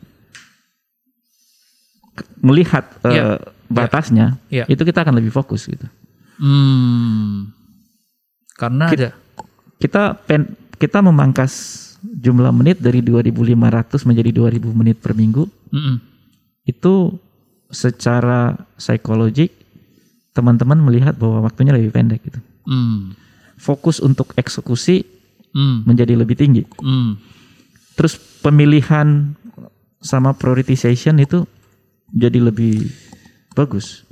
ke- 2.16 2.28
melihat 2.42 2.88
eh, 3.06 3.16
Ya. 3.16 3.26
batasnya, 3.68 4.36
Ya. 4.50 4.66
itu 4.66 4.82
kita 4.82 5.04
akan 5.04 5.16
lebih 5.20 5.32
fokus 5.32 5.68
gitu. 5.68 5.86
Hmm. 6.40 7.52
Karena 8.60 8.92
ada 8.92 9.16
Kita 9.80 10.12
pen, 10.12 10.60
kita 10.76 11.00
memangkas 11.00 11.54
jumlah 12.04 12.52
menit 12.52 12.84
dari 12.84 13.00
2.500 13.00 14.04
menjadi 14.04 14.30
2.000 14.36 14.76
menit 14.76 15.00
per 15.00 15.16
minggu, 15.16 15.48
Mm-mm. 15.72 16.04
itu 16.68 17.16
secara 17.72 18.60
psikologik 18.76 19.56
teman-teman 20.36 20.84
melihat 20.84 21.16
bahwa 21.16 21.48
waktunya 21.48 21.72
lebih 21.72 21.96
pendek 21.96 22.20
gitu. 22.28 22.40
Hmm. 22.68 23.16
Fokus 23.56 24.04
untuk 24.04 24.36
eksekusi 24.36 25.04
Hmm. 25.50 25.82
menjadi 25.82 26.14
lebih 26.14 26.38
tinggi. 26.38 26.62
Hmm. 26.78 27.18
Terus 27.98 28.22
pemilihan 28.46 29.34
sama 29.98 30.38
prioritization 30.38 31.18
itu 31.18 31.44
jadi 32.14 32.38
lebih 32.38 32.86
bagus. 33.58 34.06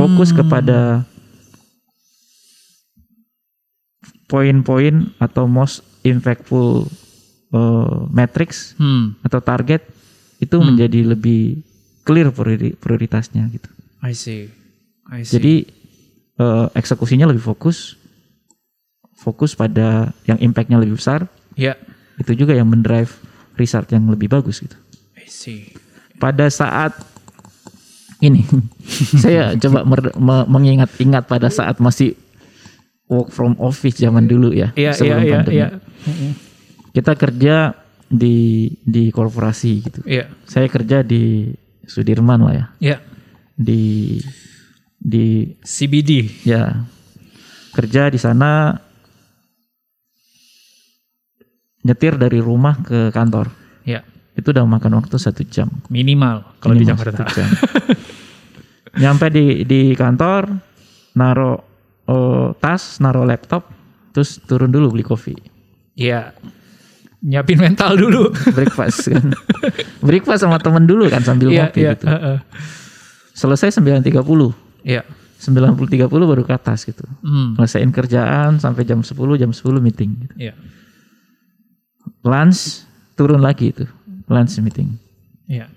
Fokus 0.00 0.32
kepada 0.32 1.04
poin-poin 4.26 4.94
atau 5.16 5.46
most 5.46 5.82
impactful 6.02 6.86
uh, 7.50 7.98
metrics 8.08 8.74
Hmm. 8.74 9.14
atau 9.20 9.38
target 9.38 9.82
itu 10.36 10.56
menjadi 10.58 11.02
lebih 11.06 11.62
clear 12.02 12.28
priori- 12.28 12.74
prioritasnya 12.74 13.48
gitu. 13.48 13.70
I 14.00 14.12
see. 14.12 14.50
I 15.08 15.22
see. 15.22 15.32
Jadi 15.32 15.54
uh, 16.36 16.68
eksekusinya 16.72 17.24
lebih 17.24 17.42
fokus, 17.42 17.96
fokus 19.16 19.54
pada 19.54 20.10
yang 20.24 20.38
impactnya 20.38 20.76
lebih 20.76 20.98
besar. 20.98 21.26
ya, 21.54 21.74
Itu 22.16 22.32
juga 22.32 22.52
yang 22.52 22.66
mendrive 22.66 23.10
result 23.54 23.88
yang 23.88 24.06
lebih 24.06 24.28
bagus 24.28 24.60
gitu. 24.60 24.76
I 25.16 25.26
see. 25.26 25.72
pada 26.16 26.48
saat 26.48 26.96
ini 28.18 28.40
saya 29.22 29.52
coba 29.54 29.84
me- 29.84 30.48
mengingat-ingat 30.48 31.24
pada 31.24 31.48
saat 31.48 31.76
masih 31.76 32.16
work 33.06 33.30
from 33.30 33.54
office 33.58 33.96
zaman 33.96 34.26
dulu 34.26 34.50
ya 34.50 34.74
Iya, 34.74 34.90
iya, 34.90 34.92
sebelum 34.92 35.22
iya, 35.22 35.32
pandemi. 35.38 35.56
iya. 35.56 35.68
Kita 36.90 37.12
kerja 37.14 37.56
di 38.06 38.36
di 38.82 39.10
korporasi 39.10 39.72
gitu. 39.82 40.00
Iya. 40.06 40.30
Saya 40.46 40.66
kerja 40.66 41.02
di 41.02 41.50
Sudirman 41.84 42.40
lah 42.40 42.54
ya. 42.54 42.66
Ya. 42.80 42.96
Di 43.54 44.16
di 44.96 45.54
CBD. 45.60 46.42
ya 46.42 46.82
kerja 47.70 48.08
di 48.08 48.16
sana 48.16 48.72
nyetir 51.84 52.16
dari 52.16 52.40
rumah 52.40 52.80
ke 52.82 53.12
kantor. 53.12 53.52
Ya. 53.86 54.02
Itu 54.34 54.52
udah 54.52 54.64
makan 54.66 54.98
waktu 55.00 55.16
satu 55.16 55.44
jam. 55.46 55.68
Minimal 55.88 56.58
kalau 56.60 56.74
di 56.74 56.82
Minimal 56.84 56.96
Jakarta. 56.98 57.22
satu 57.22 57.32
jam. 57.36 57.48
Nyampe 58.96 59.26
di 59.28 59.44
di 59.62 59.80
kantor, 59.92 60.56
naro 61.14 61.75
eh, 62.06 62.46
tas, 62.58 62.98
naruh 62.98 63.26
laptop, 63.26 63.68
terus 64.10 64.38
turun 64.42 64.70
dulu 64.70 64.94
beli 64.94 65.04
kopi. 65.04 65.34
Iya. 65.96 66.32
Nyiapin 67.26 67.58
mental 67.58 67.96
dulu. 67.96 68.30
Breakfast 68.56 69.10
kan. 69.10 69.32
Breakfast 70.04 70.44
sama 70.44 70.60
temen 70.60 70.84
dulu 70.84 71.08
kan 71.10 71.24
sambil 71.24 71.50
Iya, 71.50 71.66
ngopi 71.66 71.80
iya. 71.82 71.92
gitu. 71.96 72.06
heeh. 72.06 72.38
Selesai 73.34 73.80
9.30. 73.82 74.14
Iya. 74.86 75.02
90.30 75.36 76.08
baru 76.08 76.42
ke 76.46 76.52
atas 76.54 76.88
gitu. 76.88 77.04
Hmm. 77.20 77.52
Selesaiin 77.58 77.92
kerjaan 77.92 78.56
sampai 78.56 78.88
jam 78.88 79.04
10, 79.04 79.12
jam 79.36 79.50
10 79.52 79.84
meeting 79.84 80.10
gitu. 80.24 80.34
Iya. 80.38 80.54
Lunch 82.22 82.86
turun 83.14 83.42
lagi 83.42 83.72
itu. 83.74 83.84
Lunch 84.26 84.56
meeting. 84.60 84.96
Iya. 85.46 85.68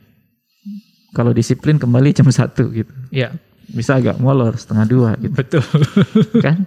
Kalau 1.12 1.34
disiplin 1.34 1.76
kembali 1.76 2.14
jam 2.14 2.30
1 2.30 2.56
gitu. 2.72 2.94
Iya. 3.10 3.34
Bisa 3.70 4.02
agak 4.02 4.18
molor 4.18 4.58
setengah 4.58 4.86
dua 4.86 5.10
gitu 5.18 5.34
Betul. 5.34 5.64
kan. 6.46 6.66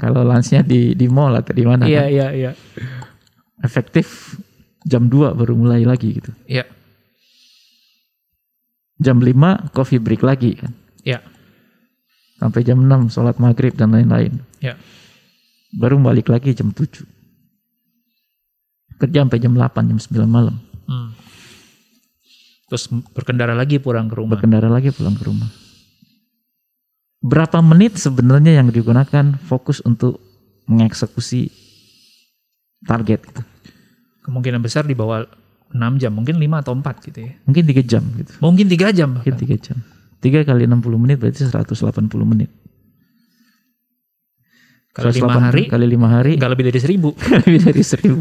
Kalau 0.00 0.26
lunchnya 0.26 0.64
di 0.64 0.96
di 0.96 1.06
mall 1.06 1.36
atau 1.36 1.52
di 1.54 1.62
mana 1.62 1.86
Iya, 1.86 2.02
kan. 2.02 2.10
iya, 2.10 2.26
iya. 2.34 2.50
Efektif 3.62 4.34
jam 4.82 5.06
2 5.06 5.38
baru 5.38 5.54
mulai 5.54 5.86
lagi 5.86 6.18
gitu. 6.18 6.34
Iya. 6.50 6.66
Jam 8.98 9.22
5 9.22 9.70
coffee 9.70 10.02
break 10.02 10.26
lagi 10.26 10.58
kan. 10.58 10.74
Iya. 11.06 11.22
Sampai 12.42 12.66
jam 12.66 12.82
6 12.82 13.14
sholat 13.14 13.38
maghrib 13.38 13.78
dan 13.78 13.94
lain-lain. 13.94 14.42
Iya. 14.58 14.74
Baru 15.70 16.02
balik 16.02 16.26
lagi 16.26 16.50
jam 16.50 16.74
7. 16.74 17.06
Kerja 18.98 19.22
sampai 19.22 19.38
jam 19.38 19.54
8, 19.54 19.86
jam 19.86 19.98
9 19.98 20.26
malam. 20.26 20.58
Hmm. 20.90 21.14
Terus 22.66 22.90
berkendara 23.14 23.54
lagi 23.54 23.78
pulang 23.78 24.10
ke 24.10 24.18
rumah. 24.18 24.34
Berkendara 24.34 24.66
lagi 24.66 24.90
pulang 24.90 25.14
ke 25.14 25.22
rumah. 25.26 25.46
Berapa 27.22 27.62
menit 27.62 28.02
sebenarnya 28.02 28.58
yang 28.58 28.74
digunakan 28.74 29.38
fokus 29.46 29.78
untuk 29.86 30.18
mengeksekusi 30.66 31.50
target 32.82 33.22
gitu. 33.22 33.42
Kemungkinan 34.26 34.62
besar 34.62 34.86
di 34.86 34.94
bawah 34.94 35.26
6 35.72 36.02
jam, 36.02 36.12
mungkin 36.12 36.36
5 36.36 36.62
atau 36.62 36.72
4 36.74 37.06
gitu 37.10 37.18
ya. 37.22 37.32
Mungkin 37.46 37.64
3 37.64 37.82
jam 37.82 38.02
gitu. 38.18 38.32
Mungkin 38.42 38.66
3 38.68 38.90
jam. 38.90 39.08
Mungkin 39.18 39.34
bahkan. 39.38 39.58
3 39.58 39.66
jam. 39.66 39.78
3 40.22 40.46
kali 40.46 40.62
60 40.66 41.02
menit 41.02 41.16
berarti 41.18 41.42
180 41.46 42.10
menit. 42.22 42.50
Kalau 44.92 45.08
5 45.08 45.24
180 45.24 45.48
hari 45.48 45.62
kali 45.72 45.86
5 45.88 46.04
hari 46.04 46.32
nggak 46.36 46.52
lebih 46.52 46.64
dari 46.68 46.80
1000. 46.84 47.00
lebih 47.48 47.60
dari 47.64 47.82
1000. 47.82 48.12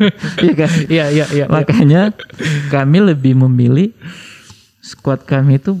Iya 0.46 0.54
kan? 0.56 0.70
Iya, 0.88 1.04
iya, 1.12 1.24
iya. 1.36 1.44
Makanya 1.50 2.16
kami 2.72 2.98
lebih 3.04 3.36
memilih 3.36 3.92
squad 4.80 5.28
kami 5.28 5.60
itu 5.60 5.76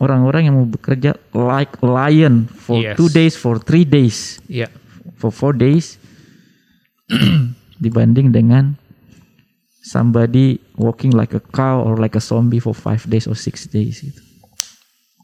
orang-orang 0.00 0.48
yang 0.48 0.56
mau 0.56 0.66
bekerja 0.66 1.14
like 1.36 1.76
lion 1.84 2.48
for 2.48 2.80
Yes. 2.80 2.96
two 2.96 3.12
days, 3.12 3.36
for 3.36 3.60
three 3.60 3.84
days, 3.84 4.40
Iya. 4.48 4.72
for 5.20 5.28
four 5.28 5.52
days 5.52 6.00
dibanding 7.84 8.32
dengan 8.32 8.74
somebody 9.80 10.60
walking 10.76 11.12
like 11.12 11.32
a 11.32 11.42
cow 11.52 11.80
or 11.80 11.96
like 12.00 12.16
a 12.16 12.22
zombie 12.22 12.60
for 12.60 12.72
five 12.72 13.04
days 13.08 13.28
or 13.28 13.36
six 13.36 13.68
days 13.68 14.00
gitu. 14.00 14.20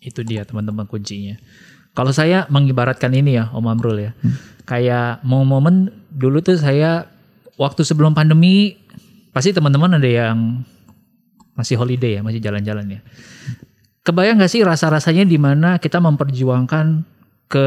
Itu 0.01 0.21
dia 0.23 0.45
teman-teman 0.45 0.85
kuncinya. 0.87 1.37
Kalau 1.97 2.13
saya 2.13 2.45
mengibaratkan 2.53 3.09
ini 3.17 3.41
ya 3.41 3.49
Om 3.57 3.67
Amrul 3.73 3.99
ya. 4.05 4.13
Kayak 4.69 5.25
momen 5.25 5.89
dulu 6.13 6.45
tuh 6.45 6.61
saya 6.61 7.09
waktu 7.57 7.81
sebelum 7.87 8.13
pandemi 8.13 8.77
pasti 9.33 9.57
teman-teman 9.57 9.97
ada 9.97 10.09
yang 10.09 10.61
masih 11.57 11.81
holiday 11.81 12.21
ya, 12.21 12.21
masih 12.21 12.41
jalan-jalan 12.45 12.99
ya. 12.99 13.01
Kebayang 14.07 14.39
gak 14.39 14.53
sih 14.55 14.63
rasa-rasanya 14.63 15.27
di 15.27 15.35
mana 15.35 15.83
kita 15.83 15.99
memperjuangkan 15.99 17.03
ke 17.51 17.67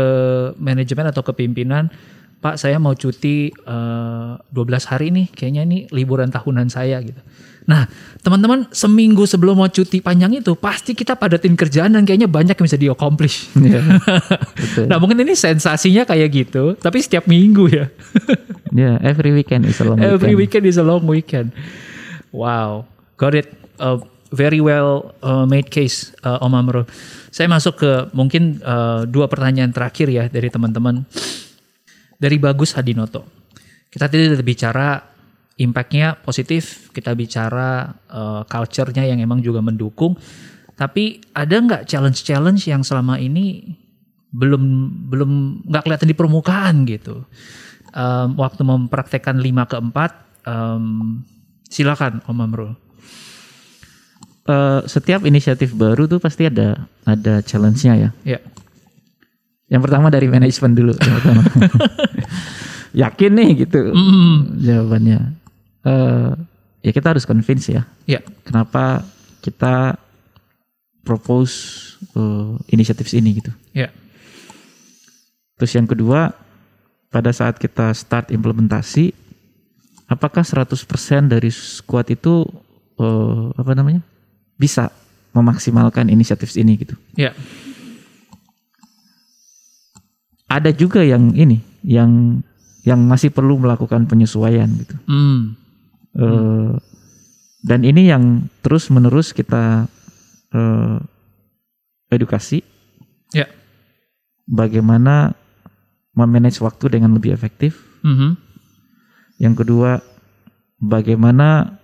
manajemen 0.56 1.12
atau 1.12 1.20
ke 1.20 1.36
pimpinan, 1.36 1.92
Pak 2.40 2.56
saya 2.56 2.80
mau 2.80 2.96
cuti 2.96 3.52
eh, 3.52 4.32
12 4.40 4.56
hari 4.88 5.12
nih, 5.12 5.28
kayaknya 5.36 5.68
ini 5.68 5.78
liburan 5.92 6.32
tahunan 6.32 6.72
saya 6.72 7.04
gitu. 7.04 7.20
Nah 7.68 7.86
teman-teman 8.24 8.72
seminggu 8.72 9.28
sebelum 9.28 9.60
mau 9.60 9.68
cuti 9.68 10.00
panjang 10.00 10.40
itu 10.40 10.56
pasti 10.56 10.96
kita 10.96 11.20
padatin 11.20 11.60
kerjaan 11.60 11.94
dan 11.94 12.08
kayaknya 12.08 12.32
banyak 12.32 12.56
yang 12.56 12.66
bisa 12.66 12.80
di-accomplish. 12.80 13.52
Iya, 13.60 13.84
betul. 14.64 14.86
Nah 14.88 14.98
mungkin 14.98 15.20
ini 15.22 15.36
sensasinya 15.36 16.08
kayak 16.08 16.30
gitu, 16.32 16.80
tapi 16.80 17.04
setiap 17.04 17.28
minggu 17.28 17.68
ya. 17.68 17.92
Yeah, 18.72 18.96
every 19.04 19.36
weekend 19.36 19.68
is 19.68 19.78
a 19.82 19.86
long 19.86 20.00
Every 20.00 20.34
weekend. 20.40 20.64
weekend 20.64 20.66
is 20.72 20.78
a 20.80 20.86
long 20.88 21.04
weekend. 21.04 21.52
Wow, 22.32 22.88
got 23.20 23.36
it. 23.36 23.52
Uh, 23.76 24.00
very 24.30 24.62
well 24.62 25.14
uh, 25.22 25.46
made 25.46 25.70
case, 25.70 26.14
uh, 26.26 26.42
Om 26.42 26.54
Amrul. 26.54 26.86
Saya 27.30 27.50
masuk 27.50 27.82
ke 27.82 27.92
mungkin 28.14 28.62
uh, 28.62 29.06
dua 29.06 29.30
pertanyaan 29.30 29.74
terakhir 29.74 30.10
ya 30.10 30.26
dari 30.30 30.50
teman-teman. 30.50 31.06
Dari 32.20 32.36
Bagus 32.36 32.76
Hadinoto. 32.76 33.24
Kita 33.90 34.12
tadi 34.12 34.28
udah 34.28 34.44
bicara 34.44 34.88
impact-nya 35.60 36.20
positif, 36.20 36.92
kita 36.92 37.16
bicara 37.16 37.90
uh, 38.12 38.44
culture-nya 38.48 39.08
yang 39.08 39.20
emang 39.24 39.40
juga 39.40 39.64
mendukung. 39.64 40.20
Tapi 40.76 41.20
ada 41.36 41.56
nggak 41.60 41.84
challenge-challenge 41.88 42.72
yang 42.72 42.84
selama 42.84 43.20
ini 43.20 43.76
belum 44.30 44.64
belum 45.10 45.32
nggak 45.68 45.84
kelihatan 45.84 46.10
di 46.12 46.16
permukaan 46.16 46.76
gitu? 46.88 47.26
Um, 47.90 48.38
waktu 48.38 48.62
mempraktekkan 48.62 49.42
5 49.42 49.72
ke 49.72 49.78
4, 49.82 50.46
um, 50.46 50.86
silakan 51.68 52.22
Om 52.30 52.40
Amrul. 52.40 52.72
Eh, 54.50 54.82
setiap 54.90 55.22
inisiatif 55.30 55.78
baru 55.78 56.10
tuh 56.10 56.18
pasti 56.18 56.50
ada 56.50 56.90
ada 57.06 57.38
challenge-nya 57.46 57.94
ya. 57.94 58.10
Ya, 58.26 58.40
Yang 59.70 59.82
pertama 59.86 60.10
dari 60.10 60.26
manajemen 60.26 60.74
dulu. 60.74 60.94
yang 60.98 61.16
pertama. 61.22 61.42
Yakin 63.06 63.32
nih 63.38 63.50
gitu 63.62 63.94
jawabannya. 64.58 65.38
Eh, 65.86 66.30
ya 66.82 66.92
kita 66.92 67.14
harus 67.14 67.30
convince 67.30 67.70
ya. 67.70 67.86
ya, 68.10 68.26
Kenapa 68.42 69.06
kita 69.46 70.02
propose 71.06 71.54
eh, 72.18 72.74
inisiatif 72.74 73.06
ini 73.14 73.38
gitu. 73.38 73.54
ya, 73.78 73.94
Terus 75.62 75.78
yang 75.78 75.86
kedua, 75.86 76.34
pada 77.14 77.30
saat 77.30 77.62
kita 77.62 77.94
start 77.94 78.34
implementasi, 78.34 79.14
apakah 80.10 80.42
100% 80.42 80.74
dari 81.30 81.54
squad 81.54 82.10
itu 82.10 82.50
eh, 82.98 83.46
apa 83.54 83.78
namanya? 83.78 84.02
Bisa 84.60 84.92
memaksimalkan 85.32 86.12
inisiatif 86.12 86.52
ini 86.60 86.76
gitu. 86.76 86.94
ya, 87.16 87.32
Ada 90.50 90.74
juga 90.74 91.06
yang 91.06 91.32
ini, 91.38 91.62
yang 91.86 92.42
yang 92.82 93.00
masih 93.06 93.30
perlu 93.30 93.62
melakukan 93.62 94.10
penyesuaian 94.10 94.68
gitu. 94.82 94.96
hmm, 95.08 95.42
Eh, 96.10 96.74
dan 97.62 97.86
ini 97.86 98.10
yang 98.10 98.50
terus 98.66 98.90
menerus 98.90 99.30
kita 99.30 99.86
eh, 100.50 100.98
edukasi 102.10 102.66
ya, 103.30 103.46
bagaimana 104.50 105.38
memanage 106.18 106.58
waktu 106.60 106.98
dengan 106.98 107.14
lebih 107.14 107.30
efektif. 107.30 107.78
mhm, 108.02 108.34
Yang 109.38 109.56
kedua, 109.64 110.02
bagaimana 110.82 111.78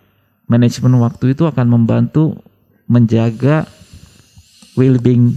manajemen 0.50 0.98
waktu 1.00 1.38
itu 1.38 1.46
akan 1.46 1.70
membantu 1.70 2.42
menjaga 2.86 3.66
well-being 4.78 5.34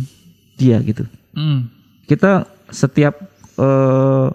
dia 0.58 0.82
gitu. 0.82 1.06
hmm, 1.32 1.70
Kita 2.04 2.44
setiap 2.68 3.14
eh, 3.56 4.28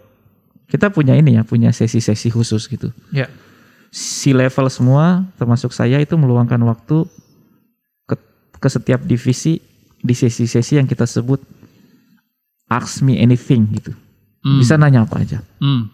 kita 0.69 0.89
punya 0.89 1.13
ini 1.13 1.37
ya, 1.37 1.45
punya 1.45 1.69
sesi-sesi 1.69 2.33
khusus 2.33 2.65
gitu. 2.65 2.89
ya, 3.13 3.29
Si 3.93 4.33
level 4.33 4.65
semua, 4.73 5.21
termasuk 5.37 5.69
saya 5.69 6.01
itu 6.01 6.17
meluangkan 6.17 6.57
waktu 6.65 7.05
ke, 8.09 8.15
ke 8.57 8.67
setiap 8.71 9.05
divisi 9.05 9.61
di 10.01 10.13
sesi-sesi 10.17 10.81
yang 10.81 10.89
kita 10.89 11.05
sebut 11.05 11.37
ask 12.73 13.05
me 13.05 13.21
anything 13.21 13.69
gitu. 13.77 13.93
Hmm. 14.41 14.59
Bisa 14.59 14.75
nanya 14.75 15.05
apa 15.05 15.21
aja 15.21 15.39
hmm, 15.61 15.87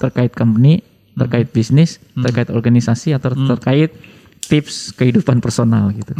terkait 0.00 0.32
company, 0.32 0.82
terkait 1.14 1.52
bisnis, 1.52 2.02
terkait 2.18 2.50
organisasi 2.50 3.14
atau 3.14 3.36
terkait 3.54 3.94
tips 4.46 4.92
kehidupan 4.94 5.40
personal 5.40 5.90
gitu. 5.94 6.12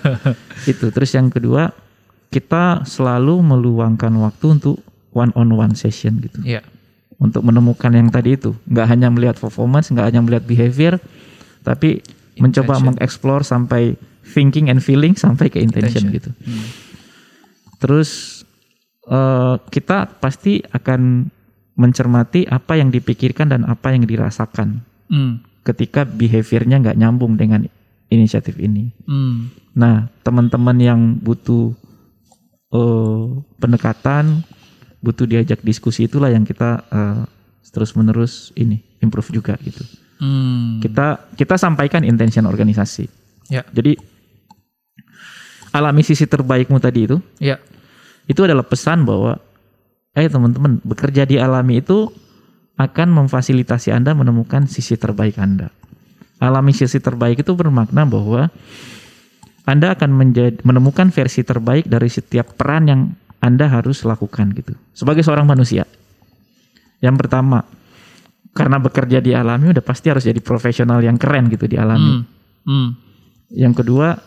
itu. 0.72 0.86
Terus 0.90 1.10
yang 1.14 1.28
kedua, 1.30 1.70
kita 2.32 2.82
selalu 2.82 3.40
meluangkan 3.40 4.10
waktu 4.18 4.58
untuk 4.58 4.82
one 5.14 5.30
on 5.38 5.54
one 5.54 5.74
session 5.78 6.18
gitu. 6.18 6.42
ya, 6.42 6.60
Untuk 7.22 7.46
menemukan 7.46 7.94
yang 7.94 8.10
tadi 8.10 8.34
itu, 8.34 8.54
nggak 8.66 8.86
hanya 8.90 9.08
melihat 9.08 9.38
performance, 9.38 9.88
nggak 9.94 10.06
hanya 10.10 10.20
melihat 10.20 10.44
behavior, 10.44 10.98
tapi 11.62 12.02
mencoba 12.42 12.74
Intention. 12.78 12.86
mengeksplor 12.98 13.40
sampai 13.46 13.94
thinking 14.26 14.66
and 14.72 14.82
feeling 14.82 15.14
sampai 15.14 15.46
ke 15.52 15.62
intention, 15.62 16.10
Intention. 16.10 16.18
gitu. 16.18 16.30
Terus 17.78 18.42
eh, 19.06 19.54
kita 19.70 20.18
pasti 20.18 20.58
akan 20.64 21.30
mencermati 21.74 22.46
apa 22.46 22.78
yang 22.78 22.90
dipikirkan 22.90 23.50
dan 23.50 23.66
apa 23.66 23.90
yang 23.90 24.06
dirasakan 24.06 24.86
hmm, 25.10 25.42
ketika 25.64 26.04
behaviornya 26.04 26.80
nggak 26.84 26.98
nyambung 27.00 27.40
dengan 27.40 27.64
inisiatif 28.12 28.60
ini. 28.60 28.92
hmm, 29.08 29.64
Nah, 29.74 30.06
teman-teman 30.22 30.76
yang 30.78 31.00
butuh 31.18 31.74
eh, 32.70 33.24
pendekatan, 33.58 34.46
butuh 35.02 35.26
diajak 35.26 35.64
diskusi 35.66 36.06
itulah 36.06 36.30
yang 36.30 36.46
kita 36.46 36.84
eh, 36.92 37.22
terus 37.74 37.96
menerus 37.98 38.54
ini 38.54 38.78
improve 39.02 39.34
juga 39.34 39.58
gitu. 39.64 39.82
Hmm. 40.22 40.78
Kita 40.78 41.34
kita 41.34 41.58
sampaikan 41.58 42.06
intention 42.06 42.46
organisasi. 42.46 43.10
Ya, 43.50 43.66
Jadi 43.74 43.98
alami 45.74 46.06
sisi 46.06 46.24
terbaikmu 46.24 46.78
tadi 46.78 47.10
itu 47.10 47.18
ya. 47.42 47.58
itu 48.30 48.40
adalah 48.46 48.62
pesan 48.62 49.02
bahwa 49.02 49.36
eh 50.14 50.30
teman-teman 50.30 50.78
bekerja 50.86 51.26
di 51.26 51.36
alami 51.36 51.82
itu 51.82 52.08
akan 52.74 53.08
memfasilitasi 53.24 53.94
Anda 53.94 54.16
menemukan 54.18 54.66
sisi 54.66 54.98
terbaik 54.98 55.38
Anda. 55.38 55.70
Alami 56.42 56.74
sisi 56.74 56.98
terbaik 56.98 57.46
itu 57.46 57.54
bermakna 57.54 58.02
bahwa 58.02 58.50
Anda 59.64 59.94
akan 59.94 60.10
menjadi, 60.12 60.60
menemukan 60.66 61.08
versi 61.14 61.46
terbaik 61.46 61.86
dari 61.86 62.10
setiap 62.10 62.58
peran 62.58 62.90
yang 62.90 63.00
Anda 63.38 63.70
harus 63.70 64.02
lakukan 64.02 64.52
gitu. 64.58 64.74
Sebagai 64.92 65.22
seorang 65.22 65.46
manusia. 65.46 65.86
Yang 67.00 67.16
pertama, 67.24 67.64
karena 68.54 68.76
bekerja 68.82 69.18
di 69.22 69.32
alami 69.32 69.70
udah 69.72 69.84
pasti 69.84 70.10
harus 70.10 70.26
jadi 70.26 70.40
profesional 70.42 71.00
yang 71.00 71.16
keren 71.16 71.48
gitu 71.48 71.70
di 71.70 71.78
alami. 71.78 72.12
Hmm. 72.12 72.24
Hmm. 72.64 72.88
Yang 73.54 73.84
kedua, 73.84 74.18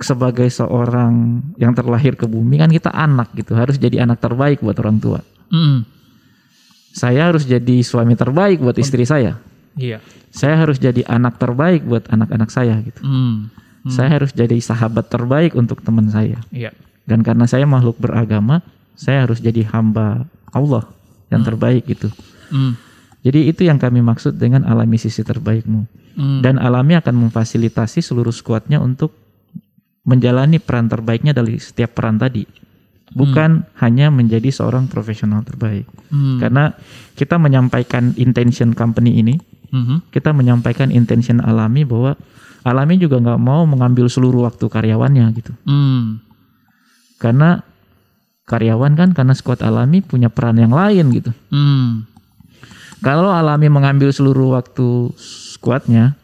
sebagai 0.00 0.48
seorang 0.48 1.44
yang 1.60 1.76
terlahir 1.76 2.16
ke 2.16 2.24
bumi 2.24 2.58
kan 2.58 2.72
kita 2.72 2.90
anak 2.90 3.36
gitu, 3.36 3.52
harus 3.54 3.76
jadi 3.76 4.08
anak 4.08 4.18
terbaik 4.18 4.64
buat 4.64 4.76
orang 4.80 4.98
tua. 4.98 5.20
Hmm. 5.52 5.99
Saya 6.90 7.30
harus 7.30 7.46
jadi 7.46 7.82
suami 7.86 8.18
terbaik 8.18 8.58
buat 8.58 8.76
istri 8.76 9.06
saya. 9.06 9.38
Iya. 9.78 10.02
Saya 10.30 10.58
harus 10.58 10.78
jadi 10.78 11.02
anak 11.06 11.38
terbaik 11.38 11.86
buat 11.86 12.06
anak-anak 12.10 12.50
saya 12.50 12.78
gitu. 12.82 13.02
Hmm. 13.02 13.50
Saya 13.88 14.20
harus 14.20 14.30
jadi 14.36 14.58
sahabat 14.60 15.08
terbaik 15.08 15.56
untuk 15.56 15.80
teman 15.80 16.10
saya. 16.10 16.42
Iya. 16.52 16.74
Dan 17.08 17.24
karena 17.24 17.48
saya 17.48 17.64
makhluk 17.64 17.96
beragama, 17.98 18.60
saya 18.94 19.24
harus 19.24 19.40
jadi 19.40 19.64
hamba 19.72 20.28
Allah 20.52 20.84
yang 21.32 21.42
terbaik 21.46 21.86
gitu. 21.88 22.10
Hmm. 22.50 22.76
Jadi 23.20 23.48
itu 23.48 23.64
yang 23.64 23.76
kami 23.80 24.04
maksud 24.04 24.36
dengan 24.36 24.66
alami 24.66 25.00
sisi 25.00 25.24
terbaikmu. 25.24 25.86
Hmm. 26.18 26.40
Dan 26.44 26.60
alami 26.60 26.98
akan 26.98 27.28
memfasilitasi 27.28 28.04
seluruh 28.04 28.34
skuadnya 28.34 28.82
untuk 28.82 29.14
menjalani 30.04 30.58
peran 30.58 30.88
terbaiknya 30.90 31.32
dari 31.36 31.56
setiap 31.60 31.96
peran 31.96 32.18
tadi. 32.18 32.44
Bukan 33.10 33.66
hanya 33.82 34.06
menjadi 34.14 34.54
seorang 34.54 34.86
profesional 34.86 35.42
terbaik. 35.42 35.86
Hmm. 36.14 36.38
Karena 36.38 36.70
kita 37.18 37.42
menyampaikan 37.42 38.14
intention 38.14 38.70
company 38.70 39.18
ini, 39.18 39.34
Mhm. 39.70 40.10
kita 40.14 40.30
menyampaikan 40.30 40.94
intention 40.94 41.42
alami 41.42 41.82
bahwa 41.82 42.14
alami 42.62 42.98
juga 42.98 43.18
nggak 43.18 43.40
mau 43.40 43.66
mengambil 43.66 44.06
seluruh 44.06 44.46
waktu 44.46 44.66
karyawannya 44.66 45.26
gitu. 45.38 45.52
Hmm. 45.66 46.22
Karena 47.18 47.62
karyawan 48.46 48.98
kan 48.98 49.10
karena 49.14 49.34
squad 49.34 49.62
alami 49.62 50.02
punya 50.02 50.30
peran 50.30 50.58
yang 50.58 50.74
lain 50.74 51.10
gitu. 51.14 51.30
Hmm. 51.54 52.06
Kalau 53.00 53.32
alami 53.32 53.72
mengambil 53.72 54.12
seluruh 54.12 54.58
waktu 54.58 55.14
skuadnya, 55.16 56.18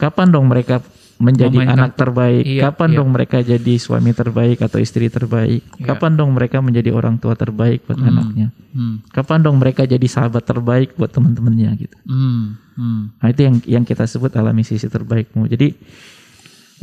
kapan 0.00 0.32
dong 0.32 0.48
mereka 0.48 0.80
menjadi 1.18 1.58
Memainkan- 1.58 1.78
anak 1.78 1.92
terbaik? 1.98 2.42
Iya, 2.46 2.62
kapan 2.70 2.88
iya. 2.90 2.96
dong 3.02 3.08
mereka 3.10 3.38
jadi 3.42 3.74
suami 3.76 4.10
terbaik 4.14 4.58
atau 4.62 4.78
istri 4.78 5.10
terbaik? 5.10 5.62
Iya. 5.66 5.84
Kapan 5.84 6.14
dong 6.14 6.30
mereka 6.32 6.62
menjadi 6.62 6.94
orang 6.94 7.18
tua 7.18 7.34
terbaik 7.34 7.84
buat 7.90 7.98
anaknya? 7.98 8.54
Hmm. 8.70 9.02
Kapan 9.10 9.42
dong 9.42 9.58
mereka 9.58 9.82
jadi 9.82 10.06
sahabat 10.06 10.46
terbaik 10.46 10.94
buat 10.94 11.10
teman-temannya 11.10 11.70
gitu? 11.82 11.96
Hmm. 12.06 12.56
Hmm. 12.78 13.10
Nah, 13.18 13.28
itu 13.34 13.40
yang 13.42 13.56
yang 13.66 13.84
kita 13.84 14.06
sebut 14.06 14.30
alami 14.38 14.62
sisi 14.62 14.86
terbaikmu. 14.86 15.50
Jadi 15.50 15.74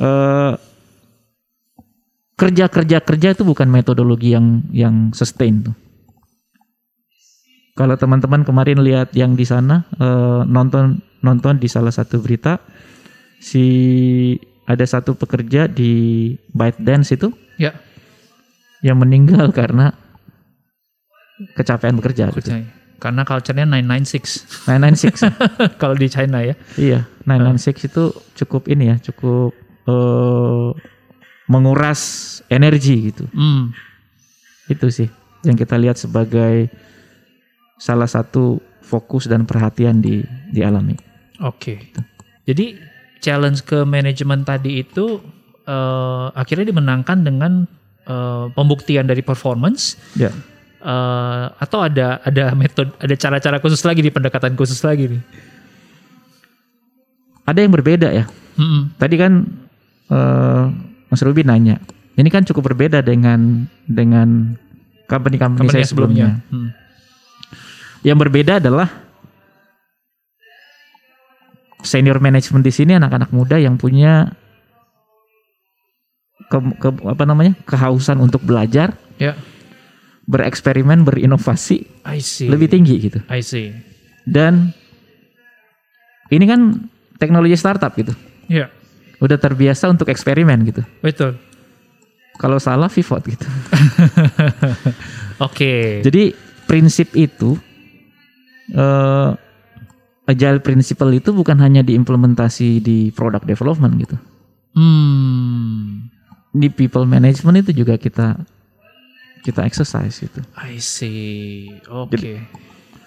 eh, 0.04 0.54
kerja 2.36 2.68
kerja 2.68 2.98
kerja 3.00 3.28
itu 3.32 3.44
bukan 3.48 3.72
metodologi 3.72 4.36
yang 4.36 4.68
yang 4.76 5.16
sustain 5.16 5.64
tuh. 5.72 5.76
Kalau 7.76 7.96
teman-teman 8.00 8.44
kemarin 8.44 8.80
lihat 8.84 9.16
yang 9.16 9.40
di 9.40 9.48
sana 9.48 9.88
eh, 9.96 10.42
nonton 10.44 11.00
nonton 11.24 11.56
di 11.56 11.72
salah 11.72 11.96
satu 11.96 12.20
berita 12.20 12.60
si 13.40 13.66
ada 14.66 14.86
satu 14.86 15.14
pekerja 15.14 15.70
di 15.70 16.34
ByteDance 16.52 17.14
itu 17.14 17.30
Ya. 17.56 17.72
yang 18.84 19.00
meninggal 19.00 19.54
karena 19.56 19.96
kecapean 21.56 21.96
bekerja 22.00 22.32
gitu. 22.34 22.52
Karena 23.00 23.28
culture-nya 23.28 23.68
996 23.68 24.66
996 24.66 25.32
kalau 25.82 25.96
di 25.96 26.08
China 26.08 26.42
ya. 26.42 26.56
Iya, 26.80 27.06
996 27.28 27.88
itu 27.92 28.04
cukup 28.44 28.68
ini 28.72 28.92
ya, 28.92 28.96
cukup 29.00 29.52
eh, 29.86 30.70
menguras 31.46 32.02
energi 32.50 33.14
gitu. 33.14 33.28
Hmm. 33.36 33.76
Itu 34.66 34.90
sih 34.90 35.12
yang 35.46 35.54
kita 35.54 35.78
lihat 35.78 36.00
sebagai 36.02 36.74
salah 37.78 38.10
satu 38.10 38.58
fokus 38.82 39.30
dan 39.30 39.46
perhatian 39.46 40.02
di 40.02 40.26
dialami. 40.50 40.98
Oke. 41.44 41.92
Jadi 42.48 42.80
challenge 43.26 43.66
ke 43.66 43.82
manajemen 43.82 44.46
tadi 44.46 44.86
itu 44.86 45.18
eh, 45.66 46.28
akhirnya 46.38 46.70
dimenangkan 46.70 47.26
dengan 47.26 47.66
eh, 48.06 48.46
pembuktian 48.54 49.10
dari 49.10 49.26
performance 49.26 49.98
Ya. 50.14 50.30
eh, 50.86 51.46
atau 51.58 51.82
ada 51.82 52.22
ada 52.22 52.54
metode 52.54 52.94
ada 53.02 53.16
cara-cara 53.18 53.58
khusus 53.58 53.82
lagi 53.82 54.06
di 54.06 54.14
pendekatan 54.14 54.54
khusus 54.54 54.78
lagi 54.86 55.18
nih. 55.18 55.22
Ada 57.46 57.62
yang 57.62 57.74
berbeda 57.74 58.10
ya. 58.10 58.26
Mm-mm. 58.58 58.94
Tadi 58.98 59.16
kan 59.18 59.34
eh, 60.10 60.64
Mas 61.10 61.22
Ruby 61.22 61.46
nanya, 61.46 61.78
ini 62.18 62.30
kan 62.30 62.42
cukup 62.46 62.74
berbeda 62.74 63.02
dengan 63.06 63.70
dengan 63.86 64.58
company-company 65.06 65.70
Company 65.70 65.82
saya 65.82 65.86
sebelumnya. 65.86 66.42
sebelumnya. 66.42 66.50
Hmm. 66.50 66.70
Yang 68.02 68.18
berbeda 68.26 68.54
adalah 68.58 68.90
senior 71.86 72.18
management 72.18 72.66
di 72.66 72.74
sini 72.74 72.98
anak-anak 72.98 73.30
muda 73.30 73.56
yang 73.56 73.78
punya 73.78 74.34
ke, 76.50 76.58
ke- 76.82 77.06
apa 77.06 77.24
namanya 77.24 77.54
kehausan 77.64 78.20
untuk 78.20 78.42
belajar, 78.42 78.98
Ya, 79.16 79.38
bereksperimen, 80.28 81.06
berinovasi 81.06 81.88
I 82.04 82.20
see. 82.20 82.50
lebih 82.50 82.68
tinggi 82.68 82.98
gitu. 83.00 83.20
I 83.32 83.40
see. 83.40 83.72
Dan 84.26 84.74
ini 86.28 86.44
kan 86.44 86.90
teknologi 87.16 87.56
startup 87.56 87.94
gitu, 87.96 88.12
Ya, 88.50 88.68
udah 89.22 89.38
terbiasa 89.38 89.88
untuk 89.88 90.10
eksperimen 90.10 90.66
gitu. 90.66 90.82
betul. 91.00 91.38
Kalau 92.36 92.60
salah 92.60 92.92
pivot 92.92 93.24
gitu. 93.24 93.48
Oke. 95.48 96.04
Jadi 96.04 96.36
prinsip 96.68 97.16
itu 97.16 97.56
eh 98.76 99.30
agile 100.26 100.60
principle 100.62 101.14
itu 101.14 101.30
bukan 101.32 101.58
hanya 101.62 101.86
diimplementasi 101.86 102.82
di 102.82 103.14
product 103.14 103.46
development 103.46 103.94
gitu. 104.02 104.18
Hmm. 104.76 106.10
Di 106.56 106.68
people 106.74 107.06
management 107.06 107.66
itu 107.66 107.86
juga 107.86 107.96
kita 107.96 108.42
kita 109.46 109.62
exercise 109.64 110.26
itu. 110.26 110.42
I 110.58 110.82
see. 110.82 111.70
Oke. 111.86 112.42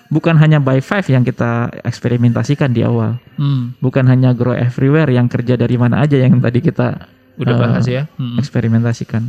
Bukan 0.09 0.41
hanya 0.41 0.57
by 0.63 0.81
five 0.81 1.05
yang 1.11 1.21
kita 1.27 1.69
eksperimentasikan 1.85 2.73
di 2.73 2.87
awal. 2.87 3.21
Hmm. 3.37 3.77
Bukan 3.83 4.09
hanya 4.09 4.33
grow 4.33 4.57
everywhere 4.57 5.11
yang 5.11 5.29
kerja 5.29 5.59
dari 5.59 5.77
mana 5.77 6.01
aja 6.01 6.17
yang 6.17 6.41
tadi 6.41 6.65
kita 6.65 7.11
Udah 7.39 7.55
eh, 7.55 7.61
bahas 7.61 7.85
ya. 7.85 8.03
Hmm. 8.17 8.39
eksperimentasikan. 8.41 9.29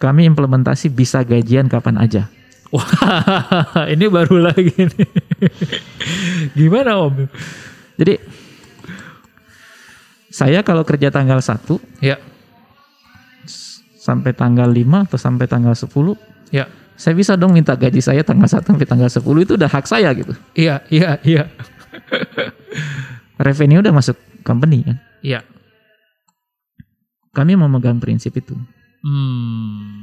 Kami 0.00 0.26
implementasi 0.26 0.90
bisa 0.90 1.22
gajian 1.22 1.70
kapan 1.70 2.00
aja. 2.00 2.26
Wah, 2.74 3.86
ini 3.94 4.10
baru 4.10 4.42
lagi 4.42 4.74
nih. 4.74 5.08
Gimana 6.58 6.98
Om? 7.06 7.30
Jadi 7.94 8.18
saya 10.34 10.66
kalau 10.66 10.82
kerja 10.82 11.14
tanggal 11.14 11.38
1 11.38 12.02
Ya, 12.02 12.18
sampai 14.04 14.34
tanggal 14.34 14.66
5 14.68 15.06
atau 15.06 15.16
sampai 15.16 15.46
tanggal 15.46 15.72
10 15.72 15.86
ya. 16.52 16.66
saya 16.98 17.14
bisa 17.16 17.38
dong 17.38 17.56
minta 17.56 17.72
gaji 17.78 18.02
saya 18.04 18.20
tanggal 18.26 18.50
1 18.50 18.66
sampai 18.66 18.84
tanggal 18.84 19.06
10 19.08 19.22
itu 19.22 19.52
udah 19.54 19.70
hak 19.70 19.86
saya 19.86 20.10
gitu. 20.12 20.34
Iya, 20.58 20.82
iya, 20.90 21.22
iya. 21.22 21.46
Revenue 23.38 23.78
udah 23.78 23.94
masuk 23.94 24.18
company 24.42 24.82
kan. 24.82 24.98
Iya. 25.22 25.40
Kami 27.34 27.54
memegang 27.54 28.02
prinsip 28.02 28.34
itu. 28.34 28.54
Hmm. 29.02 29.93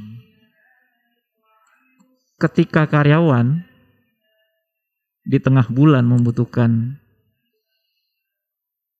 Ketika 2.42 2.90
karyawan 2.90 3.62
di 5.22 5.38
tengah 5.38 5.70
bulan 5.70 6.02
membutuhkan 6.02 6.98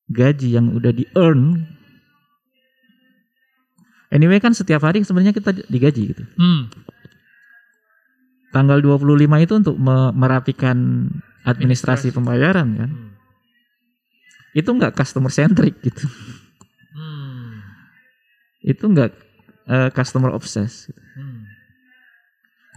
gaji 0.07 0.55
yang 0.55 0.70
udah 0.70 0.95
di 0.95 1.03
earn 1.18 1.66
Anyway 4.12 4.45
kan 4.45 4.53
setiap 4.53 4.84
hari 4.84 5.01
sebenarnya 5.01 5.32
kita 5.32 5.57
digaji 5.72 6.12
gitu. 6.12 6.20
Hmm. 6.36 6.68
Tanggal 8.53 8.84
25 8.84 9.09
itu 9.40 9.55
untuk 9.57 9.76
me- 9.80 10.12
merapikan 10.12 11.09
administrasi 11.49 12.12
pembayaran 12.12 12.76
kan. 12.76 12.90
Hmm. 12.93 13.11
Itu 14.53 14.68
nggak 14.76 14.93
customer 14.93 15.32
centric 15.32 15.80
gitu. 15.80 16.05
Hmm. 16.93 17.64
Itu 18.61 18.84
nggak 18.93 19.11
eh, 19.72 19.88
customer 19.97 20.36
obsessed. 20.36 20.93
gitu. 20.93 21.01
Hmm. 21.16 21.31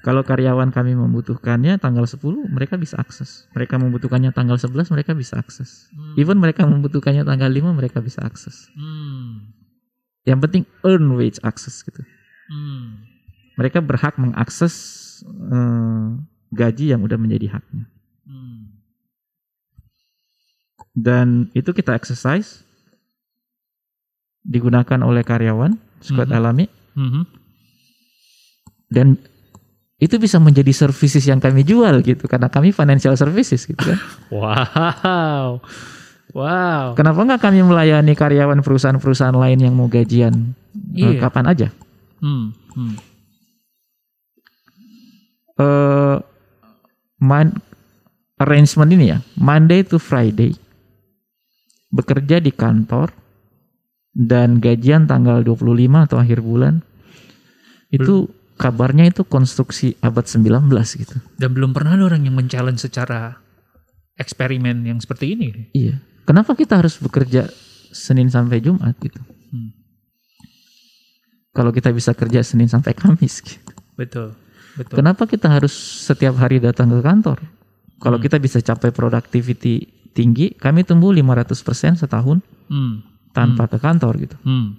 Kalau 0.05 0.21
karyawan 0.21 0.69
kami 0.69 0.93
membutuhkannya 0.93 1.81
tanggal 1.81 2.05
10 2.05 2.21
mereka 2.53 2.77
bisa 2.77 2.93
akses. 3.01 3.49
Mereka 3.57 3.81
membutuhkannya 3.81 4.29
tanggal 4.29 4.53
11 4.61 4.93
mereka 4.93 5.17
bisa 5.17 5.41
akses. 5.41 5.89
Even 6.13 6.37
mereka 6.37 6.61
membutuhkannya 6.69 7.25
tanggal 7.25 7.49
5 7.49 7.73
mereka 7.73 8.05
bisa 8.05 8.21
akses. 8.21 8.69
Hmm. 8.77 9.49
Yang 10.29 10.39
penting 10.45 10.63
earn 10.85 11.09
wage 11.17 11.41
access 11.41 11.81
gitu. 11.81 12.05
Hmm. 12.53 13.01
Mereka 13.57 13.81
berhak 13.81 14.21
mengakses 14.21 14.75
eh, 15.25 16.05
gaji 16.53 16.93
yang 16.93 17.01
udah 17.01 17.17
menjadi 17.17 17.57
haknya. 17.57 17.89
Hmm. 18.29 18.77
Dan 20.93 21.49
itu 21.57 21.73
kita 21.73 21.97
exercise 21.97 22.61
digunakan 24.45 25.01
oleh 25.01 25.25
karyawan 25.25 25.81
squad 25.97 26.29
Mhm. 26.29 26.37
alami 26.37 26.65
Mhm. 26.93 27.21
dan 28.93 29.17
itu 29.95 30.19
bisa 30.19 30.35
menjadi 30.37 30.71
services 30.71 31.23
yang 31.23 31.39
kami 31.39 31.63
jual 31.63 32.03
gitu 32.03 32.27
karena 32.27 32.51
kami 32.51 32.69
financial 32.69 33.15
services 33.15 33.63
gitu 33.63 33.79
kan. 33.79 33.99
Wow. 34.33 35.63
Wow. 36.35 36.99
Kenapa 36.99 37.23
nggak 37.23 37.41
kami 37.41 37.63
melayani 37.63 38.11
karyawan 38.11 38.59
perusahaan-perusahaan 38.59 39.31
lain 39.33 39.55
yang 39.61 39.71
mau 39.71 39.87
gajian 39.87 40.51
eh, 40.91 41.15
Iya. 41.15 41.23
kapan 41.23 41.45
aja? 41.47 41.67
Hmm. 42.19 42.51
Hmm. 42.75 42.95
Eh 45.55 46.17
man- 47.17 47.55
arrangement 48.35 48.91
ini 48.91 49.15
ya, 49.15 49.23
Monday 49.39 49.87
to 49.87 49.95
Friday 49.95 50.51
bekerja 51.87 52.43
di 52.43 52.51
kantor 52.51 53.15
dan 54.11 54.59
gajian 54.59 55.07
tanggal 55.07 55.39
25 55.39 55.63
atau 56.03 56.19
akhir 56.19 56.43
bulan 56.43 56.83
itu 57.87 58.27
kabarnya 58.55 59.11
itu 59.11 59.27
konstruksi 59.27 59.99
abad 59.99 60.23
19 60.23 60.71
gitu. 61.01 61.15
Dan 61.35 61.51
belum 61.51 61.75
pernah 61.75 61.95
ada 61.95 62.07
orang 62.07 62.23
yang 62.23 62.35
men-challenge 62.35 62.79
secara 62.79 63.39
eksperimen 64.15 64.87
yang 64.87 64.99
seperti 65.03 65.35
ini. 65.35 65.47
Iya. 65.75 65.99
Kenapa 66.23 66.55
kita 66.55 66.79
harus 66.79 66.97
bekerja 66.97 67.51
Senin 67.91 68.31
sampai 68.31 68.63
Jumat 68.63 68.95
gitu? 68.99 69.19
Hmm. 69.51 69.75
Kalau 71.55 71.71
kita 71.71 71.91
bisa 71.91 72.11
kerja 72.11 72.43
Senin 72.43 72.67
sampai 72.67 72.91
Kamis 72.95 73.39
gitu. 73.43 73.71
Betul. 73.95 74.35
Betul. 74.75 74.95
Kenapa 74.99 75.23
kita 75.23 75.47
harus 75.47 75.71
setiap 76.03 76.35
hari 76.35 76.59
datang 76.59 76.91
ke 76.91 76.99
kantor? 76.99 77.39
Kalau 78.03 78.19
kita 78.19 78.35
bisa 78.43 78.59
capai 78.59 78.91
productivity 78.91 79.87
tinggi, 80.11 80.51
kami 80.51 80.83
tumbuh 80.83 81.15
500% 81.15 81.95
setahun 81.95 82.43
Hmm. 82.67 83.05
tanpa 83.31 83.71
ke 83.71 83.79
kantor 83.79 84.13
gitu. 84.19 84.35
Hmm. 84.43 84.75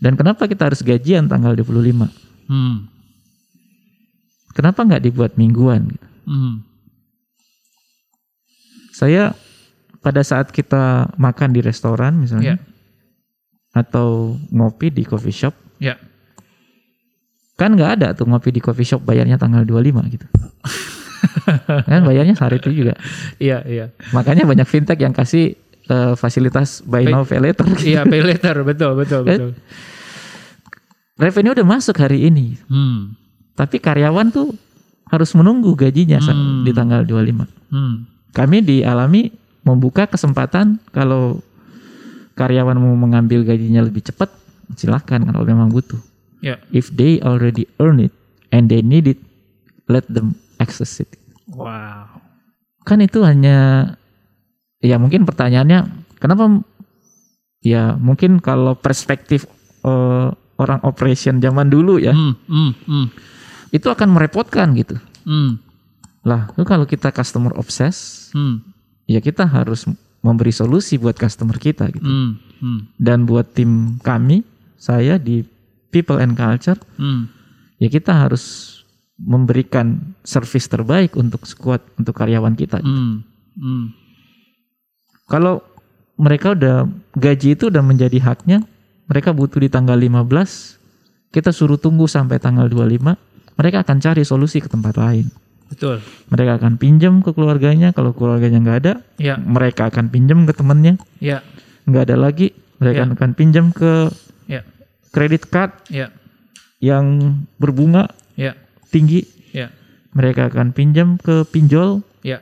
Dan 0.00 0.16
kenapa 0.16 0.48
kita 0.48 0.72
harus 0.72 0.80
gajian 0.80 1.28
tanggal 1.28 1.52
25? 1.52 2.08
Hmm. 2.46 2.88
Kenapa 4.52 4.84
nggak 4.84 5.02
dibuat 5.02 5.32
mingguan? 5.34 5.96
Hmm. 6.24 6.60
Saya 8.92 9.32
pada 9.98 10.20
saat 10.20 10.50
kita 10.50 11.14
makan 11.16 11.50
di 11.50 11.60
restoran 11.60 12.18
misalnya 12.18 12.58
Ya. 12.58 12.64
atau 13.72 14.36
ngopi 14.50 14.92
di 14.92 15.02
coffee 15.02 15.32
shop, 15.32 15.54
Ya. 15.78 15.96
kan 17.54 17.72
nggak 17.72 17.90
ada 17.96 18.08
tuh 18.12 18.26
ngopi 18.26 18.50
di 18.50 18.60
coffee 18.60 18.84
shop 18.84 19.00
bayarnya 19.00 19.38
tanggal 19.38 19.64
25 19.64 20.04
gitu. 20.10 20.26
kan 21.88 22.02
bayarnya 22.04 22.34
sehari 22.34 22.58
itu 22.58 22.70
juga. 22.74 22.98
Iya, 23.38 23.62
iya. 23.64 23.86
Makanya 24.10 24.44
banyak 24.44 24.66
fintech 24.66 25.00
yang 25.00 25.14
kasih 25.14 25.56
eh, 25.88 26.14
fasilitas 26.14 26.82
buy 26.84 27.06
Pay- 27.06 27.14
now 27.14 27.24
pay 27.24 27.40
later. 27.40 27.64
Iya, 27.80 28.02
pay 28.04 28.20
later, 28.20 28.60
betul, 28.62 28.92
betul, 28.94 29.20
Eh, 29.24 29.38
betul. 29.38 29.50
Revenue 31.20 31.52
udah 31.52 31.66
masuk 31.66 32.00
hari 32.00 32.24
ini, 32.24 32.56
Hmm. 32.66 33.12
tapi 33.52 33.76
karyawan 33.76 34.32
tuh 34.32 34.56
harus 35.12 35.36
menunggu 35.36 35.76
gajinya 35.76 36.18
Hmm. 36.18 36.64
di 36.64 36.72
tanggal 36.72 37.04
25. 37.04 37.44
Hmm. 37.68 38.08
Kami 38.32 38.64
dialami 38.64 39.28
membuka 39.60 40.08
kesempatan 40.08 40.80
kalau 40.88 41.44
karyawan 42.32 42.80
mau 42.80 42.96
mengambil 42.96 43.44
gajinya 43.44 43.84
lebih 43.84 44.00
cepat, 44.02 44.32
silahkan 44.72 45.20
kalau 45.20 45.44
memang 45.44 45.68
butuh. 45.68 46.00
Ya. 46.40 46.56
If 46.72 46.90
they 46.90 47.20
already 47.20 47.68
earn 47.76 48.00
it 48.00 48.10
and 48.48 48.72
they 48.72 48.80
need 48.80 49.04
it, 49.04 49.20
let 49.86 50.08
them 50.08 50.34
access 50.56 50.96
it. 50.98 51.12
Wow. 51.46 52.08
Kan 52.82 53.04
itu 53.04 53.20
hanya 53.22 53.94
ya 54.82 54.96
mungkin 54.98 55.22
pertanyaannya 55.22 56.08
kenapa 56.18 56.64
ya 57.62 57.94
mungkin 57.94 58.42
kalau 58.42 58.74
perspektif 58.74 59.46
eh, 59.86 60.28
orang 60.56 60.80
operation 60.84 61.38
zaman 61.38 61.68
dulu 61.68 61.96
ya 61.96 62.12
Hmm. 62.12 62.34
Hmm. 62.46 62.72
Hmm. 62.84 63.06
itu 63.72 63.88
akan 63.88 64.12
merepotkan 64.12 64.76
gitu. 64.76 65.00
Hmm. 65.24 65.56
Lah, 66.22 66.46
kalau 66.62 66.84
kita 66.84 67.10
customer 67.10 67.56
obsess, 67.56 68.28
Hmm. 68.30 68.60
ya 69.08 69.18
kita 69.18 69.42
harus 69.42 69.88
memberi 70.22 70.54
solusi 70.54 71.00
buat 71.00 71.18
customer 71.18 71.58
kita 71.58 71.90
gitu. 71.90 72.04
Hmm. 72.04 72.38
Hmm. 72.62 72.80
Dan 72.94 73.26
buat 73.26 73.56
tim 73.56 73.98
kami, 73.98 74.46
saya 74.76 75.18
di 75.18 75.42
People 75.90 76.20
and 76.20 76.38
Culture, 76.38 76.78
Hmm. 76.94 77.26
ya 77.80 77.90
kita 77.90 78.14
harus 78.14 78.76
memberikan 79.18 80.14
service 80.22 80.66
terbaik 80.66 81.16
untuk 81.16 81.42
squad 81.46 81.82
untuk 81.96 82.14
karyawan 82.14 82.54
kita. 82.54 82.78
gitu. 82.78 82.92
Hmm. 82.92 83.24
Hmm. 83.58 83.84
Kalau 85.26 85.64
mereka 86.20 86.52
udah 86.52 86.86
gaji 87.16 87.56
itu 87.56 87.66
udah 87.72 87.82
menjadi 87.82 88.20
haknya, 88.20 88.62
mereka 89.12 89.36
butuh 89.36 89.60
di 89.60 89.68
tanggal 89.68 90.00
15, 90.00 90.80
kita 91.28 91.52
suruh 91.52 91.76
tunggu 91.76 92.08
sampai 92.08 92.40
tanggal 92.40 92.64
25, 92.64 93.12
mereka 93.60 93.84
akan 93.84 94.00
cari 94.00 94.24
solusi 94.24 94.64
ke 94.64 94.72
tempat 94.72 94.96
lain. 94.96 95.28
Betul. 95.68 96.00
Mereka 96.32 96.56
akan 96.56 96.80
pinjam 96.80 97.20
ke 97.20 97.36
keluarganya, 97.36 97.92
kalau 97.92 98.16
keluarganya 98.16 98.64
nggak 98.64 98.78
ada, 98.84 98.92
Ya. 99.20 99.36
mereka 99.36 99.92
akan 99.92 100.08
pinjam 100.08 100.48
ke 100.48 100.56
temannya, 100.56 100.96
Ya. 101.20 101.44
nggak 101.84 102.08
ada 102.08 102.16
lagi, 102.16 102.56
mereka 102.80 103.04
Ya. 103.04 103.12
akan 103.12 103.30
pinjam 103.36 103.68
ke 103.72 104.08
Ya. 104.48 104.64
kredit 105.12 105.48
card 105.52 105.76
Ya. 105.92 106.08
yang 106.80 107.36
berbunga 107.60 108.08
Ya. 108.36 108.56
tinggi, 108.88 109.28
Ya. 109.52 109.68
mereka 110.16 110.48
akan 110.48 110.72
pinjam 110.72 111.20
ke 111.20 111.44
pinjol, 111.52 112.00
Ya. 112.24 112.40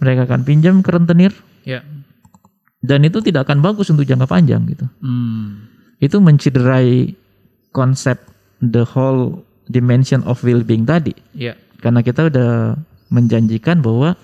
mereka 0.00 0.24
akan 0.24 0.40
pinjam 0.44 0.80
ke 0.80 0.88
rentenir, 0.88 1.36
Ya. 1.68 1.84
dan 2.80 3.00
itu 3.04 3.20
tidak 3.20 3.48
akan 3.48 3.60
bagus 3.60 3.88
untuk 3.88 4.04
jangka 4.08 4.28
panjang 4.28 4.64
gitu. 4.68 4.88
Hmm. 5.00 5.65
Itu 5.96 6.20
mencederai 6.20 7.16
konsep 7.72 8.20
the 8.60 8.84
whole 8.84 9.44
dimension 9.66 10.22
of 10.24 10.40
well-being 10.40 10.86
tadi, 10.86 11.12
Ya. 11.34 11.58
karena 11.80 12.00
kita 12.00 12.30
udah 12.30 12.78
menjanjikan 13.10 13.82
bahwa 13.82 14.14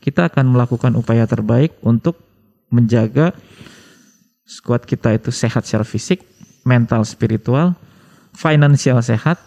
kita 0.00 0.28
akan 0.28 0.52
melakukan 0.52 0.92
upaya 0.94 1.24
terbaik 1.24 1.74
untuk 1.80 2.20
menjaga 2.68 3.32
squad 4.44 4.84
kita 4.84 5.16
itu 5.16 5.32
sehat 5.32 5.64
secara 5.64 5.84
fisik, 5.84 6.20
mental, 6.62 7.02
spiritual, 7.08 7.72
financial 8.36 9.00
sehat, 9.00 9.40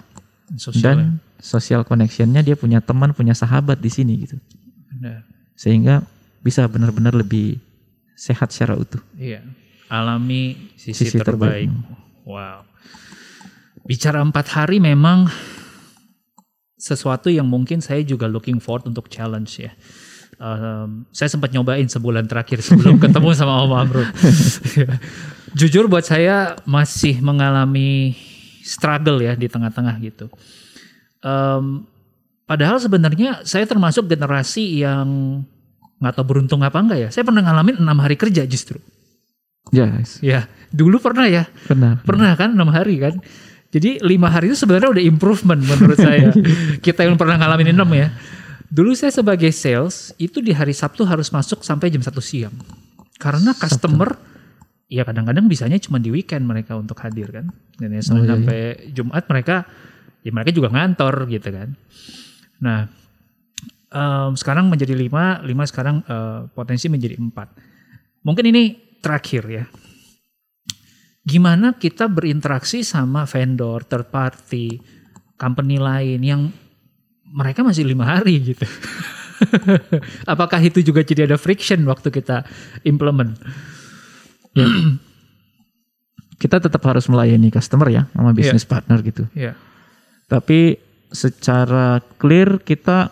Sosial. 0.58 0.82
dan 0.82 0.98
social 1.38 1.86
connectionnya 1.86 2.42
dia 2.42 2.58
punya 2.58 2.82
teman, 2.82 3.14
punya 3.14 3.38
sahabat 3.38 3.78
di 3.78 3.90
sini 3.94 4.26
gitu, 4.26 4.38
Benar. 4.98 5.22
sehingga 5.54 6.02
bisa 6.42 6.66
benar-benar 6.66 7.14
lebih 7.14 7.62
sehat 8.18 8.50
secara 8.50 8.74
utuh. 8.74 9.02
Iya. 9.14 9.46
Alami 9.88 10.74
sisi, 10.76 11.08
Sisi 11.08 11.18
terbaik. 11.20 11.68
terbaik. 11.68 11.70
Wow. 12.28 12.68
Bicara 13.88 14.20
empat 14.20 14.52
hari 14.52 14.84
memang 14.84 15.32
sesuatu 16.78 17.32
yang 17.32 17.48
mungkin 17.48 17.80
saya 17.80 18.04
juga 18.04 18.30
looking 18.30 18.60
forward 18.60 18.86
untuk 18.92 19.08
challenge 19.08 19.64
ya. 19.64 19.72
Um, 20.38 21.10
saya 21.10 21.34
sempat 21.34 21.50
nyobain 21.50 21.90
sebulan 21.90 22.30
terakhir 22.30 22.62
sebelum 22.62 23.00
ketemu 23.04 23.34
sama 23.34 23.64
Om 23.66 23.74
Amrud. 23.74 24.10
Jujur 25.60 25.90
buat 25.90 26.06
saya 26.06 26.60
masih 26.68 27.24
mengalami 27.24 28.14
struggle 28.62 29.24
ya 29.24 29.34
di 29.34 29.48
tengah-tengah 29.50 29.96
gitu. 30.04 30.28
Um, 31.24 31.88
padahal 32.46 32.78
sebenarnya 32.78 33.42
saya 33.48 33.64
termasuk 33.66 34.06
generasi 34.06 34.84
yang 34.84 35.42
nggak 35.98 36.14
tahu 36.14 36.26
beruntung 36.38 36.62
apa 36.62 36.78
enggak 36.78 37.00
ya. 37.08 37.10
Saya 37.10 37.26
pernah 37.26 37.42
ngalamin 37.42 37.82
enam 37.82 37.98
hari 37.98 38.20
kerja 38.20 38.46
justru. 38.46 38.78
Yes, 39.72 40.20
Ya, 40.24 40.48
dulu 40.72 40.98
pernah 41.00 41.28
ya. 41.28 41.46
benar. 41.68 42.02
Pernah 42.04 42.34
kan 42.36 42.56
enam 42.56 42.70
hari 42.72 42.98
kan. 43.00 43.20
Jadi 43.68 44.00
lima 44.00 44.32
hari 44.32 44.48
itu 44.48 44.56
sebenarnya 44.56 44.96
udah 44.96 45.04
improvement 45.04 45.60
menurut 45.60 46.00
saya. 46.00 46.32
Kita 46.86 47.04
yang 47.04 47.20
pernah 47.20 47.36
ngalamin 47.36 47.76
enam 47.76 47.90
ya. 47.92 48.16
Dulu 48.68 48.96
saya 48.96 49.12
sebagai 49.12 49.52
sales 49.52 50.16
itu 50.16 50.40
di 50.40 50.52
hari 50.56 50.72
Sabtu 50.72 51.04
harus 51.04 51.32
masuk 51.32 51.64
sampai 51.64 51.92
jam 51.92 52.00
1 52.00 52.12
siang. 52.24 52.56
Karena 53.20 53.52
customer 53.56 54.16
ya 54.88 55.04
kadang-kadang 55.04 55.52
bisanya 55.52 55.76
cuma 55.84 56.00
di 56.00 56.12
weekend 56.16 56.48
mereka 56.48 56.80
untuk 56.80 56.96
hadir 57.04 57.28
kan. 57.28 57.52
Dan 57.76 57.92
ya 57.92 58.00
Oh, 58.12 58.24
iya, 58.24 58.28
sampai 58.36 58.60
Jumat 58.96 59.24
mereka 59.28 59.68
ya 60.24 60.32
mereka 60.32 60.52
juga 60.56 60.72
ngantor 60.72 61.28
gitu 61.28 61.48
kan. 61.52 61.70
Nah, 62.64 62.88
em, 63.88 64.32
sekarang 64.36 64.72
menjadi 64.72 64.96
lima, 64.96 65.44
lima 65.44 65.64
sekarang 65.68 66.04
eh, 66.08 66.40
potensi 66.52 66.88
menjadi 66.88 67.20
empat. 67.20 67.48
Mungkin 68.24 68.46
ini 68.48 68.64
terakhir 69.02 69.44
ya 69.48 69.66
gimana 71.28 71.76
kita 71.76 72.08
berinteraksi 72.08 72.88
sama 72.88 73.28
vendor, 73.28 73.84
third 73.84 74.08
party, 74.08 74.80
company 75.36 75.76
lain 75.76 76.24
yang 76.24 76.42
mereka 77.28 77.68
masih 77.68 77.84
lima 77.84 78.08
hari 78.08 78.56
gitu. 78.56 78.64
Apakah 80.34 80.64
itu 80.64 80.80
juga 80.80 81.04
jadi 81.04 81.28
ada 81.28 81.36
friction 81.36 81.84
waktu 81.84 82.16
kita 82.16 82.48
implement? 82.88 83.36
Kita 86.40 86.64
tetap 86.64 86.80
harus 86.88 87.12
melayani 87.12 87.52
customer 87.52 87.92
ya 87.92 88.08
sama 88.16 88.32
business 88.32 88.64
partner 88.64 89.04
gitu. 89.04 89.28
Ya, 89.36 89.60
Tapi 90.32 90.80
secara 91.12 92.00
clear 92.18 92.64
kita 92.64 93.12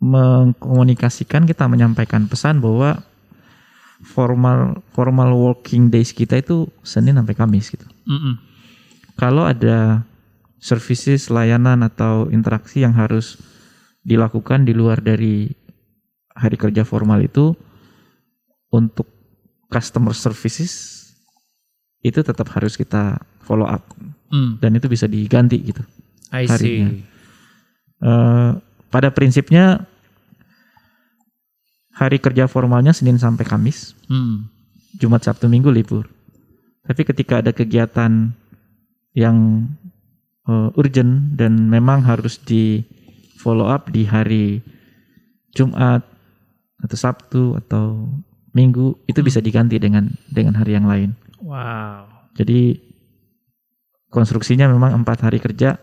mengkomunikasikan, 0.00 1.44
kita 1.44 1.68
menyampaikan 1.68 2.24
pesan 2.24 2.64
bahwa 2.64 3.04
formal 4.02 4.78
formal 4.94 5.34
working 5.34 5.90
days 5.90 6.14
kita 6.14 6.38
itu 6.38 6.70
Senin 6.86 7.18
sampai 7.18 7.34
Kamis 7.34 7.70
gitu. 7.70 7.86
Mm-mm. 8.06 8.38
Kalau 9.18 9.46
ada 9.46 10.06
services, 10.62 11.30
layanan 11.30 11.82
atau 11.82 12.30
interaksi 12.30 12.82
yang 12.82 12.94
harus 12.94 13.38
dilakukan 14.06 14.62
di 14.62 14.74
luar 14.74 15.02
dari 15.02 15.50
hari 16.34 16.54
kerja 16.54 16.86
formal 16.86 17.18
itu 17.22 17.54
untuk 18.70 19.06
customer 19.66 20.14
services 20.14 20.94
itu 21.98 22.22
tetap 22.22 22.46
harus 22.54 22.78
kita 22.78 23.18
follow 23.42 23.66
up 23.66 23.82
Mm, 24.28 24.60
dan 24.60 24.70
itu 24.76 24.86
bisa 24.92 25.08
diganti 25.08 25.56
gitu. 25.64 25.80
I 26.28 26.44
Harinya. 26.44 26.88
see. 26.92 27.00
Eh, 28.04 28.50
pada 28.92 29.08
prinsipnya 29.12 29.88
hari 31.98 32.22
kerja 32.22 32.46
formalnya 32.46 32.94
Senin 32.94 33.18
sampai 33.18 33.42
Kamis, 33.42 33.98
Mm, 34.06 34.46
Jumat 35.02 35.26
Sabtu 35.26 35.50
Minggu 35.50 35.74
libur. 35.74 36.06
Tapi 36.86 37.02
ketika 37.02 37.42
ada 37.42 37.50
kegiatan 37.50 38.30
yang 39.18 39.36
eh, 40.46 40.70
urgent 40.78 41.34
dan 41.34 41.66
memang 41.66 42.06
harus 42.06 42.38
di 42.38 42.86
follow 43.42 43.66
up 43.66 43.90
di 43.90 44.06
hari 44.06 44.62
Jumat 45.52 46.06
atau 46.78 46.96
Sabtu 46.96 47.58
atau 47.58 48.06
Minggu 48.54 48.96
itu 49.04 49.20
bisa 49.20 49.44
diganti 49.44 49.76
dengan 49.76 50.08
dengan 50.30 50.56
hari 50.56 50.72
yang 50.78 50.88
lain. 50.88 51.12
Wow. 51.42 52.32
Jadi 52.38 52.78
konstruksinya 54.08 54.70
memang 54.70 54.96
empat 55.04 55.20
hari 55.20 55.42
kerja, 55.42 55.76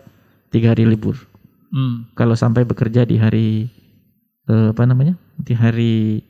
tiga 0.50 0.74
hari 0.74 0.88
libur. 0.88 1.14
Mm, 1.70 2.16
kalau 2.18 2.34
sampai 2.34 2.66
bekerja 2.66 3.06
di 3.06 3.20
hari 3.20 3.70
eh, 4.50 4.68
apa 4.74 4.82
namanya 4.82 5.14
di 5.36 5.52
hari 5.52 6.24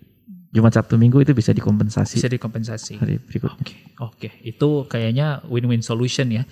Jumat 0.51 0.73
Sabtu 0.73 0.97
Minggu 0.97 1.21
itu 1.21 1.37
bisa 1.37 1.53
dikompensasi 1.53 2.17
bisa 2.17 2.31
dikompensasi. 2.33 2.97
hari 2.97 3.21
berikutnya. 3.21 3.61
Oke, 3.61 3.77
oke. 4.01 4.29
Itu 4.41 4.89
kayaknya 4.89 5.45
win-win 5.47 5.85
solution 5.85 6.33
ya. 6.33 6.49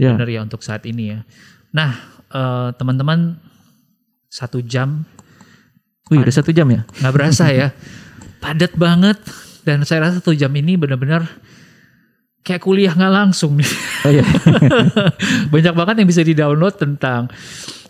Ya, 0.00 0.16
Benar 0.16 0.28
ya 0.32 0.40
untuk 0.42 0.64
saat 0.64 0.82
ini 0.88 1.14
ya. 1.14 1.18
Nah, 1.70 1.92
eh, 2.32 2.68
teman-teman 2.74 3.38
satu 4.32 4.58
jam 4.64 5.06
wih 6.10 6.20
udah 6.20 6.34
satu 6.34 6.50
jam 6.50 6.66
ya. 6.72 6.82
nggak 7.00 7.14
berasa 7.14 7.52
ya, 7.52 7.70
padat 8.40 8.74
banget. 8.74 9.20
Dan 9.64 9.84
saya 9.88 10.08
rasa 10.08 10.20
satu 10.20 10.36
jam 10.36 10.52
ini 10.52 10.76
benar-benar 10.76 11.24
kayak 12.44 12.60
kuliah 12.60 12.92
nggak 12.92 13.12
langsung. 13.12 13.56
Oh 14.04 14.10
iya. 14.12 14.24
Banyak 15.54 15.72
banget 15.72 15.94
yang 16.04 16.08
bisa 16.08 16.20
di-download 16.20 16.76
tentang 16.76 17.32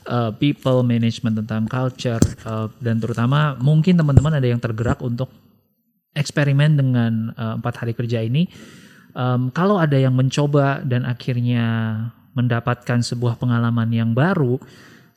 uh, 0.08 0.32
people 0.36 0.84
management, 0.84 1.40
tentang 1.44 1.68
culture, 1.68 2.22
uh, 2.44 2.68
dan 2.80 3.00
terutama 3.00 3.56
mungkin 3.58 3.96
teman-teman 3.96 4.36
ada 4.38 4.46
yang 4.48 4.60
tergerak 4.60 5.00
untuk 5.04 5.28
eksperimen 6.14 6.78
dengan 6.78 7.12
uh, 7.34 7.54
empat 7.58 7.84
hari 7.84 7.92
kerja 7.92 8.22
ini. 8.22 8.46
Um, 9.14 9.50
kalau 9.54 9.78
ada 9.78 9.94
yang 9.94 10.14
mencoba 10.14 10.82
dan 10.82 11.06
akhirnya 11.06 11.66
mendapatkan 12.34 12.98
sebuah 13.02 13.38
pengalaman 13.38 13.86
yang 13.94 14.10
baru, 14.10 14.58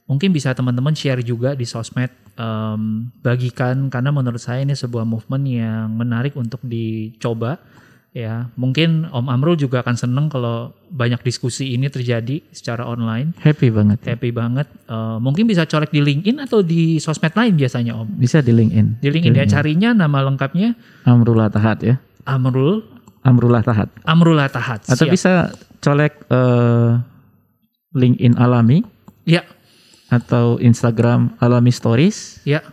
mungkin 0.05 0.29
bisa 0.29 0.53
teman-teman 0.53 0.93
share 0.93 1.21
juga 1.25 1.57
di 1.57 1.65
sosmed, 1.65 2.13
um, 2.37 3.09
bagikan 3.25 3.89
karena 3.89 4.13
menurut 4.13 4.39
saya 4.39 4.61
ini 4.61 4.77
sebuah 4.77 5.03
movement 5.03 5.45
yang 5.49 5.89
menarik 5.97 6.37
untuk 6.37 6.61
dicoba 6.61 7.57
ya 8.17 8.49
mungkin 8.53 9.05
Om 9.05 9.29
Amrul 9.29 9.53
juga 9.53 9.79
akan 9.79 9.93
seneng 9.93 10.25
kalau 10.25 10.73
banyak 10.89 11.21
diskusi 11.21 11.71
ini 11.71 11.85
terjadi 11.85 12.41
secara 12.49 12.81
online 12.83 13.37
Happy 13.37 13.69
banget. 13.69 14.01
happy 14.01 14.33
banget 14.33 14.65
Eh, 14.87 15.17
mungkin 15.19 15.45
bisa 15.45 15.63
colek 15.63 15.91
di 15.91 16.01
LinkedIn 16.01 16.41
atau 16.41 16.59
di 16.59 16.97
sosmed 16.97 17.29
lain 17.31 17.53
biasanya 17.53 17.93
Om 17.93 18.17
Bisa 18.17 18.41
di 18.41 18.49
LinkedIn. 18.49 18.97
di 18.97 19.07
LinkedIn 19.07 19.37
ya 19.37 19.45
carinya 19.45 19.93
nama 19.93 20.25
lengkapnya 20.25 20.73
Amrullah 21.03 21.47
Tahat 21.47 21.85
ya. 21.85 21.95
Amrul 22.25 22.81
Amrullah 23.21 23.61
Tahat. 23.61 23.93
Amrullah 24.01 24.49
Tahat 24.49 24.87
Atau 24.87 25.05
Siap. 25.05 25.13
bisa 25.13 25.31
colek 25.77 26.17
eh, 26.27 26.89
LinkedIn 27.93 28.33
Alami 28.35 28.81
ya 29.23 29.45
atau 30.07 30.55
Instagram 30.57 31.35
Alami 31.37 31.69
Stories. 31.69 32.41
ya 32.43 32.63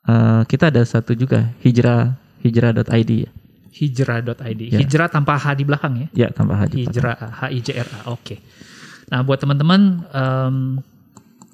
Eh, 0.00 0.42
kita 0.46 0.72
ada 0.72 0.80
satu 0.80 1.12
juga 1.12 1.52
hijrah 1.60 2.16
hijrah.id 2.40 3.10
ya. 3.20 3.30
hijrah.id 3.70 4.60
Ya. 4.68 4.78
hijrah 4.82 5.06
tanpa 5.06 5.38
H 5.38 5.54
di 5.54 5.64
belakang 5.64 5.94
ya 5.96 6.08
Ya 6.12 6.28
tambah 6.30 6.54
haji. 6.54 6.86
Hijrah 6.86 7.14
H 7.16 7.40
I 7.50 7.58
J 7.62 7.68
R 7.80 7.88
A. 7.88 8.00
Oke. 8.10 8.42
Nah, 9.10 9.22
buat 9.22 9.38
teman-teman 9.38 10.06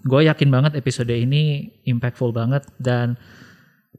gue 0.02 0.20
yakin 0.22 0.48
banget 0.48 0.72
episode 0.78 1.10
ini 1.10 1.66
impactful 1.82 2.30
banget 2.30 2.62
dan 2.78 3.18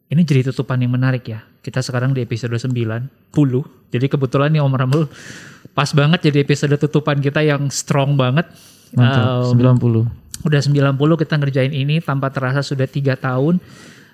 ini 0.08 0.24
jadi 0.24 0.48
tutupan 0.48 0.80
yang 0.80 0.96
menarik 0.96 1.28
ya. 1.28 1.44
Kita 1.60 1.84
sekarang 1.84 2.16
di 2.16 2.24
episode 2.24 2.56
90. 2.56 2.72
Jadi 3.92 4.06
kebetulan 4.08 4.56
nih 4.56 4.64
Om 4.64 4.72
Ramul 4.74 5.04
pas 5.76 5.92
banget 5.92 6.32
jadi 6.32 6.42
episode 6.42 6.74
tutupan 6.80 7.20
kita 7.20 7.44
yang 7.44 7.68
strong 7.68 8.16
banget. 8.16 8.48
Mantap. 8.96 9.52
Um, 9.52 9.76
90. 10.08 10.48
udah 10.48 10.62
90 10.64 10.96
kita 10.96 11.34
ngerjain 11.36 11.74
ini 11.74 12.00
tanpa 12.00 12.32
terasa 12.32 12.62
sudah 12.64 12.88
tiga 12.88 13.18
tahun 13.20 13.58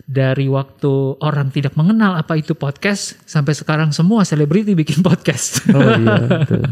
dari 0.04 0.51
waktu 0.51 1.20
orang 1.24 1.47
tidak 1.51 1.80
mengenal 1.80 2.20
apa 2.20 2.36
itu 2.36 2.51
podcast 2.54 3.16
sampai 3.24 3.56
sekarang 3.56 3.95
semua 3.95 4.28
selebriti 4.28 4.76
bikin 4.76 4.99
podcast. 4.99 5.64
Oh 5.72 5.80
iya 5.80 6.16
betul. 6.28 6.64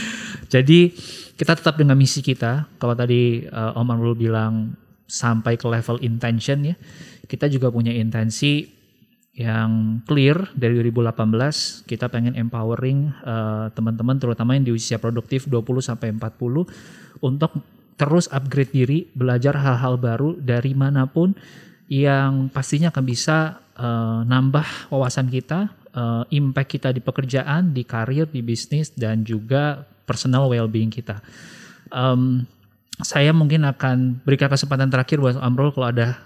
Jadi 0.54 0.92
kita 1.34 1.56
tetap 1.56 1.80
dengan 1.80 1.96
misi 1.96 2.20
kita. 2.20 2.68
Kalau 2.76 2.94
tadi 2.94 3.42
uh, 3.48 3.74
Om 3.80 3.88
Amrul 3.88 4.14
bilang 4.14 4.76
sampai 5.08 5.56
ke 5.56 5.66
level 5.66 5.98
intention 6.04 6.74
ya, 6.74 6.76
kita 7.24 7.48
juga 7.48 7.72
punya 7.72 7.90
intensi 7.90 8.68
yang 9.34 9.98
clear 10.06 10.54
dari 10.54 10.78
2018 10.78 11.90
kita 11.90 12.06
pengen 12.06 12.38
empowering 12.38 13.10
uh, 13.26 13.66
teman-teman 13.74 14.14
terutama 14.14 14.54
yang 14.54 14.62
di 14.62 14.70
usia 14.70 15.02
produktif 15.02 15.50
20 15.50 15.82
sampai 15.82 16.14
40 16.14 17.18
untuk 17.18 17.50
terus 17.98 18.30
upgrade 18.30 18.70
diri, 18.74 18.98
belajar 19.14 19.58
hal-hal 19.58 19.98
baru 19.98 20.38
dari 20.38 20.74
mana 20.74 21.06
pun 21.10 21.34
yang 21.88 22.48
pastinya 22.48 22.88
akan 22.88 23.04
bisa 23.04 23.60
uh, 23.76 24.24
nambah 24.24 24.88
wawasan 24.88 25.28
kita, 25.28 25.68
uh, 25.92 26.24
impact 26.32 26.80
kita 26.80 26.88
di 26.90 27.00
pekerjaan, 27.04 27.76
di 27.76 27.84
karir, 27.84 28.28
di 28.28 28.40
bisnis 28.40 28.92
dan 28.94 29.22
juga 29.22 29.84
personal 30.08 30.48
well-being 30.48 30.92
kita. 30.92 31.20
Um, 31.92 32.48
saya 33.02 33.34
mungkin 33.34 33.66
akan 33.66 34.22
berikan 34.22 34.48
kesempatan 34.48 34.88
terakhir 34.88 35.18
buat 35.18 35.36
Amrul 35.40 35.74
kalau 35.74 35.90
ada 35.90 36.20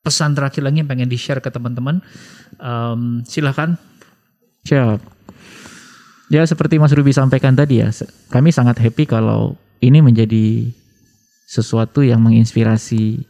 pesan 0.00 0.32
terakhir 0.38 0.62
lagi 0.62 0.80
yang 0.80 0.88
pengen 0.88 1.10
di-share 1.10 1.42
ke 1.42 1.50
teman-teman. 1.50 2.00
Um, 2.56 3.26
silahkan. 3.26 3.76
Siap. 4.64 5.02
Ya 6.26 6.42
seperti 6.42 6.78
Mas 6.82 6.90
Ruby 6.90 7.14
sampaikan 7.14 7.54
tadi 7.54 7.78
ya, 7.78 7.90
kami 8.34 8.50
sangat 8.50 8.82
happy 8.82 9.06
kalau 9.06 9.54
ini 9.78 10.02
menjadi 10.02 10.74
sesuatu 11.46 12.02
yang 12.02 12.18
menginspirasi 12.18 13.22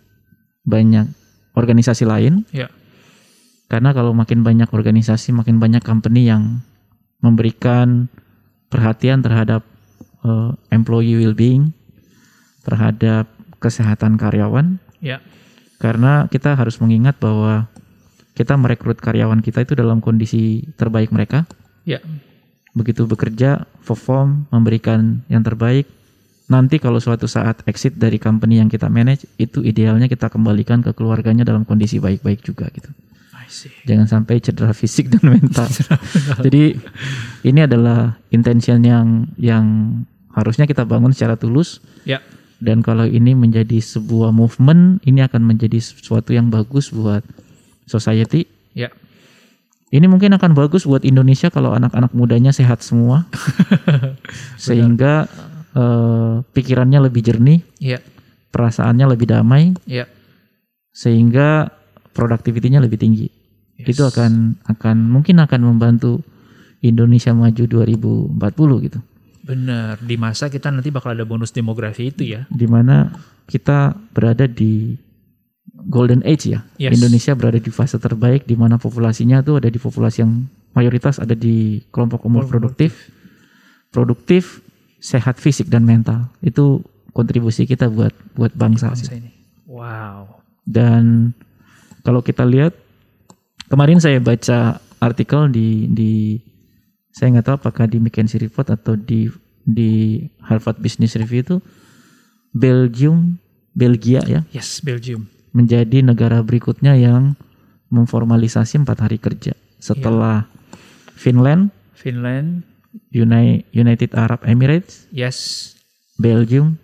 banyak 0.65 1.05
organisasi 1.57 2.05
lain. 2.05 2.45
Ya. 2.53 2.69
Karena 3.67 3.91
kalau 3.91 4.15
makin 4.15 4.47
banyak 4.47 4.71
organisasi, 4.71 5.35
makin 5.35 5.59
banyak 5.59 5.83
company 5.83 6.31
yang 6.31 6.63
memberikan 7.19 8.07
perhatian 8.71 9.25
terhadap 9.25 9.67
eh, 10.23 10.51
employee 10.71 11.19
well-being, 11.19 11.75
terhadap 12.63 13.27
kesehatan 13.59 14.21
karyawan. 14.21 14.79
Ya. 15.03 15.19
Karena 15.83 16.31
kita 16.31 16.55
harus 16.55 16.79
mengingat 16.79 17.19
bahwa 17.19 17.67
kita 18.37 18.55
merekrut 18.55 19.01
karyawan 19.01 19.41
kita 19.41 19.65
itu 19.65 19.73
dalam 19.73 20.05
kondisi 20.05 20.69
terbaik 20.77 21.11
mereka. 21.11 21.49
Ya. 21.89 22.05
Begitu 22.77 23.09
bekerja, 23.09 23.65
perform, 23.83 24.45
memberikan 24.53 25.25
yang 25.33 25.41
terbaik. 25.41 25.89
Nanti 26.47 26.79
kalau 26.79 27.03
suatu 27.03 27.27
saat 27.27 27.67
exit 27.67 27.99
dari 27.99 28.23
company 28.23 28.63
yang 28.63 28.71
kita 28.71 28.87
manage, 28.87 29.27
itu 29.35 29.67
idealnya 29.67 30.07
kita 30.07 30.31
kembalikan 30.31 30.79
ke 30.79 30.95
keluarganya 30.95 31.43
dalam 31.43 31.67
kondisi 31.67 31.99
baik-baik 31.99 32.47
juga 32.47 32.71
gitu. 32.71 32.91
Jangan 33.87 34.07
sampai 34.07 34.43
cedera 34.43 34.71
fisik 34.75 35.11
dan 35.11 35.23
mental. 35.39 35.67
Jadi 36.43 36.79
ini 37.43 37.61
adalah 37.63 38.15
intention 38.31 38.83
yang 38.83 39.27
yang 39.39 39.67
harusnya 40.35 40.67
kita 40.69 40.85
bangun 40.87 41.15
secara 41.17 41.35
tulus 41.39 41.81
Ya. 42.07 42.23
dan 42.63 42.85
kalau 42.85 43.03
ini 43.09 43.35
menjadi 43.35 43.83
sebuah 43.83 44.31
movement, 44.31 45.03
ini 45.03 45.25
akan 45.27 45.43
menjadi 45.43 45.83
sesuatu 45.83 46.31
yang 46.31 46.51
bagus 46.51 46.95
buat 46.95 47.27
society. 47.91 48.47
Ya. 48.75 48.95
Ini 49.91 50.07
mungkin 50.11 50.35
akan 50.35 50.55
bagus 50.55 50.87
buat 50.87 51.03
Indonesia 51.07 51.51
kalau 51.51 51.75
anak-anak 51.75 52.11
mudanya 52.15 52.51
sehat 52.51 52.83
semua, 52.83 53.27
sehingga 54.59 55.31
eh, 55.77 56.35
pikirannya 56.57 57.05
lebih 57.05 57.21
jernih, 57.21 57.61
Iya, 57.79 58.01
perasaannya 58.51 59.07
lebih 59.13 59.29
damai, 59.29 59.77
iya. 59.85 60.09
sehingga 60.97 61.69
produktivitinya 62.17 62.81
lebih 62.81 62.97
tinggi. 62.97 63.29
Yes. 63.77 63.93
Itu 63.93 64.09
akan 64.09 64.65
akan 64.65 64.97
mungkin 65.13 65.37
akan 65.37 65.61
membantu 65.61 66.25
Indonesia 66.81 67.37
maju 67.37 67.65
2040 67.69 68.87
gitu. 68.89 68.99
Benar. 69.47 70.01
Di 70.01 70.17
masa 70.17 70.49
kita 70.49 70.73
nanti 70.73 70.89
bakal 70.89 71.13
ada 71.13 71.29
bonus 71.29 71.53
demografi 71.53 72.09
itu 72.09 72.25
ya. 72.25 72.49
Di 72.49 72.65
mana 72.65 73.13
kita 73.47 73.95
berada 74.17 74.49
di 74.49 74.97
golden 75.87 76.25
age 76.27 76.51
ya. 76.51 76.65
Yes. 76.81 76.97
Indonesia 76.99 77.37
berada 77.37 77.61
di 77.61 77.71
fase 77.71 78.01
terbaik 78.01 78.49
di 78.49 78.57
mana 78.57 78.81
populasinya 78.81 79.45
tuh 79.45 79.61
ada 79.61 79.69
di 79.69 79.79
populasi 79.79 80.25
yang 80.25 80.49
mayoritas 80.75 81.23
ada 81.23 81.33
di 81.37 81.85
kelompok 81.95 82.27
umur 82.27 82.49
produktif, 82.49 83.13
produktif, 83.95 84.61
sehat 85.01 85.39
fisik 85.39 85.69
dan 85.69 85.85
mental. 85.85 86.29
Itu 86.41 86.85
kontribusi 87.13 87.65
kita 87.65 87.89
buat 87.89 88.13
buat 88.37 88.53
bangsa. 88.53 88.93
Bangsa 88.93 89.17
ini. 89.17 89.33
Wow. 89.65 90.43
Dan 90.67 91.33
kalau 92.03 92.21
kita 92.21 92.45
lihat 92.45 92.75
kemarin 93.67 93.99
saya 93.99 94.19
baca 94.19 94.79
artikel 94.99 95.51
di 95.51 95.91
di 95.91 96.13
saya 97.11 97.33
nggak 97.33 97.47
tahu 97.49 97.57
apakah 97.57 97.85
di 97.89 97.99
McKinsey 97.99 98.41
Report 98.45 98.69
atau 98.73 98.95
di 98.95 99.31
di 99.67 100.23
Harvard 100.45 100.79
Business 100.79 101.19
Review 101.19 101.43
itu 101.43 101.57
Belgium 102.55 103.41
Belgia 103.75 104.23
ya 104.25 104.41
Yes, 104.55 104.81
Belgium. 104.81 105.27
menjadi 105.51 106.01
negara 106.05 106.41
berikutnya 106.41 106.95
yang 106.95 107.35
memformalisasi 107.91 108.83
empat 108.83 108.99
hari 109.03 109.19
kerja 109.19 109.53
setelah 109.81 110.47
Finland, 111.17 111.73
Finland. 111.97 112.63
Uni- 113.13 113.65
United 113.71 114.13
Arab 114.13 114.45
Emirates, 114.45 115.09
Yes. 115.11 115.73
Belgium, 116.17 116.77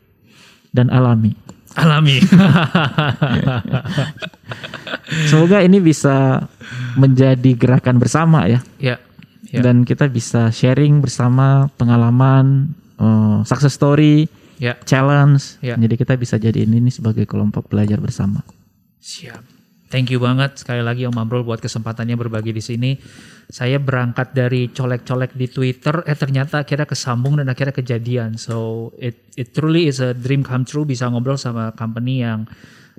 dan 0.70 0.88
Alami. 0.88 1.36
Alami. 1.72 2.20
Semoga 5.28 5.60
ini 5.60 5.80
bisa 5.80 6.48
menjadi 6.96 7.52
gerakan 7.56 7.96
bersama 7.96 8.44
ya. 8.48 8.60
ya. 8.78 8.96
Ya. 9.52 9.60
dan 9.60 9.84
kita 9.84 10.08
bisa 10.08 10.48
sharing 10.48 11.04
bersama 11.04 11.68
pengalaman, 11.76 12.72
eh, 12.96 13.38
success 13.44 13.76
story, 13.76 14.24
Ya. 14.56 14.80
challenge. 14.88 15.60
Ya. 15.60 15.76
Jadi 15.76 16.00
kita 16.00 16.16
bisa 16.16 16.40
jadiin 16.40 16.72
ini 16.72 16.88
sebagai 16.88 17.28
kelompok 17.28 17.68
belajar 17.68 18.00
bersama. 18.00 18.40
Siap. 18.96 19.51
Thank 19.92 20.08
you 20.08 20.24
banget 20.24 20.56
sekali 20.56 20.80
lagi 20.80 21.04
Om 21.04 21.20
Amrul 21.20 21.44
buat 21.44 21.60
kesempatannya 21.60 22.16
berbagi 22.16 22.56
di 22.56 22.64
sini. 22.64 22.96
Saya 23.52 23.76
berangkat 23.76 24.32
dari 24.32 24.72
colek-colek 24.72 25.36
di 25.36 25.52
Twitter, 25.52 26.00
eh 26.08 26.16
ternyata 26.16 26.64
akhirnya 26.64 26.88
kesambung 26.88 27.36
dan 27.36 27.52
akhirnya 27.52 27.76
kejadian. 27.76 28.40
So 28.40 28.88
it 28.96 29.20
it 29.36 29.52
truly 29.52 29.92
is 29.92 30.00
a 30.00 30.16
dream 30.16 30.40
come 30.40 30.64
true 30.64 30.88
bisa 30.88 31.12
ngobrol 31.12 31.36
sama 31.36 31.76
company 31.76 32.24
yang 32.24 32.48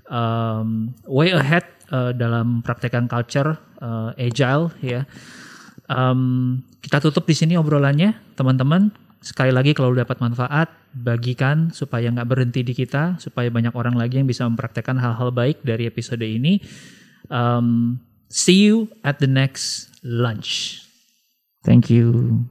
um, 0.06 0.94
way 1.10 1.34
ahead 1.34 1.66
uh, 1.90 2.14
dalam 2.14 2.62
praktekan 2.62 3.10
culture 3.10 3.58
uh, 3.82 4.14
agile 4.14 4.70
ya. 4.86 5.10
Um, 5.90 6.62
kita 6.86 7.02
tutup 7.02 7.26
di 7.26 7.34
sini 7.34 7.58
obrolannya, 7.58 8.38
teman-teman. 8.38 8.94
Sekali 9.24 9.56
lagi 9.56 9.72
kalau 9.72 9.96
dapat 9.96 10.20
manfaat, 10.20 10.68
bagikan 10.92 11.72
supaya 11.72 12.12
nggak 12.12 12.28
berhenti 12.28 12.60
di 12.60 12.76
kita, 12.76 13.16
supaya 13.24 13.48
banyak 13.48 13.72
orang 13.72 13.96
lagi 13.96 14.20
yang 14.20 14.28
bisa 14.28 14.44
mempraktekkan 14.44 15.00
hal-hal 15.00 15.32
baik 15.32 15.64
dari 15.64 15.88
episode 15.88 16.22
ini. 16.22 16.60
Um, 17.32 18.04
see 18.28 18.68
you 18.68 18.92
at 19.08 19.24
the 19.24 19.32
next 19.32 19.96
lunch. 20.04 20.84
Thank 21.64 21.88
you. 21.88 22.44